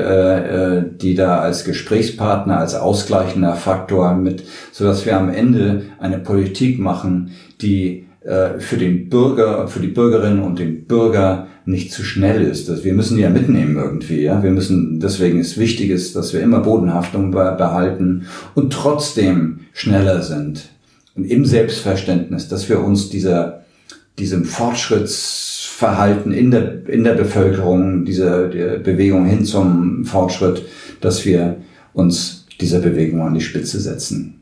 äh, 0.80 0.84
die 1.02 1.16
da 1.16 1.40
als 1.40 1.64
Gesprächspartner, 1.64 2.60
als 2.60 2.76
ausgleichender 2.76 3.56
Faktor 3.56 4.16
mit, 4.16 4.44
so 4.74 4.84
dass 4.84 5.06
wir 5.06 5.18
am 5.18 5.30
Ende 5.30 5.84
eine 5.98 6.18
Politik 6.18 6.78
machen, 6.78 7.32
die 7.62 8.06
äh, 8.26 8.60
für 8.60 8.76
den 8.76 9.08
Bürger, 9.08 9.70
für 9.70 9.80
die 9.80 9.88
Bürgerinnen 9.88 10.42
und 10.42 10.60
den 10.60 10.84
Bürger 10.88 11.48
nicht 11.64 11.94
zu 11.94 12.04
schnell 12.04 12.42
ist. 12.42 12.84
Wir 12.84 12.94
müssen 12.94 13.16
die 13.16 13.24
ja 13.24 13.30
mitnehmen 13.30 13.78
irgendwie. 13.78 14.24
Ja? 14.24 14.44
Wir 14.44 14.52
müssen, 14.52 15.00
deswegen 15.00 15.40
ist 15.40 15.58
wichtig, 15.58 15.90
dass 16.12 16.34
wir 16.34 16.42
immer 16.42 16.60
Bodenhaftung 16.60 17.32
behalten 17.32 18.26
und 18.56 18.74
trotzdem 18.74 19.62
schneller 19.72 20.22
sind. 20.22 20.74
Und 21.16 21.26
im 21.26 21.46
Selbstverständnis, 21.46 22.48
dass 22.48 22.70
wir 22.70 22.80
uns 22.80 23.10
dieser, 23.10 23.66
diesem 24.18 24.46
Fortschrittsverhalten 24.46 26.32
in 26.32 26.52
der, 26.52 26.88
in 26.88 27.04
der 27.04 27.14
Bevölkerung, 27.14 28.06
dieser 28.06 28.48
Bewegung 28.48 29.26
hin 29.26 29.46
zum 29.46 30.06
Fortschritt, 30.06 30.64
dass 31.02 31.26
wir 31.26 31.58
uns 31.94 32.48
dieser 32.60 32.80
Bewegung 32.80 33.22
an 33.22 33.34
die 33.34 33.42
Spitze 33.42 33.80
setzen. 33.80 34.40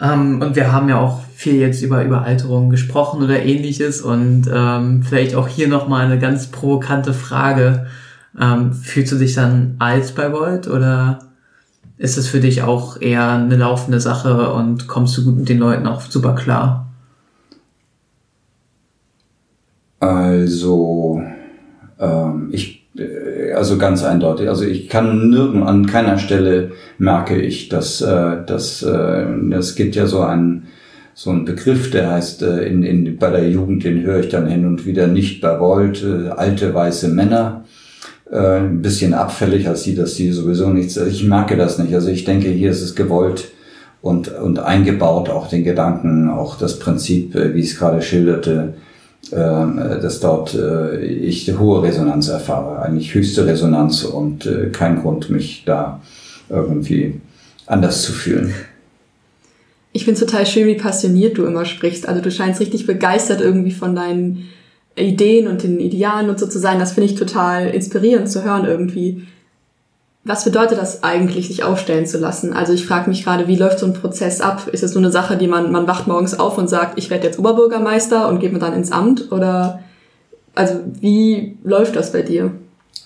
Ähm, 0.00 0.42
und 0.42 0.56
wir 0.56 0.72
haben 0.72 0.88
ja 0.88 0.98
auch 0.98 1.20
viel 1.34 1.54
jetzt 1.54 1.82
über 1.82 2.04
Überalterung 2.04 2.70
gesprochen 2.70 3.22
oder 3.22 3.42
ähnliches 3.42 4.00
und 4.02 4.44
ähm, 4.52 5.02
vielleicht 5.02 5.34
auch 5.34 5.48
hier 5.48 5.68
nochmal 5.68 6.04
eine 6.04 6.18
ganz 6.18 6.48
provokante 6.48 7.14
Frage. 7.14 7.86
Ähm, 8.40 8.72
fühlst 8.72 9.12
du 9.12 9.16
dich 9.16 9.34
dann 9.34 9.76
alt 9.78 10.14
bei 10.14 10.32
Volt 10.32 10.68
oder 10.68 11.18
ist 11.98 12.16
es 12.16 12.28
für 12.28 12.40
dich 12.40 12.62
auch 12.62 13.00
eher 13.00 13.30
eine 13.30 13.56
laufende 13.56 14.00
Sache 14.00 14.52
und 14.52 14.88
kommst 14.88 15.16
du 15.16 15.24
gut 15.24 15.36
mit 15.36 15.48
den 15.48 15.58
Leuten 15.58 15.86
auch 15.86 16.00
super 16.00 16.34
klar? 16.34 16.88
Also, 20.00 21.22
ähm, 22.00 22.48
ich 22.50 22.82
äh, 22.98 23.52
also 23.52 23.78
ganz 23.78 24.02
eindeutig. 24.04 24.48
Also 24.48 24.64
ich 24.64 24.88
kann 24.88 25.30
nirgend 25.30 25.64
an 25.64 25.86
keiner 25.86 26.18
Stelle 26.18 26.72
merke 26.98 27.40
ich, 27.40 27.68
dass 27.68 28.00
äh, 28.00 28.44
dass 28.46 28.82
äh, 28.82 29.26
es 29.52 29.74
gibt 29.74 29.94
ja 29.94 30.06
so 30.06 30.20
einen 30.20 30.68
so 31.14 31.30
ein 31.30 31.44
Begriff, 31.44 31.90
der 31.90 32.10
heißt 32.10 32.42
äh, 32.42 32.64
in, 32.64 32.82
in 32.82 33.16
bei 33.18 33.30
der 33.30 33.48
Jugend, 33.48 33.84
den 33.84 34.02
höre 34.02 34.20
ich 34.20 34.28
dann 34.28 34.46
hin 34.46 34.66
und 34.66 34.86
wieder 34.86 35.06
nicht 35.06 35.40
bei 35.40 35.60
Volt, 35.60 36.02
äh, 36.02 36.30
alte 36.30 36.74
weiße 36.74 37.08
Männer. 37.08 37.61
Äh, 38.32 38.60
ein 38.60 38.82
bisschen 38.82 39.14
abfällig 39.14 39.68
als 39.68 39.84
sie, 39.84 39.94
dass 39.94 40.16
sie 40.16 40.32
sowieso 40.32 40.70
nichts. 40.70 40.98
Also 40.98 41.10
ich 41.10 41.24
merke 41.24 41.56
das 41.56 41.78
nicht. 41.78 41.94
Also 41.94 42.08
ich 42.08 42.24
denke, 42.24 42.48
hier 42.48 42.70
ist 42.70 42.82
es 42.82 42.94
gewollt 42.94 43.52
und 44.00 44.28
und 44.28 44.58
eingebaut 44.58 45.28
auch 45.28 45.48
den 45.48 45.62
Gedanken, 45.62 46.30
auch 46.30 46.58
das 46.58 46.78
Prinzip, 46.78 47.34
äh, 47.34 47.54
wie 47.54 47.60
ich 47.60 47.72
es 47.72 47.78
gerade 47.78 48.02
schilderte 48.02 48.74
ähm, 49.30 49.76
dass 49.76 50.20
dort 50.20 50.52
äh, 50.54 51.00
ich 51.04 51.50
hohe 51.56 51.82
Resonanz 51.82 52.28
erfahre, 52.28 52.82
eigentlich 52.82 53.14
höchste 53.14 53.46
Resonanz 53.46 54.02
und 54.04 54.46
äh, 54.46 54.68
kein 54.70 55.00
Grund, 55.00 55.30
mich 55.30 55.62
da 55.64 56.02
irgendwie 56.50 57.20
anders 57.66 58.02
zu 58.02 58.12
fühlen. 58.12 58.52
Ich 59.92 60.04
finde 60.04 60.20
total 60.20 60.44
schön, 60.44 60.66
wie 60.66 60.74
passioniert 60.74 61.38
du 61.38 61.46
immer 61.46 61.64
sprichst. 61.64 62.08
Also 62.08 62.20
du 62.20 62.30
scheinst 62.30 62.60
richtig 62.60 62.86
begeistert 62.86 63.40
irgendwie 63.40 63.70
von 63.70 63.94
deinen 63.94 64.48
Ideen 64.96 65.48
und 65.48 65.62
den 65.62 65.80
Idealen 65.80 66.28
und 66.28 66.38
so 66.38 66.46
zu 66.46 66.58
sein. 66.58 66.78
Das 66.78 66.92
finde 66.92 67.10
ich 67.10 67.18
total 67.18 67.68
inspirierend 67.68 68.30
zu 68.30 68.44
hören 68.44 68.64
irgendwie 68.64 69.26
was 70.24 70.44
bedeutet 70.44 70.78
das 70.78 71.02
eigentlich, 71.02 71.48
sich 71.48 71.64
aufstellen 71.64 72.06
zu 72.06 72.18
lassen? 72.18 72.52
Also 72.52 72.72
ich 72.72 72.86
frage 72.86 73.10
mich 73.10 73.24
gerade, 73.24 73.48
wie 73.48 73.56
läuft 73.56 73.80
so 73.80 73.86
ein 73.86 73.92
Prozess 73.92 74.40
ab? 74.40 74.68
Ist 74.70 74.84
es 74.84 74.92
so 74.92 75.00
eine 75.00 75.10
Sache, 75.10 75.36
die 75.36 75.48
man, 75.48 75.72
man 75.72 75.88
wacht 75.88 76.06
morgens 76.06 76.38
auf 76.38 76.58
und 76.58 76.68
sagt, 76.68 76.96
ich 76.96 77.10
werde 77.10 77.26
jetzt 77.26 77.38
Oberbürgermeister 77.38 78.28
und 78.28 78.38
geht 78.38 78.52
man 78.52 78.60
dann 78.60 78.74
ins 78.74 78.92
Amt? 78.92 79.32
Oder 79.32 79.80
also 80.54 80.74
wie 81.00 81.56
läuft 81.64 81.96
das 81.96 82.12
bei 82.12 82.22
dir? 82.22 82.52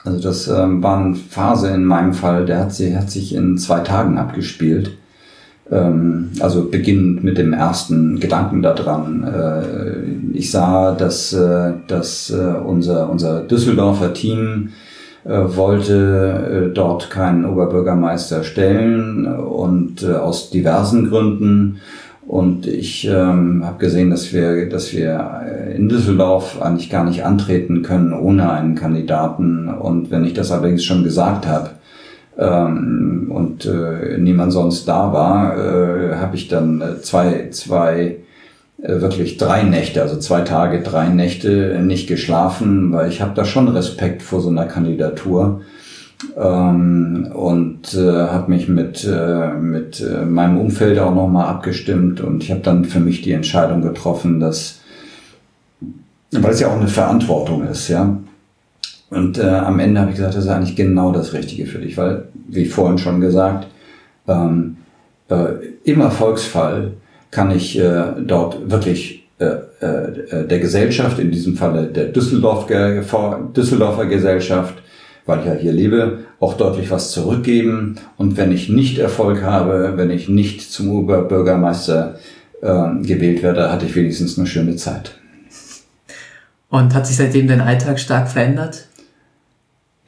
Also 0.04 0.20
das 0.20 0.46
ähm, 0.48 0.82
war 0.82 0.98
eine 0.98 1.14
Phase 1.14 1.70
in 1.70 1.84
meinem 1.84 2.12
Fall, 2.12 2.44
der 2.44 2.60
hat, 2.60 2.74
sie, 2.74 2.96
hat 2.96 3.10
sich 3.10 3.34
in 3.34 3.56
zwei 3.56 3.80
Tagen 3.80 4.18
abgespielt. 4.18 4.98
Ähm, 5.70 6.30
also 6.40 6.68
beginnend 6.68 7.24
mit 7.24 7.38
dem 7.38 7.52
ersten 7.52 8.20
Gedanken 8.20 8.62
daran. 8.62 9.24
Äh, 9.24 10.36
ich 10.36 10.50
sah, 10.50 10.92
dass, 10.92 11.32
äh, 11.32 11.72
dass 11.86 12.30
äh, 12.30 12.36
unser, 12.64 13.10
unser 13.10 13.40
Düsseldorfer 13.40 14.14
Team 14.14 14.70
äh, 15.24 15.56
wollte 15.56 16.68
äh, 16.70 16.74
dort 16.74 17.10
keinen 17.10 17.44
Oberbürgermeister 17.44 18.44
stellen 18.44 19.26
und 19.26 20.04
äh, 20.04 20.12
aus 20.12 20.50
diversen 20.50 21.08
Gründen. 21.08 21.80
Und 22.28 22.66
ich 22.66 23.06
ähm, 23.08 23.64
habe 23.64 23.78
gesehen, 23.78 24.10
dass 24.10 24.32
wir, 24.32 24.68
dass 24.68 24.92
wir 24.92 25.72
in 25.76 25.88
Düsseldorf 25.88 26.60
eigentlich 26.60 26.90
gar 26.90 27.04
nicht 27.04 27.24
antreten 27.24 27.82
können 27.82 28.12
ohne 28.12 28.50
einen 28.50 28.74
Kandidaten. 28.74 29.68
Und 29.68 30.10
wenn 30.10 30.24
ich 30.24 30.34
das 30.34 30.50
allerdings 30.50 30.84
schon 30.84 31.04
gesagt 31.04 31.46
habe 31.46 31.70
ähm, 32.38 33.30
und 33.30 33.66
äh, 33.66 34.18
niemand 34.18 34.52
sonst 34.52 34.86
da 34.86 35.12
war, 35.12 35.56
äh, 35.56 36.16
habe 36.16 36.36
ich 36.36 36.48
dann 36.48 36.82
zwei, 37.02 37.48
zwei 37.50 38.18
äh, 38.82 39.00
wirklich 39.00 39.38
drei 39.38 39.62
Nächte, 39.62 40.02
also 40.02 40.18
zwei 40.18 40.42
Tage, 40.42 40.82
drei 40.82 41.08
Nächte 41.08 41.80
nicht 41.82 42.08
geschlafen, 42.08 42.92
weil 42.92 43.08
ich 43.08 43.22
habe 43.22 43.32
da 43.34 43.44
schon 43.44 43.68
Respekt 43.68 44.22
vor 44.22 44.40
so 44.40 44.50
einer 44.50 44.66
Kandidatur 44.66 45.62
ähm, 46.36 47.30
und 47.32 47.94
äh, 47.94 48.10
habe 48.10 48.50
mich 48.50 48.68
mit, 48.68 49.04
äh, 49.04 49.54
mit 49.54 50.00
äh, 50.00 50.24
meinem 50.24 50.58
Umfeld 50.58 50.98
auch 50.98 51.14
nochmal 51.14 51.46
abgestimmt 51.48 52.20
und 52.20 52.42
ich 52.42 52.50
habe 52.50 52.60
dann 52.60 52.84
für 52.84 53.00
mich 53.00 53.22
die 53.22 53.32
Entscheidung 53.32 53.82
getroffen, 53.82 54.40
dass, 54.40 54.80
weil 56.32 56.52
es 56.52 56.60
ja 56.60 56.68
auch 56.68 56.76
eine 56.76 56.88
Verantwortung 56.88 57.66
ist, 57.66 57.88
ja. 57.88 58.18
Und 59.10 59.38
äh, 59.38 59.42
am 59.42 59.78
Ende 59.78 60.00
habe 60.00 60.10
ich 60.10 60.16
gesagt, 60.16 60.34
das 60.34 60.44
ist 60.44 60.50
eigentlich 60.50 60.76
genau 60.76 61.12
das 61.12 61.32
Richtige 61.32 61.66
für 61.66 61.78
dich, 61.78 61.96
weil, 61.96 62.24
wie 62.48 62.66
vorhin 62.66 62.98
schon 62.98 63.20
gesagt, 63.20 63.68
ähm, 64.26 64.78
äh, 65.28 65.46
im 65.84 66.00
Erfolgsfall 66.00 66.92
kann 67.30 67.50
ich 67.50 67.78
äh, 67.78 68.12
dort 68.24 68.70
wirklich 68.70 69.28
äh, 69.38 69.44
äh, 69.80 70.46
der 70.46 70.58
Gesellschaft, 70.58 71.18
in 71.18 71.30
diesem 71.30 71.56
Falle 71.56 71.86
der 71.86 72.06
Düsseldorf, 72.06 72.66
Düsseldorfer 73.54 74.06
Gesellschaft, 74.06 74.74
weil 75.26 75.40
ich 75.40 75.46
ja 75.46 75.52
hier 75.54 75.72
lebe, 75.72 76.20
auch 76.40 76.54
deutlich 76.54 76.90
was 76.90 77.10
zurückgeben. 77.10 77.96
Und 78.16 78.36
wenn 78.36 78.50
ich 78.50 78.68
nicht 78.68 78.98
Erfolg 78.98 79.42
habe, 79.42 79.92
wenn 79.96 80.10
ich 80.10 80.28
nicht 80.28 80.62
zum 80.62 80.90
Oberbürgermeister 80.90 82.18
äh, 82.62 83.02
gewählt 83.02 83.42
werde, 83.42 83.70
hatte 83.70 83.86
ich 83.86 83.94
wenigstens 83.94 84.38
eine 84.38 84.46
schöne 84.46 84.76
Zeit. 84.76 85.18
Und 86.70 86.94
hat 86.94 87.06
sich 87.06 87.16
seitdem 87.16 87.46
dein 87.46 87.60
Alltag 87.60 88.00
stark 88.00 88.28
verändert? 88.28 88.85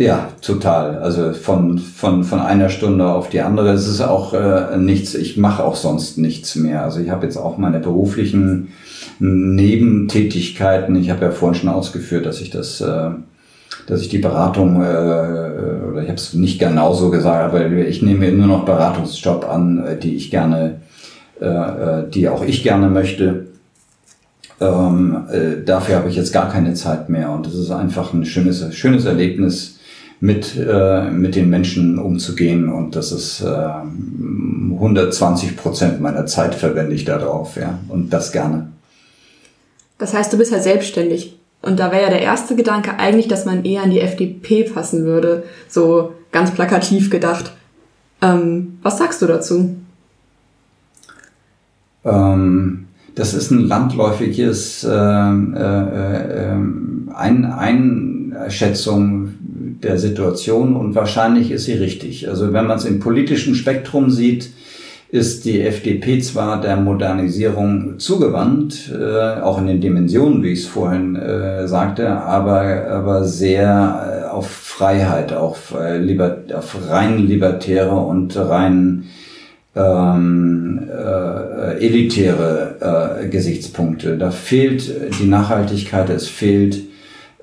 Ja, 0.01 0.29
total. 0.43 0.99
Also 0.99 1.33
von, 1.33 1.77
von, 1.79 2.23
von 2.23 2.39
einer 2.39 2.69
Stunde 2.69 3.09
auf 3.09 3.31
die 3.31 3.41
andere. 3.41 3.71
Es 3.73 3.89
ist 3.89 4.01
auch 4.01 4.33
äh, 4.33 4.77
nichts, 4.77 5.17
ich 5.17 5.37
mache 5.37 5.65
auch 5.65 5.75
sonst 5.75 6.19
nichts 6.19 6.55
mehr. 6.55 6.85
Also 6.85 7.01
ich 7.01 7.11
habe 7.11 7.27
jetzt 7.27 7.37
auch 7.37 7.59
meine 7.59 7.81
beruflichen 7.81 8.69
Nebentätigkeiten. 9.19 10.95
Ich 10.95 11.11
habe 11.11 11.25
ja 11.25 11.31
vorhin 11.33 11.61
schon 11.61 11.69
ausgeführt, 11.69 12.27
dass 12.27 12.41
ich 12.41 12.51
das, 12.51 12.81
äh, 12.81 13.11
dass 13.89 14.01
ich 14.01 14.09
die 14.09 14.19
Beratung, 14.19 14.81
äh, 14.83 14.87
oder 14.87 16.03
ich 16.03 16.09
habe 16.09 16.15
es 16.15 16.33
nicht 16.33 16.61
genauso 16.61 17.11
gesagt, 17.11 17.53
aber 17.53 17.67
ich 17.67 18.01
nehme 18.01 18.31
nur 18.31 18.47
noch 18.47 18.65
Beratungsjob 18.65 19.49
an, 19.49 19.85
äh, 19.85 19.99
die 19.99 20.15
ich 20.15 20.31
gerne, 20.31 20.77
äh, 21.41 21.45
äh, 21.45 22.09
die 22.09 22.29
auch 22.29 22.45
ich 22.45 22.63
gerne 22.63 22.89
möchte. 22.89 23.49
Ähm, 24.61 25.25
äh, 25.33 25.65
dafür 25.65 25.97
habe 25.97 26.09
ich 26.09 26.15
jetzt 26.15 26.33
gar 26.33 26.49
keine 26.49 26.75
Zeit 26.75 27.09
mehr 27.09 27.33
und 27.33 27.47
das 27.47 27.55
ist 27.55 27.73
einfach 27.73 28.13
ein 28.13 28.25
schönes, 28.25 28.73
schönes 28.77 29.05
Erlebnis, 29.05 29.78
mit, 30.21 30.57
äh, 30.57 31.11
mit 31.11 31.37
den 31.37 31.49
Menschen 31.49 31.99
umzugehen. 31.99 32.69
Und 32.69 32.97
das 32.97 33.13
ist 33.13 33.41
äh, 33.41 33.47
120 33.47 35.57
Prozent 35.57 36.01
meiner 36.01 36.27
Zeit 36.27 36.55
verwende 36.55 36.95
ich 36.95 37.05
darauf, 37.05 37.57
ja. 37.57 37.79
Und 37.89 38.13
das 38.13 38.33
gerne. 38.33 38.69
Das 39.99 40.15
heißt, 40.15 40.33
du 40.33 40.39
bist 40.39 40.53
halt 40.53 40.63
selbstständig. 40.63 41.37
Und 41.61 41.81
da 41.81 41.91
wäre 41.91 42.05
ja 42.05 42.11
der 42.11 42.23
erste 42.23 42.55
Gedanke 42.55 42.99
eigentlich, 42.99 43.27
dass 43.29 43.45
man 43.45 43.65
eher 43.65 43.83
an 43.83 43.91
die 43.91 44.01
FDP 44.01 44.65
passen 44.65 45.05
würde. 45.05 45.43
So 45.69 46.13
ganz 46.31 46.53
plakativ 46.53 47.11
gedacht. 47.11 47.53
Ähm, 48.23 48.79
was 48.83 48.99
sagst 48.99 49.21
du 49.23 49.27
dazu? 49.27 49.77
Ähm, 52.05 52.87
das 53.15 53.35
ist 53.35 53.51
ein 53.51 53.67
landläufiges 53.67 54.85
äh, 54.85 54.91
äh, 54.91 56.53
äh, 56.53 56.57
ein 57.15 57.45
Einschätzung 57.45 59.35
der 59.83 59.99
Situation 59.99 60.77
und 60.77 60.95
wahrscheinlich 60.95 61.51
ist 61.51 61.65
sie 61.65 61.75
richtig. 61.75 62.29
Also 62.29 62.53
wenn 62.53 62.67
man 62.67 62.79
es 62.79 62.85
im 62.85 63.01
politischen 63.01 63.55
Spektrum 63.55 64.11
sieht, 64.11 64.51
ist 65.11 65.47
die 65.47 65.63
FDP 65.63 66.21
zwar 66.21 66.61
der 66.61 66.77
Modernisierung 66.77 67.99
zugewandt, 67.99 68.93
äh, 68.93 69.41
auch 69.41 69.59
in 69.59 69.67
den 69.67 69.81
Dimensionen, 69.81 70.43
wie 70.43 70.53
ich 70.53 70.61
es 70.61 70.67
vorhin 70.67 71.17
äh, 71.17 71.67
sagte, 71.67 72.11
aber, 72.11 72.87
aber 72.91 73.25
sehr 73.25 74.27
äh, 74.27 74.29
auf 74.29 74.51
Freiheit, 74.51 75.33
auf, 75.33 75.75
äh, 75.79 75.97
liber, 75.97 76.37
auf 76.55 76.77
rein 76.91 77.27
libertäre 77.27 77.97
und 77.97 78.37
rein 78.37 79.05
ähm, 79.75 80.89
äh, 80.91 81.79
elitäre 81.79 83.23
äh, 83.23 83.29
Gesichtspunkte. 83.29 84.19
Da 84.19 84.31
fehlt 84.31 84.93
die 85.21 85.27
Nachhaltigkeit, 85.27 86.11
es 86.11 86.29
fehlt 86.29 86.88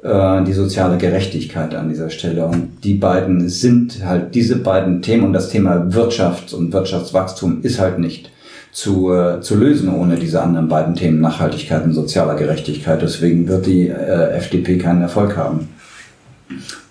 äh, 0.05 0.43
die 0.43 0.53
soziale 0.53 0.97
Gerechtigkeit 0.97 1.73
an 1.73 1.89
dieser 1.89 2.11
Stelle. 2.11 2.45
Und 2.45 2.83
die 2.83 2.93
beiden 2.93 3.49
sind 3.49 4.05
halt 4.05 4.35
diese 4.35 4.57
beiden 4.57 5.01
Themen 5.01 5.23
und 5.23 5.33
das 5.33 5.49
Thema 5.49 5.93
Wirtschaft 5.93 6.53
und 6.53 6.71
Wirtschaftswachstum 6.71 7.63
ist 7.63 7.79
halt 7.79 7.97
nicht 7.97 8.29
zu, 8.71 9.11
äh, 9.11 9.41
zu 9.41 9.55
lösen 9.55 9.89
ohne 9.89 10.17
diese 10.17 10.43
anderen 10.43 10.67
beiden 10.67 10.93
Themen 10.93 11.21
Nachhaltigkeit 11.21 11.83
und 11.83 11.93
sozialer 11.93 12.35
Gerechtigkeit. 12.35 13.01
Deswegen 13.01 13.47
wird 13.47 13.65
die 13.65 13.87
äh, 13.87 14.29
FDP 14.35 14.77
keinen 14.77 15.01
Erfolg 15.01 15.35
haben. 15.37 15.69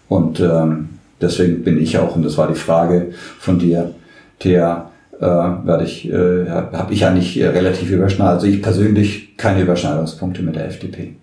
Und 0.08 0.40
ähm, 0.40 0.88
deswegen 1.20 1.62
bin 1.62 1.80
ich 1.80 1.98
auch, 1.98 2.16
und 2.16 2.24
das 2.24 2.36
war 2.36 2.48
die 2.48 2.58
Frage 2.58 3.12
von 3.38 3.60
dir, 3.60 3.94
Thea, 4.40 4.90
äh, 5.20 5.24
werde 5.24 5.84
ich, 5.84 6.10
äh, 6.10 6.48
habe 6.50 6.92
ich 6.92 7.06
eigentlich 7.06 7.40
relativ 7.40 7.92
überschneidung, 7.92 8.34
also 8.34 8.46
ich 8.48 8.60
persönlich 8.60 9.36
keine 9.36 9.62
Überschneidungspunkte 9.62 10.42
mit 10.42 10.56
der 10.56 10.66
FDP. 10.66 11.14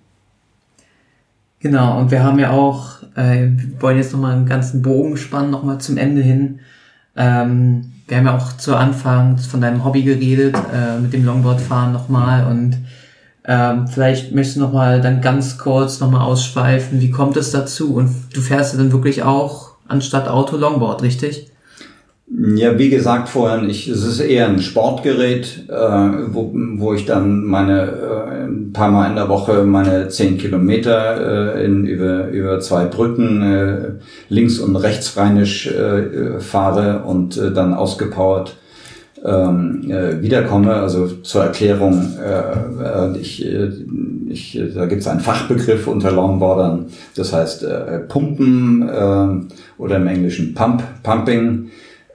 Genau, 1.62 2.00
und 2.00 2.10
wir 2.10 2.24
haben 2.24 2.40
ja 2.40 2.52
auch, 2.52 3.04
äh, 3.16 3.50
wir 3.50 3.82
wollen 3.82 3.98
jetzt 3.98 4.14
nochmal 4.14 4.34
einen 4.34 4.48
ganzen 4.48 4.82
Bogen 4.82 5.16
spannen, 5.16 5.52
nochmal 5.52 5.80
zum 5.80 5.98
Ende 5.98 6.22
hin. 6.22 6.60
Ähm, 7.16 7.92
wir 8.08 8.18
haben 8.18 8.26
ja 8.26 8.36
auch 8.36 8.58
zu 8.58 8.76
Anfang 8.76 9.38
von 9.38 9.62
deinem 9.62 9.86
Hobby 9.86 10.02
geredet, 10.02 10.56
äh, 10.74 11.00
mit 11.00 11.14
dem 11.14 11.24
Longboardfahren 11.24 11.94
nochmal 11.94 12.48
und 12.48 12.78
ähm, 13.46 13.88
vielleicht 13.88 14.34
möchtest 14.34 14.58
du 14.58 14.62
nochmal 14.62 15.02
dann 15.02 15.22
ganz 15.22 15.58
kurz 15.58 16.00
nochmal 16.00 16.22
ausschweifen, 16.22 17.00
wie 17.00 17.12
kommt 17.12 17.38
es 17.38 17.52
dazu? 17.52 17.96
Und 17.96 18.10
du 18.34 18.42
fährst 18.42 18.74
ja 18.74 18.80
dann 18.80 18.92
wirklich 18.92 19.24
auch 19.24 19.72
anstatt 19.88 20.28
Auto 20.28 20.58
Longboard, 20.58 21.04
richtig? 21.04 21.51
Ja, 22.34 22.80
wie 22.80 22.90
gesagt 22.90 23.28
vorhin, 23.28 23.70
ich, 23.70 23.90
es 23.90 24.06
ist 24.06 24.22
eher 24.22 24.48
ein 24.48 24.62
Sportgerät, 24.62 25.66
äh, 25.68 25.74
wo, 25.74 26.52
wo 26.54 26.94
ich 26.94 27.06
dann 27.06 27.44
meine 27.44 27.82
äh, 27.82 28.44
ein 28.46 28.72
paar 28.72 28.90
Mal 28.90 29.10
in 29.10 29.16
der 29.16 29.28
Woche 29.28 29.64
meine 29.64 30.08
zehn 30.08 30.38
Kilometer 30.38 31.56
äh, 31.58 31.66
in, 31.66 31.86
über, 31.86 32.30
über 32.30 32.62
zwei 32.62 32.86
Brücken 32.86 33.42
äh, 33.42 33.78
links 34.30 34.60
und 34.60 34.78
rechts 34.78 35.18
rheinisch 35.18 35.68
äh, 35.68 36.40
fahre 36.40 37.04
und 37.04 37.36
äh, 37.38 37.52
dann 37.52 37.74
ausgepowert 37.74 38.56
ähm, 39.26 39.92
äh, 39.92 40.22
wiederkomme. 40.22 40.74
Also 40.74 41.08
zur 41.08 41.44
Erklärung, 41.44 42.18
äh, 42.24 43.18
ich, 43.20 43.46
äh, 43.46 43.72
ich, 44.30 44.58
da 44.74 44.86
gibt 44.86 45.02
es 45.02 45.08
einen 45.08 45.20
Fachbegriff 45.20 45.86
unter 45.86 46.14
Longboardern, 46.14 46.86
das 47.16 47.34
heißt 47.34 47.64
äh, 47.64 48.00
Pumpen 48.08 48.88
äh, 48.88 49.82
oder 49.82 49.98
im 49.98 50.08
Englischen 50.08 50.54
Pump, 50.54 50.82
Pumping. 51.04 51.72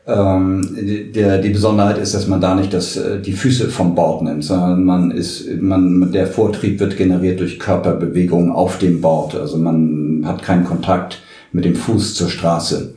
Ähm, 0.09 1.11
der, 1.15 1.39
die 1.39 1.49
Besonderheit 1.49 1.99
ist, 1.99 2.15
dass 2.15 2.29
man 2.29 2.41
da 2.41 2.55
nicht 2.55 2.73
das, 2.73 2.97
äh, 2.97 3.21
die 3.21 3.33
Füße 3.33 3.69
vom 3.69 3.97
Bord 3.97 4.23
nimmt, 4.23 4.45
sondern 4.45 4.85
man 4.85 5.11
ist, 5.11 5.49
man, 5.61 6.13
der 6.13 6.29
Vortrieb 6.29 6.79
wird 6.79 6.97
generiert 6.97 7.41
durch 7.41 7.59
Körperbewegung 7.59 8.53
auf 8.53 8.79
dem 8.79 9.01
Bord. 9.01 9.35
Also 9.35 9.59
man 9.59 10.23
hat 10.25 10.43
keinen 10.45 10.65
Kontakt 10.65 11.23
mit 11.51 11.65
dem 11.65 11.75
Fuß 11.75 12.15
zur 12.15 12.29
Straße. 12.29 12.95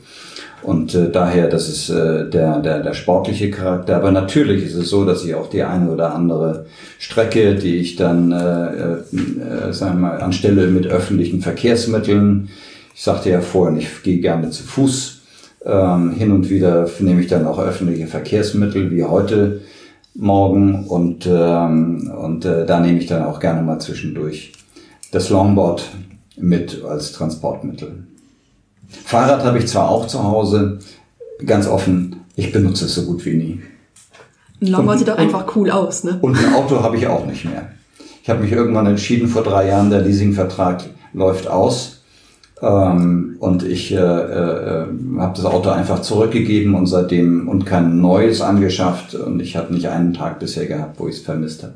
Und 0.62 0.94
äh, 0.94 1.10
daher, 1.10 1.48
das 1.48 1.68
ist 1.68 1.88
äh, 1.90 2.28
der, 2.28 2.60
der, 2.60 2.80
der 2.80 2.94
sportliche 2.94 3.50
Charakter. 3.50 3.96
Aber 3.96 4.12
natürlich 4.12 4.64
ist 4.64 4.74
es 4.74 4.90
so, 4.90 5.04
dass 5.04 5.24
ich 5.24 5.34
auch 5.34 5.50
die 5.50 5.62
eine 5.62 5.90
oder 5.90 6.14
andere 6.14 6.66
Strecke, 6.98 7.56
die 7.56 7.76
ich 7.76 7.96
dann, 7.96 8.30
äh, 8.30 8.66
äh, 8.66 9.72
sagen 9.72 10.00
wir 10.00 10.08
mal, 10.08 10.20
anstelle 10.20 10.68
mit 10.68 10.86
öffentlichen 10.86 11.40
Verkehrsmitteln, 11.40 12.50
ich 12.94 13.02
sagte 13.02 13.30
ja 13.30 13.40
vorhin, 13.40 13.78
ich 13.78 14.02
gehe 14.02 14.18
gerne 14.18 14.50
zu 14.50 14.62
Fuß, 14.62 15.19
ähm, 15.64 16.12
hin 16.12 16.32
und 16.32 16.48
wieder 16.50 16.88
nehme 17.00 17.20
ich 17.20 17.28
dann 17.28 17.46
auch 17.46 17.58
öffentliche 17.58 18.06
Verkehrsmittel 18.06 18.90
wie 18.90 19.04
heute 19.04 19.60
Morgen 20.14 20.86
und, 20.86 21.26
ähm, 21.30 22.10
und 22.18 22.44
äh, 22.44 22.66
da 22.66 22.80
nehme 22.80 22.98
ich 22.98 23.06
dann 23.06 23.24
auch 23.24 23.38
gerne 23.38 23.62
mal 23.62 23.78
zwischendurch 23.78 24.52
das 25.12 25.30
Longboard 25.30 25.88
mit 26.36 26.82
als 26.84 27.12
Transportmittel. 27.12 28.04
Fahrrad 28.88 29.44
habe 29.44 29.58
ich 29.58 29.68
zwar 29.68 29.88
auch 29.88 30.06
zu 30.06 30.24
Hause, 30.24 30.78
ganz 31.46 31.66
offen, 31.68 32.16
ich 32.34 32.52
benutze 32.52 32.86
es 32.86 32.94
so 32.94 33.04
gut 33.04 33.24
wie 33.24 33.34
nie. 33.34 33.60
Ein 34.60 34.66
Longboard 34.68 34.98
sieht 34.98 35.08
doch 35.08 35.18
einfach 35.18 35.56
cool 35.56 35.70
aus, 35.70 36.04
ne? 36.04 36.18
Und 36.20 36.36
ein 36.36 36.54
Auto 36.54 36.82
habe 36.82 36.96
ich 36.96 37.06
auch 37.06 37.26
nicht 37.26 37.44
mehr. 37.44 37.68
Ich 38.22 38.28
habe 38.28 38.42
mich 38.42 38.52
irgendwann 38.52 38.86
entschieden, 38.86 39.28
vor 39.28 39.42
drei 39.42 39.68
Jahren, 39.68 39.90
der 39.90 40.02
Leasingvertrag 40.02 40.84
läuft 41.12 41.48
aus. 41.48 41.99
Ähm, 42.62 43.36
und 43.40 43.62
ich 43.62 43.92
äh, 43.92 43.96
äh, 43.96 44.86
habe 45.18 45.32
das 45.34 45.44
Auto 45.44 45.70
einfach 45.70 46.02
zurückgegeben 46.02 46.74
und 46.74 46.86
seitdem 46.86 47.48
und 47.48 47.64
kein 47.64 48.00
neues 48.00 48.40
angeschafft. 48.42 49.14
Und 49.14 49.40
ich 49.40 49.56
habe 49.56 49.72
nicht 49.72 49.88
einen 49.88 50.12
Tag 50.12 50.38
bisher 50.38 50.66
gehabt, 50.66 51.00
wo 51.00 51.08
ich 51.08 51.16
es 51.16 51.22
vermisst 51.22 51.62
habe. 51.62 51.74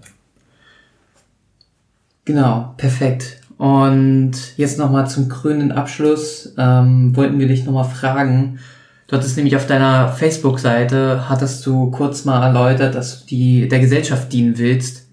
Genau, 2.25 2.75
perfekt. 2.77 3.41
Und 3.57 4.33
jetzt 4.57 4.79
nochmal 4.79 5.09
zum 5.09 5.29
krönenden 5.29 5.73
Abschluss 5.73 6.55
ähm, 6.59 7.17
wollten 7.17 7.39
wir 7.39 7.49
dich 7.49 7.65
nochmal 7.65 7.85
fragen. 7.85 8.59
Du 9.07 9.17
hattest 9.17 9.37
nämlich 9.37 9.57
auf 9.57 9.67
deiner 9.67 10.09
Facebook-Seite, 10.09 11.29
hattest 11.29 11.65
du 11.67 11.91
kurz 11.91 12.25
mal 12.25 12.43
erläutert, 12.43 12.95
dass 12.95 13.21
du 13.21 13.27
die, 13.27 13.69
der 13.69 13.79
Gesellschaft 13.79 14.33
dienen 14.33 14.59
willst. 14.59 15.07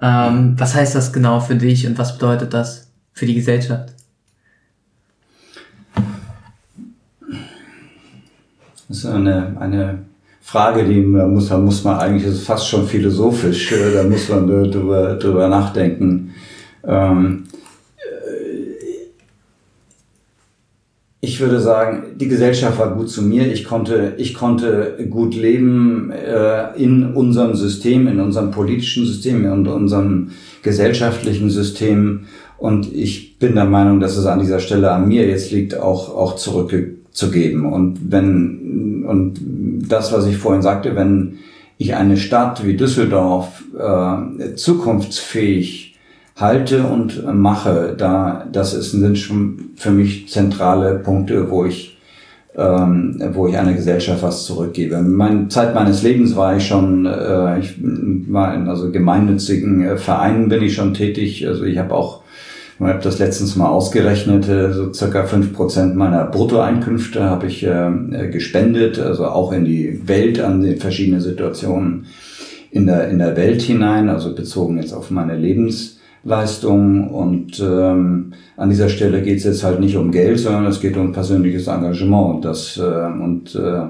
Ähm, 0.00 0.54
was 0.58 0.74
heißt 0.74 0.94
das 0.94 1.12
genau 1.12 1.40
für 1.40 1.56
dich 1.56 1.86
und 1.86 1.98
was 1.98 2.14
bedeutet 2.14 2.54
das 2.54 2.90
für 3.12 3.26
die 3.26 3.34
Gesellschaft? 3.34 3.92
Das 8.90 8.98
ist 8.98 9.06
eine, 9.06 9.56
eine 9.60 10.00
Frage, 10.40 10.84
die 10.84 11.00
da 11.12 11.24
muss, 11.24 11.48
da 11.48 11.58
muss 11.58 11.84
man 11.84 12.00
eigentlich, 12.00 12.24
das 12.24 12.34
ist 12.34 12.46
fast 12.46 12.66
schon 12.66 12.88
philosophisch, 12.88 13.70
äh, 13.70 13.94
da 13.94 14.02
muss 14.02 14.28
man 14.28 14.48
drüber, 14.48 15.14
drüber 15.14 15.48
nachdenken. 15.48 16.32
Ähm, 16.84 17.44
äh, 17.98 19.14
ich 21.20 21.38
würde 21.38 21.60
sagen, 21.60 22.16
die 22.16 22.26
Gesellschaft 22.26 22.80
war 22.80 22.96
gut 22.96 23.08
zu 23.08 23.22
mir. 23.22 23.52
Ich 23.52 23.62
konnte, 23.62 24.14
ich 24.16 24.34
konnte 24.34 24.96
gut 25.08 25.36
leben 25.36 26.10
äh, 26.10 26.74
in 26.76 27.14
unserem 27.14 27.54
System, 27.54 28.08
in 28.08 28.18
unserem 28.18 28.50
politischen 28.50 29.06
System, 29.06 29.44
in 29.44 29.68
unserem 29.68 30.30
gesellschaftlichen 30.64 31.48
System. 31.48 32.26
Und 32.58 32.92
ich 32.92 33.38
bin 33.38 33.54
der 33.54 33.66
Meinung, 33.66 34.00
dass 34.00 34.16
es 34.16 34.26
an 34.26 34.40
dieser 34.40 34.58
Stelle 34.58 34.90
an 34.90 35.06
mir 35.06 35.28
jetzt 35.28 35.52
liegt, 35.52 35.78
auch, 35.78 36.12
auch 36.12 36.34
zurückzugeben. 37.12 37.66
Und 37.66 38.10
wenn, 38.10 39.04
und 39.06 39.40
das, 39.88 40.12
was 40.12 40.26
ich 40.26 40.36
vorhin 40.36 40.62
sagte, 40.62 40.96
wenn 40.96 41.38
ich 41.78 41.94
eine 41.94 42.16
Stadt 42.16 42.64
wie 42.66 42.76
Düsseldorf 42.76 43.64
äh, 43.78 44.54
zukunftsfähig 44.54 45.98
halte 46.36 46.84
und 46.84 47.24
mache, 47.34 47.94
da 47.96 48.46
das 48.50 48.74
ist, 48.74 48.92
sind 48.92 49.18
schon 49.18 49.70
für 49.76 49.90
mich 49.90 50.28
zentrale 50.28 50.98
Punkte, 50.98 51.50
wo 51.50 51.64
ich 51.64 51.96
ähm, 52.56 53.22
wo 53.32 53.46
ich 53.46 53.56
einer 53.56 53.74
Gesellschaft 53.74 54.22
was 54.22 54.44
zurückgebe. 54.44 54.96
In 54.96 55.12
meiner 55.12 55.48
Zeit 55.48 55.72
meines 55.74 56.02
Lebens 56.02 56.34
war 56.34 56.56
ich 56.56 56.66
schon, 56.66 57.06
äh, 57.06 57.60
ich 57.60 57.76
war 57.80 58.54
in 58.54 58.68
also 58.68 58.90
gemeinnützigen 58.90 59.82
äh, 59.82 59.96
Vereinen 59.96 60.48
bin 60.48 60.62
ich 60.62 60.74
schon 60.74 60.92
tätig. 60.92 61.46
Also 61.46 61.62
ich 61.64 61.78
habe 61.78 61.94
auch, 61.94 62.19
ich 62.88 62.94
habe 62.94 63.02
das 63.02 63.18
letztens 63.18 63.56
mal 63.56 63.68
ausgerechnet, 63.68 64.48
äh, 64.48 64.72
so 64.72 64.92
circa 64.92 65.24
fünf 65.24 65.52
Prozent 65.52 65.96
meiner 65.96 66.24
Bruttoeinkünfte 66.24 67.22
habe 67.22 67.46
ich 67.46 67.64
äh, 67.64 68.28
gespendet, 68.32 68.98
also 68.98 69.26
auch 69.26 69.52
in 69.52 69.64
die 69.64 70.08
Welt, 70.08 70.40
an 70.40 70.62
den 70.62 70.78
verschiedenen 70.78 71.20
Situationen 71.20 72.06
in 72.70 72.86
der, 72.86 73.08
in 73.08 73.18
der 73.18 73.36
Welt 73.36 73.62
hinein, 73.62 74.08
also 74.08 74.34
bezogen 74.34 74.78
jetzt 74.78 74.92
auf 74.92 75.10
meine 75.10 75.36
Lebensleistung. 75.36 77.10
Und 77.10 77.60
ähm, 77.60 78.32
an 78.56 78.70
dieser 78.70 78.88
Stelle 78.88 79.22
geht 79.22 79.38
es 79.38 79.44
jetzt 79.44 79.64
halt 79.64 79.80
nicht 79.80 79.96
um 79.96 80.12
Geld, 80.12 80.38
sondern 80.38 80.66
es 80.66 80.80
geht 80.80 80.96
um 80.96 81.12
persönliches 81.12 81.66
Engagement. 81.66 82.36
Und 82.36 82.44
das 82.44 82.78
äh, 82.78 82.82
und 82.82 83.54
äh, 83.56 83.82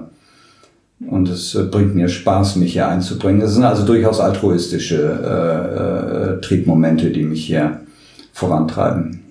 und 1.08 1.28
es 1.28 1.54
äh, 1.54 1.62
bringt 1.62 1.94
mir 1.94 2.08
Spaß, 2.08 2.56
mich 2.56 2.72
hier 2.74 2.88
einzubringen. 2.88 3.40
Das 3.40 3.54
sind 3.54 3.64
also 3.64 3.86
durchaus 3.86 4.20
altruistische 4.20 4.96
äh, 4.98 6.36
äh, 6.36 6.40
Triebmomente, 6.40 7.10
die 7.10 7.22
mich 7.22 7.46
hier 7.46 7.79
vorantreiben. 8.40 9.22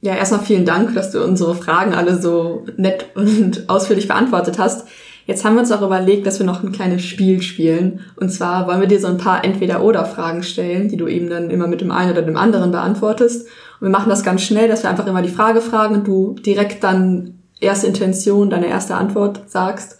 Ja, 0.00 0.14
erstmal 0.14 0.40
vielen 0.40 0.64
Dank, 0.64 0.94
dass 0.94 1.10
du 1.10 1.24
unsere 1.24 1.54
Fragen 1.54 1.94
alle 1.94 2.20
so 2.20 2.64
nett 2.76 3.06
und 3.14 3.64
ausführlich 3.68 4.06
beantwortet 4.06 4.58
hast. 4.58 4.86
Jetzt 5.26 5.44
haben 5.44 5.54
wir 5.54 5.60
uns 5.60 5.72
auch 5.72 5.82
überlegt, 5.82 6.26
dass 6.26 6.38
wir 6.38 6.46
noch 6.46 6.62
ein 6.62 6.72
kleines 6.72 7.04
Spiel 7.04 7.42
spielen. 7.42 8.00
Und 8.16 8.30
zwar 8.30 8.66
wollen 8.66 8.80
wir 8.80 8.88
dir 8.88 9.00
so 9.00 9.08
ein 9.08 9.18
paar 9.18 9.44
Entweder-Oder-Fragen 9.44 10.42
stellen, 10.42 10.88
die 10.88 10.96
du 10.96 11.06
eben 11.06 11.28
dann 11.28 11.50
immer 11.50 11.66
mit 11.66 11.82
dem 11.82 11.90
einen 11.90 12.12
oder 12.12 12.22
dem 12.22 12.36
anderen 12.36 12.70
beantwortest. 12.70 13.42
Und 13.42 13.86
wir 13.86 13.90
machen 13.90 14.08
das 14.08 14.22
ganz 14.22 14.42
schnell, 14.42 14.68
dass 14.68 14.84
wir 14.84 14.90
einfach 14.90 15.06
immer 15.06 15.20
die 15.20 15.28
Frage 15.28 15.60
fragen 15.60 15.96
und 15.96 16.08
du 16.08 16.34
direkt 16.34 16.82
dann 16.82 17.40
erste 17.60 17.88
Intention, 17.88 18.48
deine 18.48 18.68
erste 18.68 18.94
Antwort 18.94 19.42
sagst. 19.48 19.98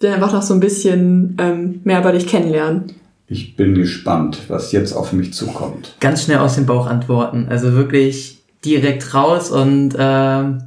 Wir 0.00 0.14
einfach 0.14 0.32
noch 0.32 0.42
so 0.42 0.54
ein 0.54 0.60
bisschen 0.60 1.36
ähm, 1.38 1.80
mehr 1.84 2.00
über 2.00 2.10
dich 2.10 2.26
kennenlernen. 2.26 2.94
Ich 3.34 3.56
bin 3.56 3.74
gespannt, 3.74 4.42
was 4.46 4.70
jetzt 4.70 4.92
auf 4.92 5.12
mich 5.12 5.34
zukommt. 5.34 5.96
Ganz 5.98 6.22
schnell 6.22 6.38
aus 6.38 6.54
dem 6.54 6.66
Bauch 6.66 6.86
antworten. 6.86 7.48
Also 7.50 7.72
wirklich 7.72 8.44
direkt 8.64 9.12
raus 9.12 9.50
und 9.50 9.96
ähm, 9.98 10.62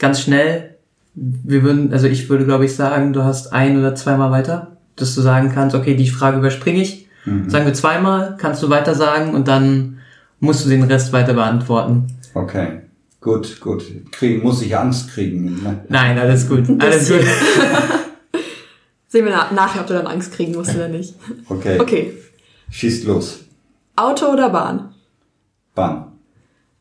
ganz 0.00 0.22
schnell. 0.22 0.74
Wir 1.14 1.62
würden, 1.62 1.92
also 1.92 2.08
ich 2.08 2.28
würde 2.28 2.44
glaube 2.44 2.64
ich 2.64 2.74
sagen, 2.74 3.12
du 3.12 3.22
hast 3.22 3.52
ein 3.52 3.78
oder 3.78 3.94
zweimal 3.94 4.32
weiter, 4.32 4.78
dass 4.96 5.14
du 5.14 5.20
sagen 5.20 5.52
kannst, 5.54 5.76
okay, 5.76 5.94
die 5.94 6.08
Frage 6.08 6.38
überspringe 6.38 6.82
ich. 6.82 7.06
Sagen 7.46 7.66
wir 7.66 7.74
zweimal, 7.74 8.36
kannst 8.36 8.62
du 8.64 8.70
weiter 8.70 8.96
sagen 8.96 9.34
und 9.34 9.46
dann 9.46 9.98
musst 10.40 10.64
du 10.64 10.70
den 10.70 10.82
Rest 10.82 11.12
weiter 11.12 11.34
beantworten. 11.34 12.06
Okay, 12.34 12.80
gut, 13.20 13.60
gut. 13.60 13.84
Kriegen, 14.10 14.42
muss 14.42 14.60
ich 14.62 14.76
Angst 14.76 15.12
kriegen. 15.12 15.62
Ne? 15.62 15.80
Nein, 15.88 16.18
alles 16.18 16.48
gut. 16.48 16.64
Alles 16.80 17.08
gut. 17.08 17.20
Sehen 19.08 19.24
wir 19.24 19.32
na 19.32 19.50
nachher, 19.52 19.80
ob 19.80 19.86
du 19.86 19.94
dann 19.94 20.06
Angst 20.06 20.32
kriegen 20.32 20.52
musst 20.54 20.74
oder 20.74 20.88
nicht. 20.88 21.14
Okay, 21.48 21.80
Okay. 21.80 22.18
schießt 22.70 23.04
los. 23.04 23.40
Auto 23.96 24.26
oder 24.26 24.50
Bahn? 24.50 24.94
Bahn, 25.74 26.12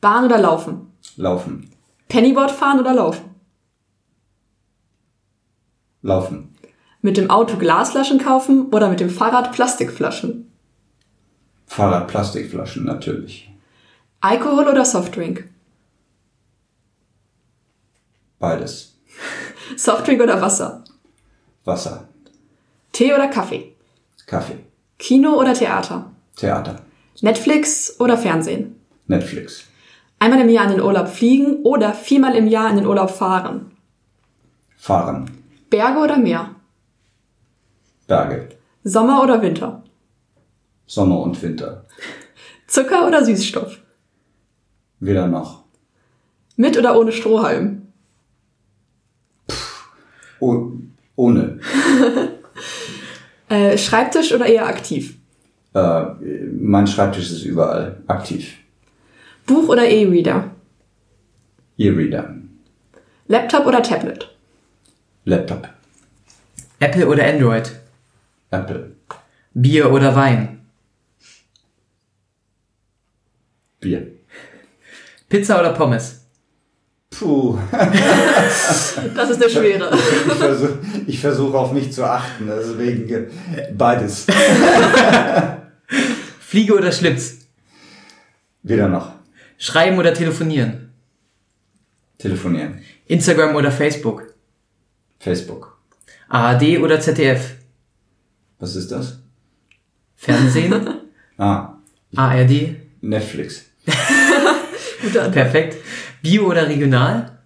Bahn 0.02 0.26
oder 0.26 0.38
Laufen? 0.38 0.92
laufen, 1.16 1.70
Pennyboard 2.10 2.52
fahren 2.52 2.80
oder 2.80 2.94
laufen? 2.94 3.24
laufen, 6.02 6.54
Mit 7.02 7.18
dem 7.18 7.30
Auto 7.30 7.58
Glasflaschen 7.58 8.20
kaufen 8.20 8.68
oder 8.72 8.90
mit 8.90 9.00
dem 9.00 9.10
Fahrrad 9.10 9.52
Plastikflaschen? 9.54 10.52
Fahrrad, 11.66 12.08
Plastikflaschen 12.08 12.86
natürlich. 12.86 13.50
Alkohol 14.22 14.68
oder 14.68 14.84
Softdrink? 14.86 15.50
Beides. 18.40 18.96
Softdrink 19.78 20.22
oder 20.22 20.42
Wasser? 20.42 20.84
Wasser, 21.66 22.07
Tee 22.98 23.14
oder 23.14 23.28
Kaffee? 23.28 23.76
Kaffee, 24.26 24.58
Kino 24.98 25.40
oder 25.40 25.54
Theater? 25.54 26.12
Theater, 26.36 26.82
Netflix 27.22 27.96
oder 28.00 28.18
Fernsehen? 28.18 28.76
Netflix, 29.06 29.66
Einmal 30.18 30.42
im 30.42 30.50
Jahr 30.50 30.66
in 30.66 30.72
den 30.72 30.82
Urlaub 30.82 31.08
fliegen 31.08 31.58
oder 31.62 31.94
viermal 31.94 32.36
im 32.36 32.48
Jahr 32.48 32.72
in 32.72 32.78
den 32.78 32.88
Urlaub 32.88 33.12
fahren? 33.12 33.72
Fahren, 34.78 35.30
Berge 35.70 36.00
oder 36.00 36.18
Meer? 36.18 36.56
Berge, 38.08 38.50
Sommer 38.84 39.22
oder 39.22 39.44
Winter? 39.44 39.84
Sommer 40.88 41.20
und 41.20 41.40
Winter. 41.44 41.86
Zucker 42.66 43.06
oder 43.06 43.24
Süßstoff? 43.24 43.78
Weder 45.02 45.28
noch. 45.28 45.66
Mit 46.56 46.76
oder 46.76 46.98
ohne 46.98 47.12
Strohhalm? 47.12 47.94
Oh, 50.40 50.72
ohne. 51.16 51.60
Äh, 53.50 53.78
Schreibtisch 53.78 54.34
oder 54.34 54.46
eher 54.46 54.66
aktiv? 54.68 55.18
Äh, 55.74 56.06
mein 56.60 56.88
Schreibtisch 56.88 57.32
ist 57.32 57.44
überall 57.44 58.02
aktiv. 58.08 58.58
Buch 59.46 59.70
oder 59.70 59.88
E-Reader? 59.88 60.52
E-Reader, 61.78 62.36
Laptop 63.28 63.66
oder 63.66 63.82
Tablet? 63.82 64.36
Laptop, 65.26 65.70
Apple 66.80 67.08
oder 67.08 67.26
Android? 67.26 67.72
Apple, 68.52 68.92
Bier 69.54 69.92
oder 69.92 70.16
Wein? 70.16 70.66
Bier. 73.80 74.08
Pizza 75.30 75.60
oder 75.60 75.74
Pommes? 75.74 76.27
Puh, 77.10 77.58
Das 77.72 79.30
ist 79.30 79.42
der 79.42 79.50
Schwere. 79.50 79.90
ich 79.96 80.36
versuche 80.38 80.80
ich 81.08 81.20
versuch 81.20 81.54
auf 81.54 81.72
mich 81.72 81.92
zu 81.92 82.04
achten, 82.04 82.48
deswegen 82.48 83.10
äh, 83.10 83.28
beides. 83.76 84.28
Fliege 86.40 86.76
oder 86.76 86.92
Schlips? 86.92 87.38
Weder 88.64 88.90
noch. 88.90 89.14
Schreiben 89.58 89.98
oder 89.98 90.14
telefonieren? 90.14 90.92
Telefonieren, 92.18 92.82
Instagram 93.06 93.56
oder 93.56 93.72
Facebook? 93.72 94.34
Facebook. 95.20 95.78
ARD 96.30 96.80
oder 96.80 97.00
ZDF? 97.00 97.56
Was 98.60 98.76
ist 98.76 98.92
das? 98.92 99.20
Fernsehen? 100.16 100.88
Ah, 101.40 101.78
ARD? 102.16 102.76
Netflix. 103.02 103.66
Perfekt. 105.32 105.78
Bio 106.22 106.48
oder 106.48 106.68
regional? 106.68 107.38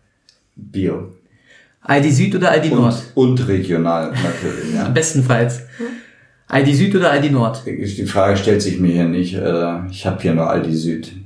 Bio. 0.56 1.16
Aldi 1.82 2.12
Süd 2.12 2.36
oder 2.36 2.52
Aldi 2.52 2.70
Nord? 2.70 2.96
Und, 3.16 3.40
und 3.40 3.48
regional 3.48 4.12
natürlich, 4.12 4.74
ja. 4.74 4.88
Bestenfalls. 4.90 5.62
Aldi 6.48 6.76
Süd 6.76 6.96
oder 6.96 7.12
Aldi 7.12 7.30
Nord? 7.32 7.64
Die 7.66 8.06
Frage 8.06 8.38
stellt 8.38 8.62
sich 8.62 8.80
mir 8.80 8.92
hier 8.94 9.06
nicht. 9.06 9.34
Äh, 9.34 9.88
Ich 9.90 10.06
habe 10.06 10.22
hier 10.22 10.34
nur 10.34 10.50
Aldi 10.50 10.76
Süd. 10.76 11.12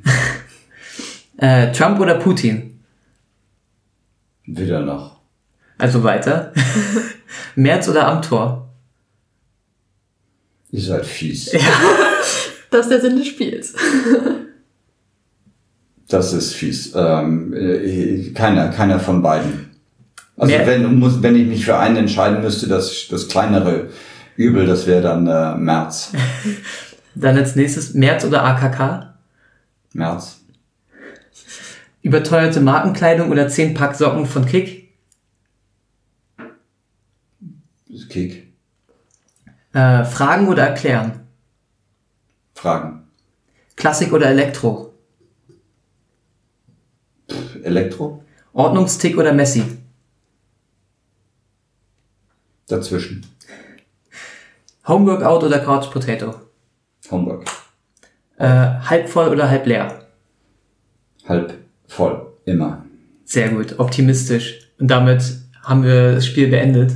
Äh, 1.37 1.73
Trump 1.73 1.99
oder 1.99 2.15
Putin? 2.15 2.79
Wieder 4.45 4.79
noch. 4.79 5.19
Also 5.77 6.01
weiter. 6.01 6.53
Merz 7.55 7.89
oder 7.89 8.07
Amtor? 8.07 8.69
Ihr 10.71 10.81
seid 10.81 11.05
fies. 11.05 11.51
Das 12.71 12.85
ist 12.85 12.89
der 12.91 13.01
Sinn 13.01 13.17
des 13.17 13.27
Spiels. 13.27 13.73
Das 16.07 16.33
ist 16.33 16.53
fies. 16.53 16.93
Ähm, 16.95 17.53
äh, 17.53 18.31
keiner, 18.31 18.69
keiner 18.69 18.99
von 18.99 19.21
beiden. 19.21 19.71
Also 20.37 20.53
Mehr- 20.55 20.67
wenn, 20.67 20.99
muss, 20.99 21.21
wenn 21.23 21.35
ich 21.35 21.47
mich 21.47 21.65
für 21.65 21.77
einen 21.77 21.95
entscheiden 21.97 22.41
müsste, 22.41 22.67
das, 22.67 23.07
das 23.09 23.27
kleinere 23.27 23.89
Übel, 24.35 24.65
das 24.65 24.85
wäre 24.85 25.01
dann 25.01 25.27
äh, 25.27 25.55
März. 25.57 26.11
Dann 27.17 27.37
als 27.37 27.55
nächstes 27.55 27.93
Merz 27.93 28.25
oder 28.25 28.43
AKK? 28.43 29.13
März. 29.93 30.41
Überteuerte 32.01 32.59
Markenkleidung 32.59 33.31
oder 33.31 33.47
10 33.47 33.73
Pack 33.73 33.95
Socken 33.95 34.25
von 34.25 34.45
Kick? 34.45 34.89
Kick. 38.09 38.53
Äh, 39.73 40.03
Fragen 40.03 40.49
oder 40.49 40.63
erklären? 40.67 41.21
Fragen. 42.53 43.07
Klassik 43.77 44.11
oder 44.11 44.27
Elektro? 44.29 44.93
Elektro? 47.65 48.23
Ordnungstick 48.53 49.17
oder 49.17 49.33
Messi? 49.33 49.63
Dazwischen. 52.67 53.25
Homeworkout 54.87 55.43
oder 55.45 55.59
Couch 55.59 55.91
Potato? 55.91 56.33
Homburg. 57.11 57.45
Äh, 58.37 58.47
halb 58.47 59.09
voll 59.09 59.29
oder 59.29 59.49
halb 59.49 59.65
leer? 59.65 60.05
Halb 61.27 61.53
voll. 61.87 62.33
Immer. 62.45 62.85
Sehr 63.23 63.49
gut, 63.49 63.79
optimistisch. 63.79 64.69
Und 64.79 64.89
damit 64.89 65.23
haben 65.63 65.83
wir 65.83 66.13
das 66.15 66.25
Spiel 66.27 66.47
beendet. 66.47 66.93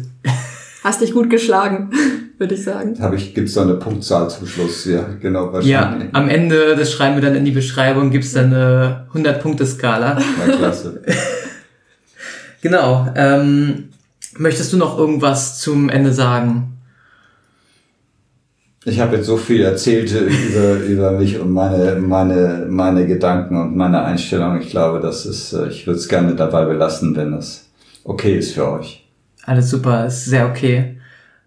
Hast 0.84 1.02
dich 1.02 1.12
gut 1.12 1.30
geschlagen, 1.30 1.92
würde 2.40 2.56
ich 2.56 2.64
sagen. 2.64 2.98
Habe 3.00 3.18
ich, 3.18 3.36
gibt's 3.36 3.54
da 3.54 3.64
eine 3.64 3.76
Punktzahl 3.76 4.30
zum 4.30 4.48
Schluss? 4.48 4.86
Ja, 4.86 5.06
genau, 5.22 5.48
Ja, 5.48 5.54
wahrscheinlich. 5.54 6.10
am 6.16 6.30
Ende, 6.30 6.76
das 6.76 6.92
schreiben 6.92 7.16
wir 7.16 7.22
dann 7.22 7.36
in 7.36 7.46
die 7.46 7.52
Beschreibung, 7.52 8.10
gibt's 8.12 8.32
dann 8.34 8.54
eine 8.54 9.08
100-Punkte-Skala. 9.14 10.18
Ja, 10.48 10.56
klasse. 10.56 11.02
Genau. 12.62 13.08
Ähm, 13.16 13.86
möchtest 14.38 14.74
du 14.74 14.78
noch 14.78 14.98
irgendwas 14.98 15.60
zum 15.62 15.88
Ende 15.88 16.12
sagen? 16.12 16.78
Ich 18.84 19.00
habe 19.00 19.18
jetzt 19.18 19.28
so 19.28 19.38
viel 19.38 19.62
erzählt 19.62 20.12
über, 20.12 20.76
über 20.84 21.12
mich 21.12 21.40
und 21.40 21.52
meine, 21.52 21.96
meine, 22.00 22.66
meine 22.70 23.08
Gedanken 23.08 23.56
und 23.62 23.76
meine 23.76 24.04
Einstellung. 24.04 24.60
Ich 24.62 24.70
glaube, 24.72 25.00
das 25.00 25.26
ist, 25.26 25.54
äh, 25.54 25.68
ich 25.68 25.88
würde 25.88 26.00
es 26.00 26.08
gerne 26.10 26.36
dabei 26.36 26.66
belassen, 26.66 27.16
wenn 27.16 27.34
es 27.34 27.70
okay 28.04 28.38
ist 28.38 28.54
für 28.54 28.70
euch. 28.70 29.08
Alles 29.46 29.70
super, 29.70 30.06
ist 30.08 30.26
sehr 30.26 30.50
okay. 30.50 30.99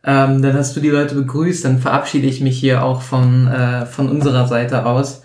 Ähm, 0.05 0.43
dann 0.43 0.55
hast 0.55 0.75
du 0.77 0.81
die 0.81 0.91
Leute 0.91 1.15
begrüßt, 1.15 1.65
dann 1.65 1.79
verabschiede 1.79 2.27
ich 2.27 2.41
mich 2.41 2.59
hier 2.59 2.83
auch 2.83 3.03
von, 3.03 3.47
äh, 3.47 3.87
von 3.87 4.09
unserer 4.09 4.49
Seite 4.49 4.85
aus. 4.85 5.23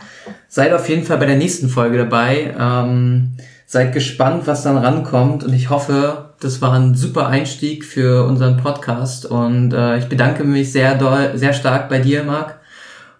Seid 0.47 0.73
auf 0.73 0.87
jeden 0.87 1.03
Fall 1.03 1.17
bei 1.17 1.25
der 1.25 1.37
nächsten 1.37 1.67
Folge 1.69 1.97
dabei. 1.97 2.53
Ähm, 2.57 3.33
seid 3.65 3.93
gespannt, 3.93 4.43
was 4.45 4.63
dann 4.63 4.77
rankommt 4.77 5.43
und 5.43 5.53
ich 5.53 5.69
hoffe, 5.69 6.29
das 6.39 6.61
war 6.61 6.73
ein 6.73 6.95
super 6.95 7.27
Einstieg 7.27 7.83
für 7.83 8.25
unseren 8.25 8.57
Podcast 8.57 9.25
und 9.25 9.73
äh, 9.73 9.97
ich 9.97 10.05
bedanke 10.05 10.43
mich 10.45 10.71
sehr 10.71 10.95
doll, 10.95 11.31
sehr 11.35 11.53
stark 11.53 11.89
bei 11.89 11.99
dir, 11.99 12.23
Marc. 12.23 12.59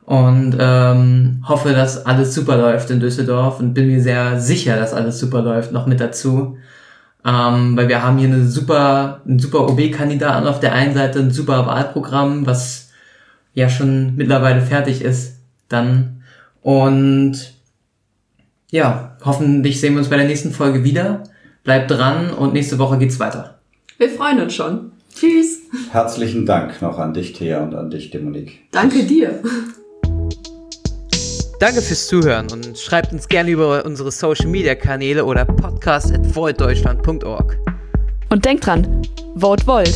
Und 0.05 0.55
ähm, 0.58 1.43
hoffe, 1.45 1.74
dass 1.74 2.05
alles 2.05 2.34
super 2.34 2.55
läuft 2.55 2.89
in 2.91 3.01
Düsseldorf 3.01 3.60
und 3.60 3.74
bin 3.74 3.88
mir 3.88 4.01
sehr 4.01 4.39
sicher, 4.39 4.78
dass 4.78 4.93
alles 4.93 5.20
super 5.20 5.41
läuft, 5.41 5.74
noch 5.74 5.86
mit 5.86 5.99
dazu. 5.99 6.58
Ähm, 7.28 7.75
weil 7.75 7.89
wir 7.89 8.03
haben 8.03 8.17
hier 8.17 8.30
eine 8.30 8.47
super, 8.47 9.21
einen 9.28 9.39
super 9.39 9.67
OB-Kandidaten 9.67 10.47
auf 10.47 10.61
der 10.61 10.71
einen 10.71 10.93
Seite, 10.93 11.19
ein 11.19 11.32
super 11.32 11.65
Wahlprogramm, 11.65 12.45
was 12.45 12.91
ja 13.53 13.69
schon 13.69 14.15
mittlerweile 14.15 14.61
fertig 14.61 15.01
ist, 15.01 15.39
dann. 15.67 16.23
Und 16.61 17.53
ja, 18.71 19.17
hoffentlich 19.25 19.82
sehen 19.82 19.93
wir 19.93 19.99
uns 19.99 20.09
bei 20.09 20.15
der 20.15 20.28
nächsten 20.28 20.51
Folge 20.51 20.86
wieder. 20.86 21.23
Bleibt 21.65 21.91
dran 21.91 22.32
und 22.32 22.53
nächste 22.53 22.80
Woche 22.80 22.97
geht's 22.97 23.19
weiter. 23.19 23.59
Wir 23.97 24.09
freuen 24.09 24.41
uns 24.41 24.53
schon. 24.53 24.91
Tschüss. 25.13 25.63
Herzlichen 25.91 26.45
Dank 26.45 26.82
noch 26.82 26.97
an 26.97 27.13
dich, 27.13 27.34
Thea, 27.34 27.61
und 27.61 27.75
an 27.75 27.89
dich, 27.89 28.11
Dominique. 28.11 28.59
Danke 28.71 29.03
dir. 29.03 29.41
Danke 31.60 31.82
fürs 31.82 32.05
Zuhören 32.05 32.51
und 32.51 32.78
schreibt 32.78 33.12
uns 33.12 33.28
gerne 33.28 33.49
über 33.49 33.84
unsere 33.84 34.12
Social 34.12 34.45
Media 34.45 34.76
Kanäle 34.76 35.26
oder 35.26 35.43
podcast.voiddeutschland.org. 35.43 37.58
Und 38.30 38.45
denkt 38.45 38.68
dran, 38.68 39.01
vote 39.36 39.66
Volt. 39.66 39.89